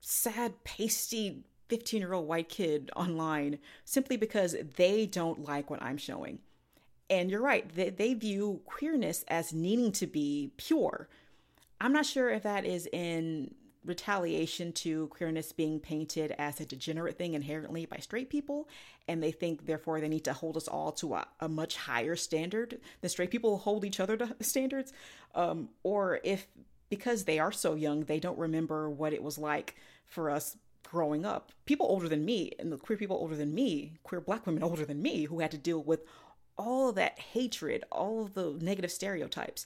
sad, 0.00 0.64
pasty 0.64 1.44
15 1.68 2.00
year 2.00 2.12
old 2.12 2.26
white 2.26 2.48
kid 2.48 2.90
online 2.96 3.58
simply 3.84 4.16
because 4.16 4.56
they 4.76 5.06
don't 5.06 5.44
like 5.44 5.70
what 5.70 5.82
I'm 5.82 5.98
showing. 5.98 6.40
And 7.08 7.30
you're 7.30 7.42
right, 7.42 7.68
they, 7.74 7.90
they 7.90 8.14
view 8.14 8.60
queerness 8.64 9.24
as 9.28 9.52
needing 9.52 9.92
to 9.92 10.06
be 10.06 10.52
pure. 10.56 11.08
I'm 11.80 11.92
not 11.92 12.06
sure 12.06 12.30
if 12.30 12.42
that 12.42 12.64
is 12.64 12.88
in 12.92 13.54
retaliation 13.84 14.72
to 14.72 15.06
queerness 15.08 15.52
being 15.52 15.80
painted 15.80 16.34
as 16.38 16.60
a 16.60 16.66
degenerate 16.66 17.16
thing 17.16 17.34
inherently 17.34 17.86
by 17.86 17.96
straight 17.96 18.28
people 18.28 18.68
and 19.08 19.22
they 19.22 19.32
think 19.32 19.66
therefore 19.66 20.00
they 20.00 20.08
need 20.08 20.24
to 20.24 20.32
hold 20.32 20.56
us 20.56 20.68
all 20.68 20.92
to 20.92 21.14
a, 21.14 21.26
a 21.40 21.48
much 21.48 21.76
higher 21.76 22.14
standard 22.14 22.78
than 23.00 23.10
straight 23.10 23.30
people 23.30 23.58
hold 23.58 23.84
each 23.84 24.00
other 24.00 24.16
to 24.16 24.36
standards. 24.40 24.92
Um, 25.34 25.70
or 25.82 26.20
if 26.22 26.46
because 26.90 27.24
they 27.24 27.38
are 27.38 27.52
so 27.52 27.74
young 27.74 28.04
they 28.04 28.20
don't 28.20 28.38
remember 28.38 28.90
what 28.90 29.12
it 29.12 29.22
was 29.22 29.38
like 29.38 29.76
for 30.06 30.30
us 30.30 30.56
growing 30.82 31.24
up. 31.24 31.52
People 31.66 31.86
older 31.86 32.08
than 32.08 32.24
me 32.24 32.52
and 32.58 32.70
the 32.70 32.76
queer 32.76 32.98
people 32.98 33.16
older 33.16 33.36
than 33.36 33.54
me 33.54 33.94
queer 34.02 34.20
black 34.20 34.46
women 34.46 34.62
older 34.70 34.84
than 34.84 35.00
me 35.00 35.24
who 35.24 35.40
had 35.40 35.50
to 35.50 35.58
deal 35.58 35.82
with 35.82 36.04
all 36.58 36.92
that 36.92 37.18
hatred 37.18 37.84
all 37.90 38.26
the 38.26 38.56
negative 38.60 38.92
stereotypes 38.92 39.64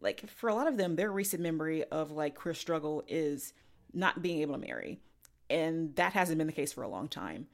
like 0.00 0.28
for 0.28 0.48
a 0.48 0.54
lot 0.54 0.66
of 0.66 0.76
them 0.76 0.96
their 0.96 1.10
recent 1.10 1.42
memory 1.42 1.84
of 1.84 2.10
like 2.10 2.34
queer 2.34 2.54
struggle 2.54 3.02
is 3.08 3.52
not 3.92 4.22
being 4.22 4.40
able 4.40 4.54
to 4.54 4.60
marry. 4.66 5.00
And 5.48 5.96
that 5.96 6.12
hasn't 6.12 6.38
been 6.38 6.46
the 6.46 6.52
case 6.52 6.72
for 6.72 6.82
a 6.82 6.88
long 6.88 7.08
time. 7.08 7.48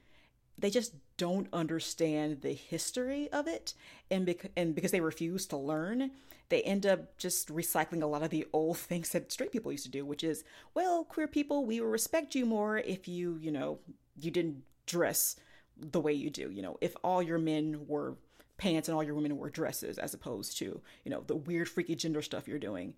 They 0.58 0.70
just 0.70 0.94
don't 1.16 1.48
understand 1.52 2.42
the 2.42 2.52
history 2.52 3.30
of 3.32 3.46
it. 3.46 3.74
And, 4.10 4.26
bec- 4.26 4.50
and 4.56 4.74
because 4.74 4.90
they 4.90 5.00
refuse 5.00 5.46
to 5.46 5.56
learn 5.56 6.10
they 6.48 6.62
end 6.62 6.86
up 6.86 7.18
just 7.18 7.48
recycling 7.48 8.04
a 8.04 8.06
lot 8.06 8.22
of 8.22 8.30
the 8.30 8.46
old 8.52 8.78
things 8.78 9.10
that 9.10 9.32
straight 9.32 9.50
people 9.50 9.72
used 9.72 9.84
to 9.84 9.90
do 9.90 10.06
which 10.06 10.22
is 10.22 10.44
well 10.74 11.02
queer 11.02 11.26
people 11.26 11.64
we 11.64 11.80
will 11.80 11.88
respect 11.88 12.36
you 12.36 12.46
more 12.46 12.78
if 12.78 13.08
you 13.08 13.36
you 13.40 13.50
know 13.50 13.80
you 14.20 14.30
didn't 14.30 14.62
dress 14.86 15.34
the 15.78 16.00
way 16.00 16.12
you 16.12 16.30
do. 16.30 16.50
You 16.50 16.62
know 16.62 16.78
if 16.80 16.94
all 17.04 17.22
your 17.22 17.38
men 17.38 17.86
were 17.86 18.16
pants 18.56 18.88
and 18.88 18.96
all 18.96 19.02
your 19.02 19.14
women 19.14 19.36
wear 19.36 19.50
dresses 19.50 19.98
as 19.98 20.14
opposed 20.14 20.56
to 20.58 20.80
you 21.04 21.10
know 21.10 21.22
the 21.26 21.36
weird 21.36 21.68
freaky 21.68 21.94
gender 21.94 22.22
stuff 22.22 22.48
you're 22.48 22.58
doing. 22.58 22.94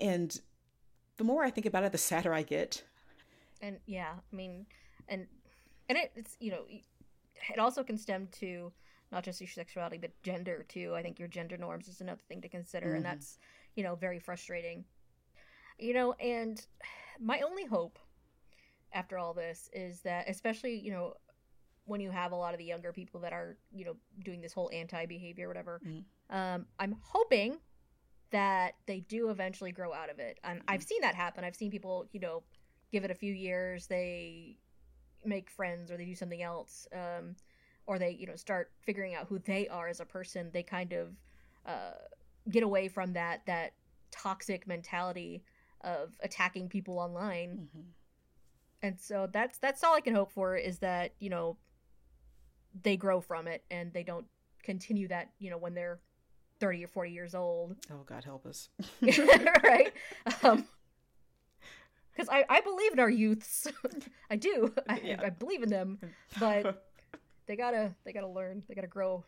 And 0.00 0.38
the 1.16 1.24
more 1.24 1.44
i 1.44 1.50
think 1.50 1.66
about 1.66 1.84
it 1.84 1.92
the 1.92 1.98
sadder 1.98 2.34
i 2.34 2.42
get. 2.42 2.82
And 3.60 3.78
yeah 3.86 4.14
i 4.32 4.36
mean 4.36 4.66
and 5.08 5.26
and 5.88 5.98
it, 5.98 6.12
it's 6.16 6.36
you 6.40 6.50
know 6.50 6.62
it 6.68 7.58
also 7.58 7.82
can 7.82 7.96
stem 7.98 8.28
to 8.32 8.72
not 9.12 9.22
just 9.22 9.40
your 9.40 9.48
sexuality 9.48 9.98
but 9.98 10.10
gender 10.22 10.64
too. 10.68 10.94
I 10.94 11.02
think 11.02 11.18
your 11.18 11.28
gender 11.28 11.56
norms 11.56 11.88
is 11.88 12.00
another 12.00 12.22
thing 12.28 12.40
to 12.40 12.48
consider 12.48 12.88
mm-hmm. 12.88 12.96
and 12.96 13.04
that's 13.04 13.38
you 13.74 13.84
know 13.84 13.94
very 13.94 14.18
frustrating. 14.18 14.84
You 15.78 15.94
know 15.94 16.12
and 16.14 16.64
my 17.20 17.40
only 17.40 17.66
hope 17.66 17.98
after 18.92 19.18
all 19.18 19.34
this 19.34 19.68
is 19.72 20.00
that 20.00 20.28
especially 20.28 20.78
you 20.78 20.90
know 20.90 21.14
when 21.86 22.00
you 22.00 22.10
have 22.10 22.32
a 22.32 22.36
lot 22.36 22.52
of 22.52 22.58
the 22.58 22.64
younger 22.64 22.92
people 22.92 23.20
that 23.20 23.32
are 23.32 23.56
you 23.72 23.84
know 23.84 23.96
doing 24.24 24.40
this 24.40 24.52
whole 24.52 24.70
anti 24.72 25.06
behavior 25.06 25.48
whatever 25.48 25.80
mm-hmm. 25.86 26.36
um, 26.36 26.66
i'm 26.78 26.94
hoping 27.00 27.58
that 28.30 28.74
they 28.86 29.00
do 29.00 29.30
eventually 29.30 29.72
grow 29.72 29.92
out 29.92 30.10
of 30.10 30.18
it 30.18 30.38
and 30.44 30.58
mm-hmm. 30.58 30.70
i've 30.70 30.82
seen 30.82 31.00
that 31.00 31.14
happen 31.14 31.44
i've 31.44 31.56
seen 31.56 31.70
people 31.70 32.06
you 32.12 32.20
know 32.20 32.42
give 32.92 33.04
it 33.04 33.10
a 33.10 33.14
few 33.14 33.32
years 33.32 33.86
they 33.86 34.56
make 35.24 35.50
friends 35.50 35.90
or 35.90 35.96
they 35.96 36.04
do 36.04 36.14
something 36.14 36.42
else 36.42 36.86
um, 36.92 37.34
or 37.86 37.98
they 37.98 38.10
you 38.10 38.26
know 38.26 38.36
start 38.36 38.70
figuring 38.82 39.14
out 39.14 39.26
who 39.28 39.38
they 39.38 39.66
are 39.68 39.88
as 39.88 40.00
a 40.00 40.04
person 40.04 40.50
they 40.52 40.62
kind 40.62 40.92
of 40.92 41.08
uh, 41.66 41.92
get 42.50 42.62
away 42.62 42.88
from 42.88 43.12
that 43.12 43.42
that 43.46 43.72
toxic 44.10 44.66
mentality 44.66 45.42
of 45.82 46.12
attacking 46.22 46.68
people 46.68 46.98
online 46.98 47.68
mm-hmm. 47.68 47.86
and 48.82 48.98
so 49.00 49.28
that's 49.32 49.58
that's 49.58 49.84
all 49.84 49.94
i 49.94 50.00
can 50.00 50.14
hope 50.14 50.32
for 50.32 50.56
is 50.56 50.78
that 50.78 51.12
you 51.18 51.28
know 51.28 51.56
they 52.82 52.96
grow 52.96 53.20
from 53.20 53.46
it 53.46 53.64
and 53.70 53.92
they 53.92 54.02
don't 54.02 54.26
continue 54.62 55.08
that, 55.08 55.30
you 55.38 55.50
know, 55.50 55.58
when 55.58 55.74
they're 55.74 56.00
30 56.60 56.84
or 56.84 56.88
40 56.88 57.10
years 57.10 57.34
old. 57.34 57.76
Oh, 57.92 58.02
God 58.06 58.24
help 58.24 58.46
us. 58.46 58.68
right? 59.02 59.92
Um, 60.42 60.66
because 62.12 62.28
I, 62.30 62.44
I 62.48 62.60
believe 62.60 62.92
in 62.92 63.00
our 63.00 63.10
youths. 63.10 63.66
I 64.30 64.36
do. 64.36 64.72
I, 64.88 65.00
yeah. 65.02 65.20
I 65.22 65.30
believe 65.30 65.62
in 65.62 65.68
them, 65.68 65.98
but 66.40 66.86
they 67.46 67.56
gotta 67.56 67.94
they 68.04 68.12
gotta 68.12 68.28
learn. 68.28 68.62
They 68.68 68.74
gotta 68.74 68.86
grow. 68.86 69.24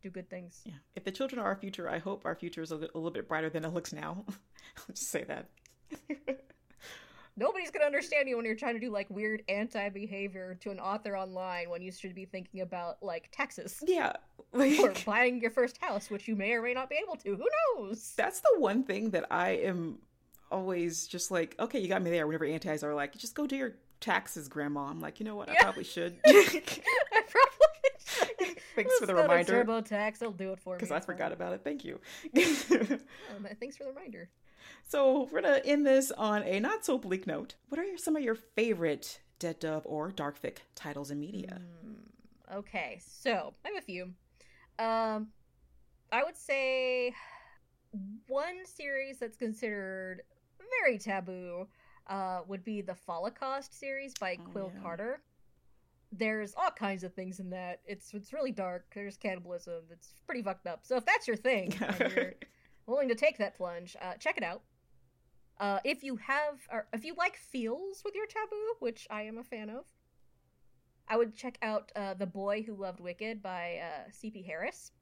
Do 0.00 0.10
good 0.10 0.30
things. 0.30 0.60
Yeah. 0.64 0.74
If 0.94 1.02
the 1.02 1.10
children 1.10 1.40
are 1.40 1.46
our 1.46 1.56
future, 1.56 1.88
I 1.88 1.98
hope 1.98 2.24
our 2.24 2.36
future 2.36 2.62
is 2.62 2.70
a, 2.70 2.76
a 2.76 2.94
little 2.94 3.10
bit 3.10 3.26
brighter 3.26 3.50
than 3.50 3.64
it 3.64 3.74
looks 3.74 3.92
now. 3.92 4.24
I'll 4.28 4.94
just 4.94 5.10
say 5.10 5.24
that 5.24 5.48
nobody's 7.38 7.70
gonna 7.70 7.84
understand 7.84 8.28
you 8.28 8.36
when 8.36 8.44
you're 8.44 8.54
trying 8.54 8.74
to 8.74 8.80
do 8.80 8.90
like 8.90 9.08
weird 9.10 9.42
anti-behavior 9.48 10.58
to 10.60 10.70
an 10.70 10.80
author 10.80 11.16
online 11.16 11.70
when 11.70 11.82
you 11.82 11.92
should 11.92 12.14
be 12.14 12.24
thinking 12.24 12.60
about 12.60 13.02
like 13.02 13.28
taxes 13.32 13.82
yeah 13.86 14.12
like... 14.52 14.78
or 14.80 14.92
buying 15.06 15.40
your 15.40 15.50
first 15.50 15.78
house 15.78 16.10
which 16.10 16.28
you 16.28 16.36
may 16.36 16.52
or 16.52 16.62
may 16.62 16.74
not 16.74 16.90
be 16.90 16.96
able 17.02 17.16
to. 17.16 17.36
Who 17.36 17.46
knows? 17.78 18.14
That's 18.16 18.40
the 18.40 18.54
one 18.58 18.82
thing 18.82 19.10
that 19.10 19.26
i 19.30 19.50
am 19.50 19.98
always 20.50 21.06
just 21.06 21.30
like 21.30 21.54
okay 21.60 21.78
you 21.78 21.88
got 21.88 22.02
me 22.02 22.10
there 22.10 22.26
whenever 22.26 22.44
antis 22.44 22.82
are 22.82 22.94
like 22.94 23.16
just 23.16 23.34
go 23.34 23.46
do 23.46 23.56
your 23.56 23.74
taxes 24.00 24.48
grandma. 24.48 24.86
I'm 24.86 25.00
like 25.00 25.20
you 25.20 25.26
know 25.26 25.36
what? 25.36 25.48
Yeah. 25.48 25.54
i 25.58 25.62
probably 25.62 25.84
should. 25.84 26.16
I 26.24 26.30
probably 27.28 28.56
thanks 28.76 28.98
for 28.98 29.06
the 29.06 29.14
reminder. 29.14 29.64
Turbotax. 29.64 30.22
I'll 30.22 30.30
do 30.30 30.52
it 30.52 30.60
for 30.60 30.74
me. 30.74 30.78
Because 30.78 30.92
i 30.92 31.00
forgot 31.00 31.32
about 31.32 31.52
it. 31.52 31.62
Thank 31.64 31.84
you. 31.84 32.00
Um, 32.36 33.46
thanks 33.60 33.76
for 33.76 33.84
the 33.84 33.90
reminder 33.90 34.30
so 34.88 35.28
we're 35.30 35.42
gonna 35.42 35.60
end 35.64 35.86
this 35.86 36.10
on 36.12 36.42
a 36.42 36.60
not 36.60 36.84
so 36.84 36.98
bleak 36.98 37.26
note. 37.26 37.54
What 37.68 37.78
are 37.78 37.84
your, 37.84 37.98
some 37.98 38.16
of 38.16 38.22
your 38.22 38.34
favorite 38.34 39.20
Dead 39.38 39.58
Dove 39.60 39.82
or 39.84 40.10
Dark 40.10 40.40
Darkfic 40.40 40.58
titles 40.74 41.10
in 41.10 41.20
media? 41.20 41.60
Mm, 41.86 42.56
okay, 42.58 43.00
so 43.04 43.54
I 43.64 43.68
have 43.68 43.78
a 43.78 43.84
few. 43.84 44.12
Um, 44.78 45.28
I 46.10 46.24
would 46.24 46.36
say 46.36 47.12
one 48.26 48.64
series 48.64 49.18
that's 49.18 49.36
considered 49.36 50.22
very 50.82 50.98
taboo 50.98 51.66
uh, 52.08 52.40
would 52.46 52.64
be 52.64 52.80
the 52.80 52.96
Fallocaust 53.08 53.72
series 53.72 54.14
by 54.14 54.36
oh, 54.40 54.50
Quil 54.50 54.72
yeah. 54.74 54.82
Carter. 54.82 55.22
There's 56.10 56.54
all 56.56 56.70
kinds 56.70 57.04
of 57.04 57.12
things 57.12 57.38
in 57.38 57.50
that. 57.50 57.80
It's 57.84 58.14
it's 58.14 58.32
really 58.32 58.52
dark. 58.52 58.86
There's 58.94 59.18
cannibalism. 59.18 59.82
It's 59.90 60.14
pretty 60.26 60.42
fucked 60.42 60.66
up. 60.66 60.80
So 60.82 60.96
if 60.96 61.04
that's 61.04 61.26
your 61.26 61.36
thing, 61.36 61.74
and 61.80 62.12
you're 62.12 62.34
willing 62.88 63.08
to 63.08 63.14
take 63.14 63.38
that 63.38 63.56
plunge, 63.56 63.96
uh, 64.00 64.14
check 64.14 64.36
it 64.36 64.42
out. 64.42 64.62
Uh, 65.60 65.78
if 65.84 66.02
you 66.02 66.16
have, 66.16 66.60
or 66.72 66.86
if 66.92 67.04
you 67.04 67.14
like 67.16 67.36
feels 67.36 68.02
with 68.04 68.14
your 68.14 68.26
taboo, 68.26 68.74
which 68.80 69.06
I 69.10 69.22
am 69.22 69.38
a 69.38 69.44
fan 69.44 69.70
of, 69.70 69.84
I 71.08 71.16
would 71.16 71.34
check 71.34 71.58
out 71.62 71.90
uh, 71.96 72.14
"The 72.14 72.26
Boy 72.26 72.62
Who 72.62 72.74
Loved 72.74 73.00
Wicked" 73.00 73.42
by 73.42 73.80
uh, 73.82 74.10
C.P. 74.12 74.42
Harris. 74.42 74.92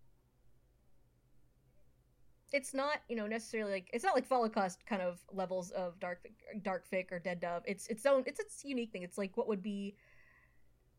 It's 2.52 2.72
not, 2.72 2.98
you 3.08 3.16
know, 3.16 3.26
necessarily 3.26 3.72
like 3.72 3.90
it's 3.92 4.04
not 4.04 4.14
like 4.14 4.26
Fallocaust 4.26 4.78
kind 4.86 5.02
of 5.02 5.20
levels 5.32 5.72
of 5.72 5.98
dark, 5.98 6.26
dark 6.62 6.84
fic 6.90 7.12
or 7.12 7.18
Dead 7.18 7.40
Dove. 7.40 7.62
It's 7.66 7.88
its 7.88 8.06
own, 8.06 8.22
it's 8.24 8.40
its 8.40 8.64
unique 8.64 8.92
thing. 8.92 9.02
It's 9.02 9.18
like 9.18 9.36
what 9.36 9.48
would 9.48 9.62
be. 9.62 9.96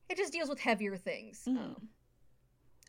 It 0.10 0.18
just 0.18 0.32
deals 0.32 0.50
with 0.50 0.60
heavier 0.60 0.98
things. 0.98 1.44
Mm. 1.48 1.58
Um, 1.58 1.90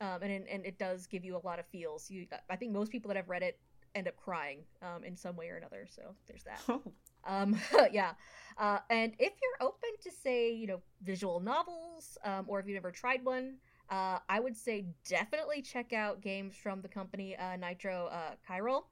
um, 0.00 0.22
and 0.22 0.46
and 0.48 0.66
it 0.66 0.78
does 0.78 1.06
give 1.06 1.24
you 1.24 1.36
a 1.36 1.42
lot 1.44 1.58
of 1.58 1.66
feels. 1.66 2.10
You, 2.10 2.26
I 2.50 2.56
think 2.56 2.72
most 2.72 2.92
people 2.92 3.08
that 3.08 3.16
have 3.16 3.28
read 3.28 3.42
it 3.42 3.58
end 3.94 4.08
up 4.08 4.16
crying 4.16 4.60
um, 4.82 5.04
in 5.04 5.16
some 5.16 5.36
way 5.36 5.48
or 5.48 5.56
another. 5.56 5.86
So 5.88 6.14
there's 6.26 6.44
that. 6.44 6.60
Oh. 6.68 6.82
Um, 7.24 7.56
yeah. 7.92 8.12
Uh, 8.56 8.78
and 8.90 9.12
if 9.18 9.32
you're 9.42 9.68
open 9.68 9.90
to, 10.02 10.10
say, 10.10 10.52
you 10.52 10.66
know, 10.66 10.80
visual 11.02 11.40
novels, 11.40 12.18
um, 12.24 12.44
or 12.48 12.60
if 12.60 12.66
you've 12.66 12.74
never 12.74 12.90
tried 12.90 13.24
one, 13.24 13.56
uh, 13.90 14.18
I 14.28 14.40
would 14.40 14.56
say 14.56 14.86
definitely 15.08 15.62
check 15.62 15.92
out 15.92 16.20
games 16.20 16.54
from 16.56 16.82
the 16.82 16.88
company 16.88 17.36
uh, 17.36 17.56
Nitro 17.56 18.06
uh, 18.06 18.34
Chiral. 18.48 18.84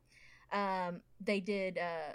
Um, 0.52 1.00
they 1.20 1.40
did 1.40 1.78
uh, 1.78 2.14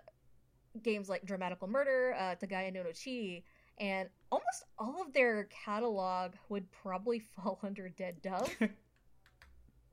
games 0.81 1.09
like 1.09 1.25
Dramatical 1.25 1.67
Murder, 1.67 2.15
uh, 2.17 2.35
Togainu 2.35 2.73
no 2.73 2.83
Chi, 2.83 3.43
and 3.79 4.09
almost 4.31 4.63
all 4.79 5.01
of 5.01 5.13
their 5.13 5.45
catalog 5.65 6.33
would 6.49 6.71
probably 6.71 7.19
fall 7.35 7.59
under 7.63 7.89
Dead 7.89 8.21
Dove. 8.21 8.55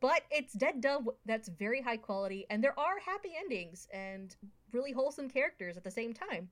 but 0.01 0.23
it's 0.31 0.53
Dead 0.53 0.81
Dove 0.81 1.09
that's 1.27 1.49
very 1.49 1.83
high 1.83 1.97
quality, 1.97 2.47
and 2.51 2.63
there 2.63 2.79
are 2.79 2.99
happy 3.05 3.31
endings 3.39 3.89
and 3.93 4.37
really 4.73 4.93
wholesome 4.93 5.29
characters 5.29 5.77
at 5.77 5.85
the 5.85 5.91
same 5.91 6.13
time. 6.13 6.49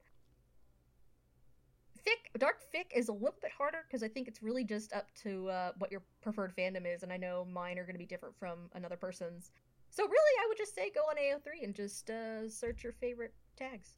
Fic, 2.06 2.38
Dark 2.38 2.58
Fic 2.72 2.86
is 2.94 3.08
a 3.08 3.12
little 3.12 3.34
bit 3.42 3.50
harder 3.50 3.78
because 3.86 4.02
I 4.02 4.08
think 4.08 4.28
it's 4.28 4.42
really 4.42 4.64
just 4.64 4.92
up 4.92 5.08
to 5.22 5.48
uh, 5.48 5.72
what 5.78 5.90
your 5.90 6.02
preferred 6.22 6.54
fandom 6.56 6.92
is, 6.92 7.02
and 7.02 7.12
I 7.12 7.16
know 7.16 7.46
mine 7.52 7.78
are 7.78 7.84
going 7.84 7.94
to 7.94 7.98
be 7.98 8.06
different 8.06 8.36
from 8.38 8.70
another 8.74 8.96
person's. 8.96 9.50
So 9.90 10.04
really, 10.04 10.14
I 10.44 10.46
would 10.48 10.58
just 10.58 10.74
say 10.74 10.90
go 10.94 11.00
on 11.02 11.16
AO3 11.16 11.64
and 11.64 11.74
just 11.74 12.10
uh, 12.10 12.48
search 12.48 12.84
your 12.84 12.92
favorite 12.92 13.34
tags. 13.56 13.96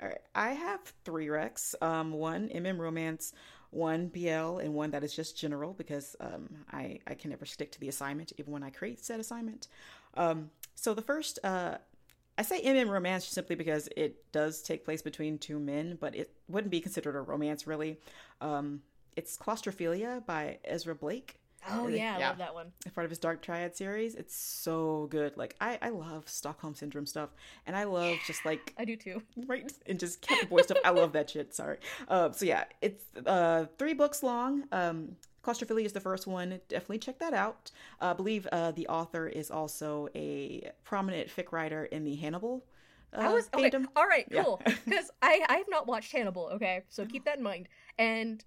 All 0.00 0.08
right, 0.08 0.20
I 0.34 0.52
have 0.52 0.80
three 1.04 1.26
recs. 1.26 1.74
Um, 1.82 2.12
one 2.12 2.48
MM 2.48 2.78
romance, 2.78 3.32
one 3.70 4.08
BL, 4.08 4.58
and 4.58 4.74
one 4.74 4.90
that 4.90 5.04
is 5.04 5.14
just 5.14 5.36
general 5.36 5.72
because 5.72 6.16
um, 6.20 6.48
I 6.72 6.98
I 7.06 7.14
can 7.14 7.30
never 7.30 7.46
stick 7.46 7.72
to 7.72 7.80
the 7.80 7.88
assignment 7.88 8.32
even 8.38 8.52
when 8.52 8.62
I 8.62 8.70
create 8.70 9.04
said 9.04 9.20
assignment. 9.20 9.68
Um, 10.14 10.50
so 10.74 10.94
the 10.94 11.02
first 11.02 11.38
uh, 11.44 11.76
I 12.38 12.42
say 12.42 12.62
MM 12.62 12.88
romance 12.88 13.26
simply 13.26 13.56
because 13.56 13.88
it 13.96 14.30
does 14.32 14.62
take 14.62 14.84
place 14.84 15.02
between 15.02 15.38
two 15.38 15.58
men, 15.58 15.98
but 16.00 16.14
it 16.14 16.32
wouldn't 16.48 16.70
be 16.70 16.80
considered 16.80 17.16
a 17.16 17.20
romance 17.20 17.66
really. 17.66 17.98
Um, 18.40 18.82
it's 19.16 19.36
Claustrophilia 19.36 20.24
by 20.24 20.58
Ezra 20.64 20.94
Blake. 20.94 21.39
Oh 21.68 21.88
yeah, 21.88 22.16
I 22.16 22.28
love 22.28 22.38
that 22.38 22.54
one. 22.54 22.72
Part 22.94 23.04
of 23.04 23.10
his 23.10 23.18
Dark 23.18 23.42
Triad 23.42 23.76
series. 23.76 24.14
It's 24.14 24.34
so 24.34 25.08
good. 25.10 25.36
Like 25.36 25.56
I, 25.60 25.78
I 25.82 25.90
love 25.90 26.28
Stockholm 26.28 26.74
Syndrome 26.74 27.06
stuff, 27.06 27.30
and 27.66 27.76
I 27.76 27.84
love 27.84 28.16
just 28.26 28.44
like 28.44 28.74
I 28.78 28.84
do 28.84 28.96
too. 28.96 29.22
Right, 29.46 29.70
and 29.86 29.98
just 29.98 30.20
cat 30.20 30.48
boy 30.48 30.62
stuff. 30.62 30.78
I 30.84 30.90
love 30.90 31.12
that 31.12 31.30
shit. 31.30 31.54
Sorry. 31.54 31.78
Uh, 32.08 32.32
so 32.32 32.44
yeah, 32.46 32.64
it's 32.80 33.04
uh 33.26 33.66
three 33.78 33.94
books 33.94 34.22
long. 34.22 34.64
Um, 34.72 35.16
Claustrophilia 35.44 35.84
is 35.84 35.92
the 35.92 36.00
first 36.00 36.26
one. 36.26 36.60
Definitely 36.68 36.98
check 36.98 37.18
that 37.18 37.32
out. 37.32 37.70
Uh, 38.00 38.06
I 38.06 38.12
believe 38.12 38.46
uh, 38.52 38.72
the 38.72 38.86
author 38.88 39.26
is 39.26 39.50
also 39.50 40.08
a 40.14 40.70
prominent 40.84 41.28
fic 41.28 41.52
writer 41.52 41.84
in 41.86 42.04
the 42.04 42.14
Hannibal. 42.16 42.64
Uh, 43.12 43.22
I 43.22 43.32
was 43.32 43.48
okay. 43.54 43.70
Fandom. 43.70 43.86
All 43.96 44.06
right, 44.06 44.26
cool. 44.30 44.60
Because 44.64 44.86
yeah. 44.86 45.00
I 45.22 45.44
I 45.48 45.56
have 45.56 45.68
not 45.68 45.86
watched 45.86 46.12
Hannibal. 46.12 46.50
Okay, 46.54 46.84
so 46.88 47.04
keep 47.06 47.24
that 47.24 47.38
in 47.38 47.42
mind. 47.42 47.68
And 47.98 48.44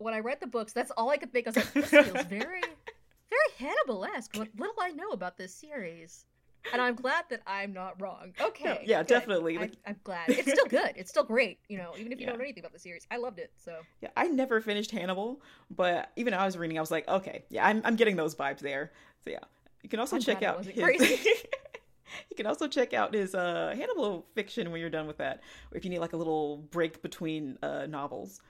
when 0.00 0.14
I 0.14 0.20
read 0.20 0.38
the 0.40 0.46
books, 0.46 0.72
that's 0.72 0.90
all 0.92 1.10
I 1.10 1.16
could 1.16 1.32
think. 1.32 1.46
I 1.46 1.50
was 1.50 1.56
like, 1.56 1.72
this 1.72 1.90
feels 1.90 2.06
very, 2.28 2.60
very 2.60 3.50
Hannibal-esque. 3.58 4.36
What 4.36 4.48
little 4.58 4.74
I 4.80 4.90
know 4.90 5.10
about 5.10 5.36
this 5.36 5.54
series. 5.54 6.24
And 6.72 6.82
I'm 6.82 6.94
glad 6.94 7.24
that 7.30 7.40
I'm 7.46 7.72
not 7.72 8.00
wrong. 8.00 8.34
Okay. 8.40 8.64
No, 8.64 8.78
yeah, 8.84 8.98
good. 8.98 9.08
definitely. 9.08 9.58
I, 9.58 9.70
am 9.86 9.96
glad. 10.04 10.28
It's 10.28 10.50
still 10.50 10.66
good. 10.68 10.92
It's 10.94 11.10
still 11.10 11.24
great. 11.24 11.58
You 11.68 11.78
know, 11.78 11.92
even 11.98 12.12
if 12.12 12.18
you 12.18 12.24
yeah. 12.24 12.30
don't 12.30 12.38
know 12.38 12.44
anything 12.44 12.62
about 12.62 12.72
the 12.72 12.78
series, 12.78 13.06
I 13.10 13.16
loved 13.16 13.38
it. 13.38 13.50
So. 13.56 13.78
Yeah, 14.02 14.10
I 14.16 14.28
never 14.28 14.60
finished 14.60 14.90
Hannibal, 14.90 15.40
but 15.70 16.10
even 16.16 16.34
I 16.34 16.44
was 16.44 16.58
reading, 16.58 16.76
I 16.76 16.80
was 16.80 16.90
like, 16.90 17.08
okay, 17.08 17.44
yeah, 17.48 17.66
I'm 17.66 17.80
I'm 17.84 17.96
getting 17.96 18.16
those 18.16 18.34
vibes 18.34 18.58
there. 18.58 18.92
So 19.24 19.30
yeah, 19.30 19.38
you 19.82 19.88
can 19.88 20.00
also 20.00 20.16
I'm 20.16 20.22
check 20.22 20.42
out 20.42 20.64
his. 20.64 20.76
you 22.30 22.36
can 22.36 22.46
also 22.46 22.68
check 22.68 22.92
out 22.92 23.14
his 23.14 23.34
uh, 23.34 23.74
Hannibal 23.76 24.26
fiction 24.34 24.70
when 24.70 24.80
you're 24.80 24.90
done 24.90 25.06
with 25.06 25.18
that, 25.18 25.40
or 25.72 25.78
if 25.78 25.84
you 25.84 25.90
need 25.90 26.00
like 26.00 26.12
a 26.12 26.16
little 26.16 26.58
break 26.70 27.02
between 27.02 27.58
uh, 27.62 27.86
novels. 27.86 28.40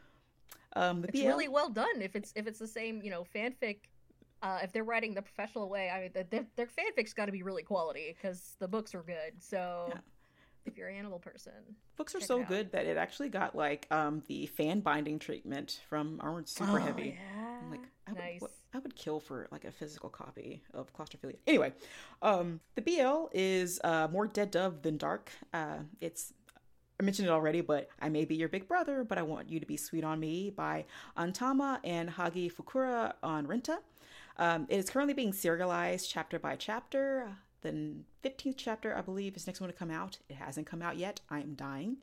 Um, 0.77 1.05
it's 1.05 1.19
BL... 1.19 1.27
really 1.27 1.49
well 1.49 1.69
done 1.69 2.01
if 2.01 2.17
it's 2.17 2.33
if 2.37 2.47
it's 2.47 2.59
the 2.59 2.69
same 2.69 3.03
you 3.03 3.11
know 3.11 3.25
fanfic. 3.35 3.81
Uh, 4.43 4.59
if 4.63 4.73
they're 4.73 4.85
writing 4.85 5.13
the 5.13 5.21
professional 5.21 5.69
way, 5.69 5.91
I 5.91 6.01
mean, 6.01 6.25
their, 6.31 6.47
their 6.57 6.67
fanfic's 6.67 7.13
got 7.13 7.27
to 7.27 7.33
be 7.33 7.43
really 7.43 7.63
quality 7.63 8.17
because 8.17 8.57
the 8.59 8.67
books 8.67 8.95
are 8.95 9.03
good. 9.03 9.35
So, 9.39 9.89
yeah. 9.91 10.01
if 10.65 10.79
you're 10.79 10.89
an 10.89 10.97
animal 10.97 11.19
person, 11.19 11.53
books 11.99 12.15
are 12.15 12.23
so 12.23 12.43
good 12.45 12.73
that 12.73 12.87
it 12.87 12.97
actually 12.97 13.29
got 13.29 13.55
like 13.55 13.87
um, 13.91 14.23
the 14.29 14.47
fan 14.47 14.81
binding 14.81 15.19
treatment 15.19 15.83
from 15.91 16.19
Armored 16.23 16.49
Super 16.49 16.79
oh, 16.79 16.83
Heavy. 16.83 17.19
Yeah. 17.21 17.59
I'm 17.63 17.71
like, 17.71 17.83
I 18.09 18.13
nice. 18.13 18.41
would, 18.41 18.51
I 18.73 18.79
would 18.79 18.97
kill 18.97 19.21
for 19.21 19.49
like 19.51 19.65
a 19.65 19.71
physical 19.71 20.09
copy 20.09 20.63
of 20.73 20.93
Claustrophilia. 20.95 21.37
Anyway, 21.47 21.73
um, 22.23 22.61
the 22.75 22.83
BL 22.83 23.27
is 23.33 23.81
uh, 23.85 24.09
more 24.11 24.27
Dead 24.27 24.51
Dove 24.51 24.83
than 24.83 24.97
Dark. 24.97 25.31
Uh, 25.53 25.79
it's 26.01 26.33
I 27.01 27.03
mentioned 27.03 27.29
it 27.29 27.31
already, 27.31 27.63
but 27.63 27.89
I 27.99 28.11
may 28.11 28.27
be 28.27 28.35
your 28.35 28.51
big 28.51 28.69
brother, 28.69 29.05
but 29.05 29.17
I 29.17 29.23
want 29.23 29.49
you 29.49 29.59
to 29.59 29.65
be 29.65 29.79
sweet 29.79 30.05
on 30.05 30.21
me 30.21 30.51
by 30.51 30.85
Antama 31.17 31.79
and 31.83 32.11
Hagi 32.11 32.51
Fukura 32.51 33.15
on 33.23 33.47
Renta. 33.47 33.79
Um, 34.37 34.67
it 34.69 34.77
is 34.77 34.91
currently 34.91 35.15
being 35.15 35.33
serialized 35.33 36.11
chapter 36.11 36.39
by 36.39 36.57
chapter. 36.57 37.37
The 37.63 37.95
15th 38.23 38.57
chapter, 38.59 38.95
I 38.95 39.01
believe, 39.01 39.35
is 39.35 39.47
next 39.47 39.63
one 39.63 39.71
to 39.71 39.75
come 39.75 39.91
out. 39.91 40.19
It 40.29 40.37
hasn't 40.37 40.67
come 40.67 40.83
out 40.83 40.99
yet. 40.99 41.23
I 41.31 41.41
am 41.41 41.55
dying. 41.55 41.97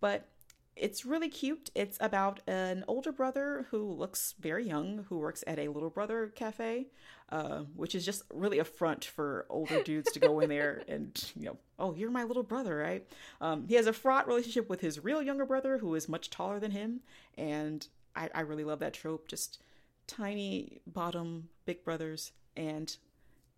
But 0.00 0.28
it's 0.76 1.04
really 1.04 1.28
cute. 1.28 1.70
It's 1.74 1.98
about 2.00 2.40
an 2.46 2.84
older 2.88 3.12
brother 3.12 3.66
who 3.70 3.92
looks 3.92 4.34
very 4.40 4.66
young, 4.66 5.06
who 5.08 5.18
works 5.18 5.44
at 5.46 5.58
a 5.58 5.68
little 5.68 5.90
brother 5.90 6.32
cafe, 6.34 6.88
uh, 7.30 7.60
which 7.76 7.94
is 7.94 8.04
just 8.04 8.22
really 8.32 8.58
a 8.58 8.64
front 8.64 9.04
for 9.04 9.46
older 9.48 9.82
dudes 9.84 10.10
to 10.12 10.20
go 10.20 10.40
in 10.40 10.48
there 10.48 10.82
and, 10.88 11.32
you 11.36 11.46
know, 11.46 11.56
oh, 11.78 11.94
you're 11.94 12.10
my 12.10 12.24
little 12.24 12.42
brother, 12.42 12.76
right? 12.76 13.06
Um, 13.40 13.66
he 13.68 13.74
has 13.74 13.86
a 13.86 13.92
fraught 13.92 14.26
relationship 14.26 14.68
with 14.68 14.80
his 14.80 15.02
real 15.02 15.22
younger 15.22 15.46
brother, 15.46 15.78
who 15.78 15.94
is 15.94 16.08
much 16.08 16.30
taller 16.30 16.58
than 16.58 16.72
him. 16.72 17.00
And 17.38 17.86
I, 18.16 18.30
I 18.34 18.40
really 18.40 18.64
love 18.64 18.80
that 18.80 18.94
trope. 18.94 19.28
Just 19.28 19.62
tiny 20.06 20.80
bottom 20.86 21.48
big 21.66 21.84
brothers 21.84 22.32
and 22.56 22.96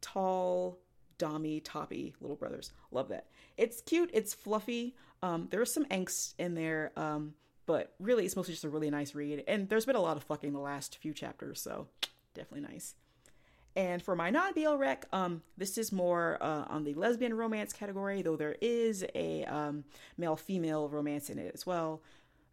tall 0.00 0.78
dommy 1.18 1.60
toppy 1.64 2.14
little 2.20 2.36
brothers 2.36 2.72
love 2.90 3.08
that 3.08 3.26
it's 3.56 3.80
cute 3.82 4.10
it's 4.12 4.34
fluffy 4.34 4.94
um, 5.22 5.48
there's 5.50 5.72
some 5.72 5.84
angst 5.86 6.34
in 6.38 6.54
there, 6.54 6.92
um, 6.96 7.34
but 7.66 7.94
really 7.98 8.24
it's 8.24 8.36
mostly 8.36 8.54
just 8.54 8.64
a 8.64 8.68
really 8.68 8.90
nice 8.90 9.14
read. 9.14 9.44
And 9.48 9.68
there's 9.68 9.86
been 9.86 9.96
a 9.96 10.00
lot 10.00 10.16
of 10.16 10.24
fucking 10.24 10.52
the 10.52 10.60
last 10.60 10.98
few 10.98 11.12
chapters, 11.12 11.60
so 11.60 11.88
definitely 12.34 12.68
nice. 12.68 12.94
And 13.74 14.02
for 14.02 14.16
my 14.16 14.30
non 14.30 14.52
BL 14.54 14.76
rec, 14.76 15.06
um, 15.12 15.42
this 15.58 15.76
is 15.76 15.92
more 15.92 16.38
uh, 16.40 16.64
on 16.68 16.84
the 16.84 16.94
lesbian 16.94 17.34
romance 17.34 17.72
category, 17.72 18.22
though 18.22 18.36
there 18.36 18.56
is 18.60 19.04
a 19.14 19.44
um, 19.44 19.84
male 20.16 20.36
female 20.36 20.88
romance 20.88 21.28
in 21.28 21.38
it 21.38 21.52
as 21.54 21.66
well. 21.66 22.02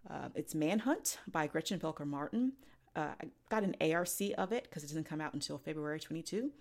Uh, 0.09 0.29
it's 0.35 0.53
Manhunt 0.53 1.19
by 1.31 1.47
Gretchen 1.47 1.79
Felker 1.79 2.05
Martin. 2.05 2.53
Uh, 2.93 3.11
I 3.21 3.27
got 3.49 3.63
an 3.63 3.75
ARC 3.79 4.09
of 4.37 4.51
it 4.51 4.63
because 4.63 4.83
it 4.83 4.87
doesn't 4.87 5.05
come 5.05 5.21
out 5.21 5.33
until 5.33 5.57
February 5.57 5.99
22. 5.99 6.51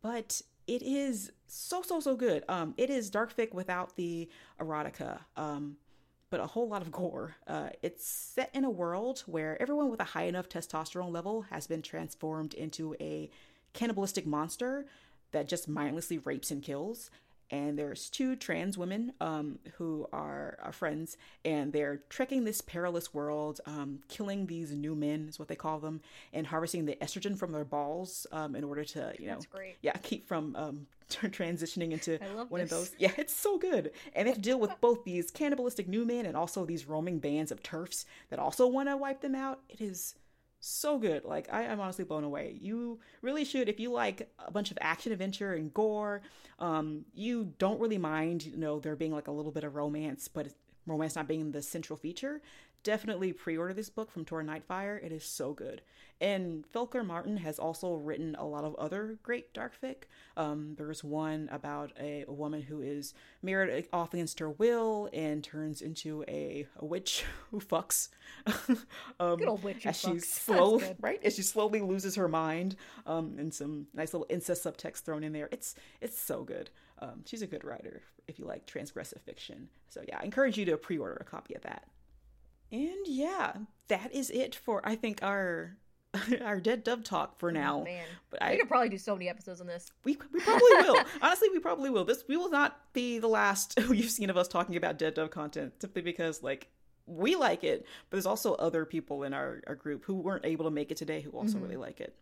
But 0.00 0.40
it 0.66 0.82
is 0.82 1.32
so 1.46 1.82
so 1.82 2.00
so 2.00 2.16
good. 2.16 2.44
Um, 2.48 2.74
it 2.76 2.90
is 2.90 3.10
dark 3.10 3.36
fic 3.36 3.52
without 3.52 3.96
the 3.96 4.28
erotica, 4.60 5.20
um, 5.36 5.76
but 6.30 6.40
a 6.40 6.46
whole 6.46 6.68
lot 6.68 6.82
of 6.82 6.90
gore. 6.90 7.36
Uh, 7.46 7.70
it's 7.82 8.06
set 8.06 8.50
in 8.54 8.64
a 8.64 8.70
world 8.70 9.22
where 9.26 9.60
everyone 9.60 9.90
with 9.90 10.00
a 10.00 10.04
high 10.04 10.24
enough 10.24 10.48
testosterone 10.48 11.12
level 11.12 11.42
has 11.50 11.66
been 11.66 11.82
transformed 11.82 12.54
into 12.54 12.94
a 13.00 13.30
cannibalistic 13.72 14.26
monster 14.26 14.86
that 15.32 15.48
just 15.48 15.68
mindlessly 15.68 16.18
rapes 16.18 16.50
and 16.50 16.62
kills 16.62 17.10
and 17.52 17.78
there's 17.78 18.08
two 18.08 18.34
trans 18.34 18.78
women 18.78 19.12
um, 19.20 19.58
who 19.76 20.08
are, 20.10 20.58
are, 20.62 20.72
friends, 20.72 21.18
and 21.44 21.70
they're 21.70 22.00
trekking 22.08 22.44
this 22.44 22.62
perilous 22.62 23.12
world, 23.12 23.60
um, 23.66 24.00
killing 24.08 24.46
these 24.46 24.72
new 24.72 24.94
men 24.94 25.26
is 25.28 25.38
what 25.38 25.48
they 25.48 25.54
call 25.54 25.78
them, 25.78 26.00
and 26.32 26.46
harvesting 26.46 26.86
the 26.86 26.96
estrogen 26.96 27.36
from 27.36 27.52
their 27.52 27.66
balls 27.66 28.26
um, 28.32 28.56
in 28.56 28.64
order 28.64 28.84
to, 28.84 29.12
you 29.18 29.26
know, 29.26 29.38
yeah, 29.82 29.92
keep 30.02 30.26
from 30.26 30.56
um, 30.56 30.86
transitioning 31.10 31.92
into 31.92 32.18
one 32.48 32.62
this. 32.62 32.72
of 32.72 32.78
those. 32.78 32.90
Yeah, 32.98 33.12
it's 33.18 33.34
so 33.36 33.58
good, 33.58 33.92
and 34.14 34.26
they 34.26 34.30
have 34.30 34.38
to 34.38 34.42
deal 34.42 34.58
with 34.58 34.72
both 34.80 35.04
these 35.04 35.30
cannibalistic 35.30 35.86
new 35.86 36.06
men 36.06 36.24
and 36.24 36.34
also 36.34 36.64
these 36.64 36.88
roaming 36.88 37.18
bands 37.18 37.52
of 37.52 37.62
turfs 37.62 38.06
that 38.30 38.38
also 38.38 38.66
want 38.66 38.88
to 38.88 38.96
wipe 38.96 39.20
them 39.20 39.34
out. 39.34 39.60
It 39.68 39.82
is 39.82 40.14
so 40.64 40.98
good. 40.98 41.24
Like 41.24 41.48
I 41.52 41.62
am 41.64 41.80
honestly 41.80 42.04
blown 42.04 42.24
away. 42.24 42.56
You 42.60 43.00
really 43.20 43.44
should 43.44 43.68
if 43.68 43.80
you 43.80 43.90
like 43.90 44.30
a 44.38 44.50
bunch 44.50 44.70
of 44.70 44.78
action 44.80 45.12
adventure 45.12 45.52
and 45.54 45.72
gore. 45.74 46.22
Um, 46.58 47.04
you 47.14 47.52
don't 47.58 47.80
really 47.80 47.98
mind, 47.98 48.44
you 48.44 48.56
know, 48.56 48.78
there 48.78 48.96
being 48.96 49.12
like 49.12 49.28
a 49.28 49.32
little 49.32 49.52
bit 49.52 49.64
of 49.64 49.74
romance, 49.74 50.28
but 50.28 50.48
romance 50.86 51.16
not 51.16 51.28
being 51.28 51.52
the 51.52 51.62
central 51.62 51.96
feature. 51.96 52.40
Definitely 52.84 53.32
pre-order 53.32 53.72
this 53.72 53.90
book 53.90 54.10
from 54.10 54.24
Tor 54.24 54.42
Nightfire. 54.42 55.02
It 55.04 55.12
is 55.12 55.24
so 55.24 55.52
good. 55.52 55.82
And 56.20 56.64
Felker 56.72 57.04
Martin 57.04 57.38
has 57.38 57.58
also 57.58 57.94
written 57.94 58.36
a 58.38 58.46
lot 58.46 58.62
of 58.62 58.76
other 58.76 59.18
great 59.24 59.52
dark 59.52 59.72
fic. 59.80 60.04
Um, 60.36 60.74
there's 60.76 61.02
one 61.02 61.48
about 61.50 61.92
a, 61.98 62.24
a, 62.28 62.32
woman 62.32 62.62
who 62.62 62.80
is 62.80 63.12
married 63.42 63.88
off 63.92 64.14
against 64.14 64.38
her 64.38 64.48
will 64.50 65.08
and 65.12 65.42
turns 65.42 65.82
into 65.82 66.24
a, 66.28 66.66
a 66.76 66.84
witch 66.84 67.24
who 67.50 67.60
fucks. 67.60 68.08
um, 69.18 69.38
Good 69.38 69.48
old 69.48 69.64
witch 69.64 69.82
who 69.82 69.88
as 69.88 69.98
she 70.00 70.18
slowly 70.20 70.94
right 71.00 71.20
as 71.24 71.34
she 71.34 71.42
slowly 71.42 71.80
loses 71.80 72.14
her 72.14 72.28
mind. 72.28 72.76
Um, 73.04 73.34
and 73.38 73.52
some 73.52 73.88
nice 73.92 74.12
little 74.14 74.28
incest 74.30 74.64
subtext 74.64 75.02
thrown 75.02 75.24
in 75.24 75.32
there. 75.32 75.48
It's 75.50 75.74
it's 76.00 76.20
so 76.20 76.44
good. 76.44 76.70
Um, 77.00 77.22
she's 77.24 77.42
a 77.42 77.48
good 77.48 77.64
writer 77.64 78.02
if 78.28 78.38
you 78.38 78.44
like 78.44 78.66
transgressive 78.66 79.20
fiction. 79.22 79.68
So 79.88 80.02
yeah, 80.06 80.18
I 80.20 80.24
encourage 80.24 80.56
you 80.56 80.64
to 80.66 80.76
pre-order 80.76 81.18
a 81.20 81.24
copy 81.24 81.54
of 81.54 81.62
that. 81.62 81.88
And 82.72 83.06
yeah, 83.06 83.52
that 83.88 84.12
is 84.12 84.30
it 84.30 84.54
for 84.54 84.80
I 84.84 84.96
think 84.96 85.22
our 85.22 85.76
our 86.44 86.58
dead 86.60 86.82
dove 86.84 87.04
talk 87.04 87.38
for 87.38 87.52
now. 87.52 87.80
Oh, 87.80 87.84
man, 87.84 88.06
but 88.30 88.40
we 88.40 88.46
I 88.46 88.56
could 88.56 88.68
probably 88.68 88.88
do 88.88 88.98
so 88.98 89.14
many 89.14 89.28
episodes 89.28 89.60
on 89.60 89.66
this. 89.66 89.92
we 90.04 90.16
we 90.32 90.40
probably 90.40 90.62
will. 90.70 90.96
Honestly, 91.20 91.48
we 91.50 91.58
probably 91.58 91.90
will. 91.90 92.04
This 92.04 92.24
we 92.28 92.36
will 92.36 92.50
not 92.50 92.80
be 92.92 93.18
the 93.18 93.28
last 93.28 93.78
you've 93.90 94.10
seen 94.10 94.30
of 94.30 94.36
us 94.36 94.48
talking 94.48 94.76
about 94.76 94.98
dead 94.98 95.14
dove 95.14 95.30
content 95.30 95.74
simply 95.80 96.02
because 96.02 96.42
like 96.42 96.68
we 97.06 97.34
like 97.34 97.62
it, 97.64 97.82
but 98.08 98.16
there's 98.16 98.26
also 98.26 98.54
other 98.54 98.84
people 98.84 99.22
in 99.24 99.34
our, 99.34 99.60
our 99.66 99.74
group 99.74 100.04
who 100.04 100.14
weren't 100.14 100.46
able 100.46 100.64
to 100.64 100.70
make 100.70 100.90
it 100.90 100.96
today 100.96 101.20
who 101.20 101.30
also 101.32 101.58
Mhm. 101.58 101.62
really 101.62 101.76
like 101.76 102.00
it. 102.00 102.14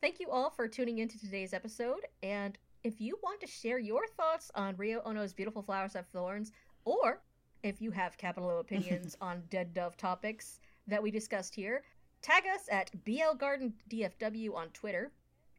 Thank 0.00 0.20
you 0.20 0.28
all 0.30 0.50
for 0.50 0.68
tuning 0.68 0.98
into 0.98 1.18
today's 1.18 1.52
episode. 1.54 2.00
And 2.22 2.58
if 2.84 3.00
you 3.00 3.18
want 3.22 3.40
to 3.40 3.46
share 3.46 3.78
your 3.78 4.06
thoughts 4.16 4.50
on 4.54 4.76
Reo 4.76 5.00
Ohno's 5.06 5.32
Beautiful 5.32 5.62
Flowers 5.62 5.94
Have 5.94 6.06
Thorns, 6.08 6.52
or 6.84 7.20
if 7.62 7.80
you 7.80 7.90
have 7.90 8.16
capital 8.18 8.50
O 8.50 8.58
opinions 8.60 9.16
on 9.20 9.42
Dead 9.50 9.74
Dove 9.74 9.96
topics 9.96 10.60
that 10.86 11.02
we 11.02 11.10
discussed 11.10 11.54
here, 11.54 11.82
tag 12.22 12.44
us 12.52 12.62
at 12.70 12.90
BL 13.04 13.36
Garden 13.38 13.74
DFW 13.90 14.54
on 14.54 14.68
Twitter 14.68 15.12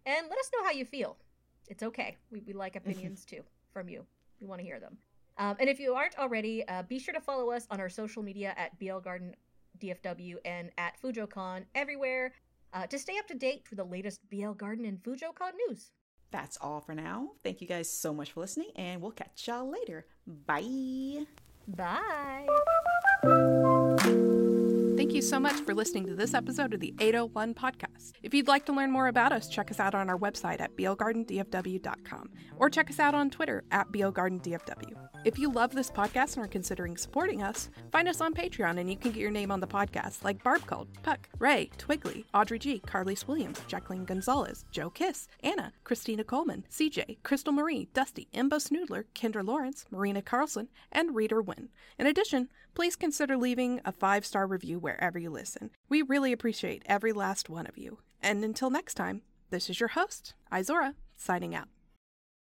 and 0.06 0.28
let 0.30 0.39
us 0.39 0.52
know 0.54 0.64
how 0.64 0.72
you 0.72 0.86
feel. 0.86 1.18
It's 1.68 1.84
okay. 1.84 2.18
We, 2.32 2.41
we 2.45 2.54
like 2.54 2.76
opinions 2.76 3.26
too 3.26 3.41
from 3.72 3.89
you. 3.89 4.06
We 4.41 4.47
want 4.47 4.60
to 4.60 4.66
hear 4.66 4.80
them. 4.80 4.97
Um, 5.38 5.56
and 5.60 5.70
if 5.70 5.80
you 5.80 5.93
aren't 5.93 6.18
already, 6.18 6.68
uh, 6.68 6.84
be 6.84 7.00
sure 7.00 7.14
to 7.14 7.22
follow 7.22 7.52
us 7.52 7.66
on 7.72 7.80
our 7.80 7.89
social 7.89 8.22
media 8.22 8.54
at 8.58 8.78
BL 8.78 9.00
Garden 9.00 9.36
DFW 9.80 10.36
and 10.43 10.70
at 10.78 11.02
FujoCon 11.02 11.64
everywhere 11.76 12.34
uh, 12.74 12.86
to 12.88 13.00
stay 13.00 13.18
up 13.18 13.28
to 13.28 13.36
date 13.36 13.64
with 13.70 13.78
the 13.78 13.84
latest 13.84 14.20
BL 14.30 14.52
Garden 14.52 14.86
and 14.86 15.02
FujoCon 15.02 15.52
news. 15.68 15.91
That's 16.32 16.58
all 16.62 16.82
for 16.82 16.93
now. 16.93 17.30
Thank 17.43 17.62
you 17.62 17.68
guys 17.68 17.91
so 17.91 18.14
much 18.14 18.34
for 18.34 18.41
listening, 18.41 18.70
and 18.76 19.02
we'll 19.02 19.12
catch 19.12 19.47
y'all 19.47 19.70
later. 19.70 20.06
Bye. 20.28 21.26
Bye. 21.76 22.47
Thank 25.10 25.16
you 25.16 25.22
so 25.24 25.39
much 25.39 25.62
for 25.62 25.74
listening 25.74 26.05
to 26.05 26.14
this 26.14 26.36
episode 26.36 26.72
of 26.72 26.82
the 26.82 26.93
801 26.99 27.55
podcast. 27.55 28.12
If 28.22 28.32
you'd 28.32 28.47
like 28.47 28.68
to 28.68 28.74
learn 28.74 28.91
more 28.91 29.07
about 29.07 29.32
us, 29.32 29.49
check 29.49 29.72
us 29.72 29.80
out 29.80 29.95
on 29.95 30.07
our 30.07 30.20
website 30.20 30.62
at 30.62 30.78
blgardendfw.com 30.78 32.30
or 32.57 32.70
check 32.70 32.91
us 32.91 32.99
out 32.99 33.16
on 33.16 33.32
Twitter 33.32 33.64
at 33.72 33.91
blgardendfw. 33.91 34.93
If 35.26 35.39
you 35.39 35.51
love 35.51 35.74
this 35.74 35.89
podcast 35.89 36.36
and 36.38 36.45
are 36.45 36.47
considering 36.47 36.95
supporting 36.95 37.41
us, 37.41 37.72
find 37.91 38.07
us 38.07 38.22
on 38.22 38.36
Patreon 38.36 38.80
and 38.80 38.88
you 38.88 38.95
can 38.97 39.10
get 39.10 39.20
your 39.20 39.32
name 39.32 39.49
on 39.49 39.60
the 39.60 39.68
podcast 39.68 40.24
like 40.24 40.43
Barb 40.43 40.68
Called, 40.68 40.89
Puck, 41.01 41.28
Ray, 41.39 41.72
Twiggly, 41.80 42.26
Audrey 42.36 42.60
G, 42.60 42.80
Carlise 42.86 43.28
Williams, 43.28 43.60
Jacqueline 43.66 44.05
Gonzalez, 44.05 44.64
Joe 44.70 44.91
Kiss, 44.91 45.28
Anna, 45.41 45.74
Christina 45.86 46.24
Coleman, 46.24 46.66
CJ, 46.70 47.24
Crystal 47.24 47.51
Marie, 47.51 47.89
Dusty, 47.95 48.28
Imbo 48.32 48.62
Snoodler, 48.62 49.05
Kendra 49.16 49.43
Lawrence, 49.43 49.86
Marina 49.89 50.22
Carlson, 50.22 50.68
and 50.91 51.16
Reader 51.16 51.41
Win. 51.41 51.70
In 51.97 52.05
addition, 52.05 52.47
please 52.74 52.95
consider 52.95 53.38
leaving 53.38 53.82
a 53.86 53.91
five 53.91 54.26
star 54.26 54.47
review 54.47 54.80
wherever 54.80 55.17
you 55.20 55.30
listen. 55.30 55.72
We 55.88 56.01
really 56.01 56.32
appreciate 56.32 56.84
every 56.86 57.13
last 57.13 57.49
one 57.49 57.67
of 57.67 57.78
you. 57.78 57.99
And 58.22 58.43
until 58.43 58.70
next 58.70 58.95
time, 58.95 59.22
this 59.49 59.70
is 59.70 59.80
your 59.80 59.89
host, 59.89 60.34
Izora, 60.51 60.93
signing 61.17 61.55
out. 61.55 61.67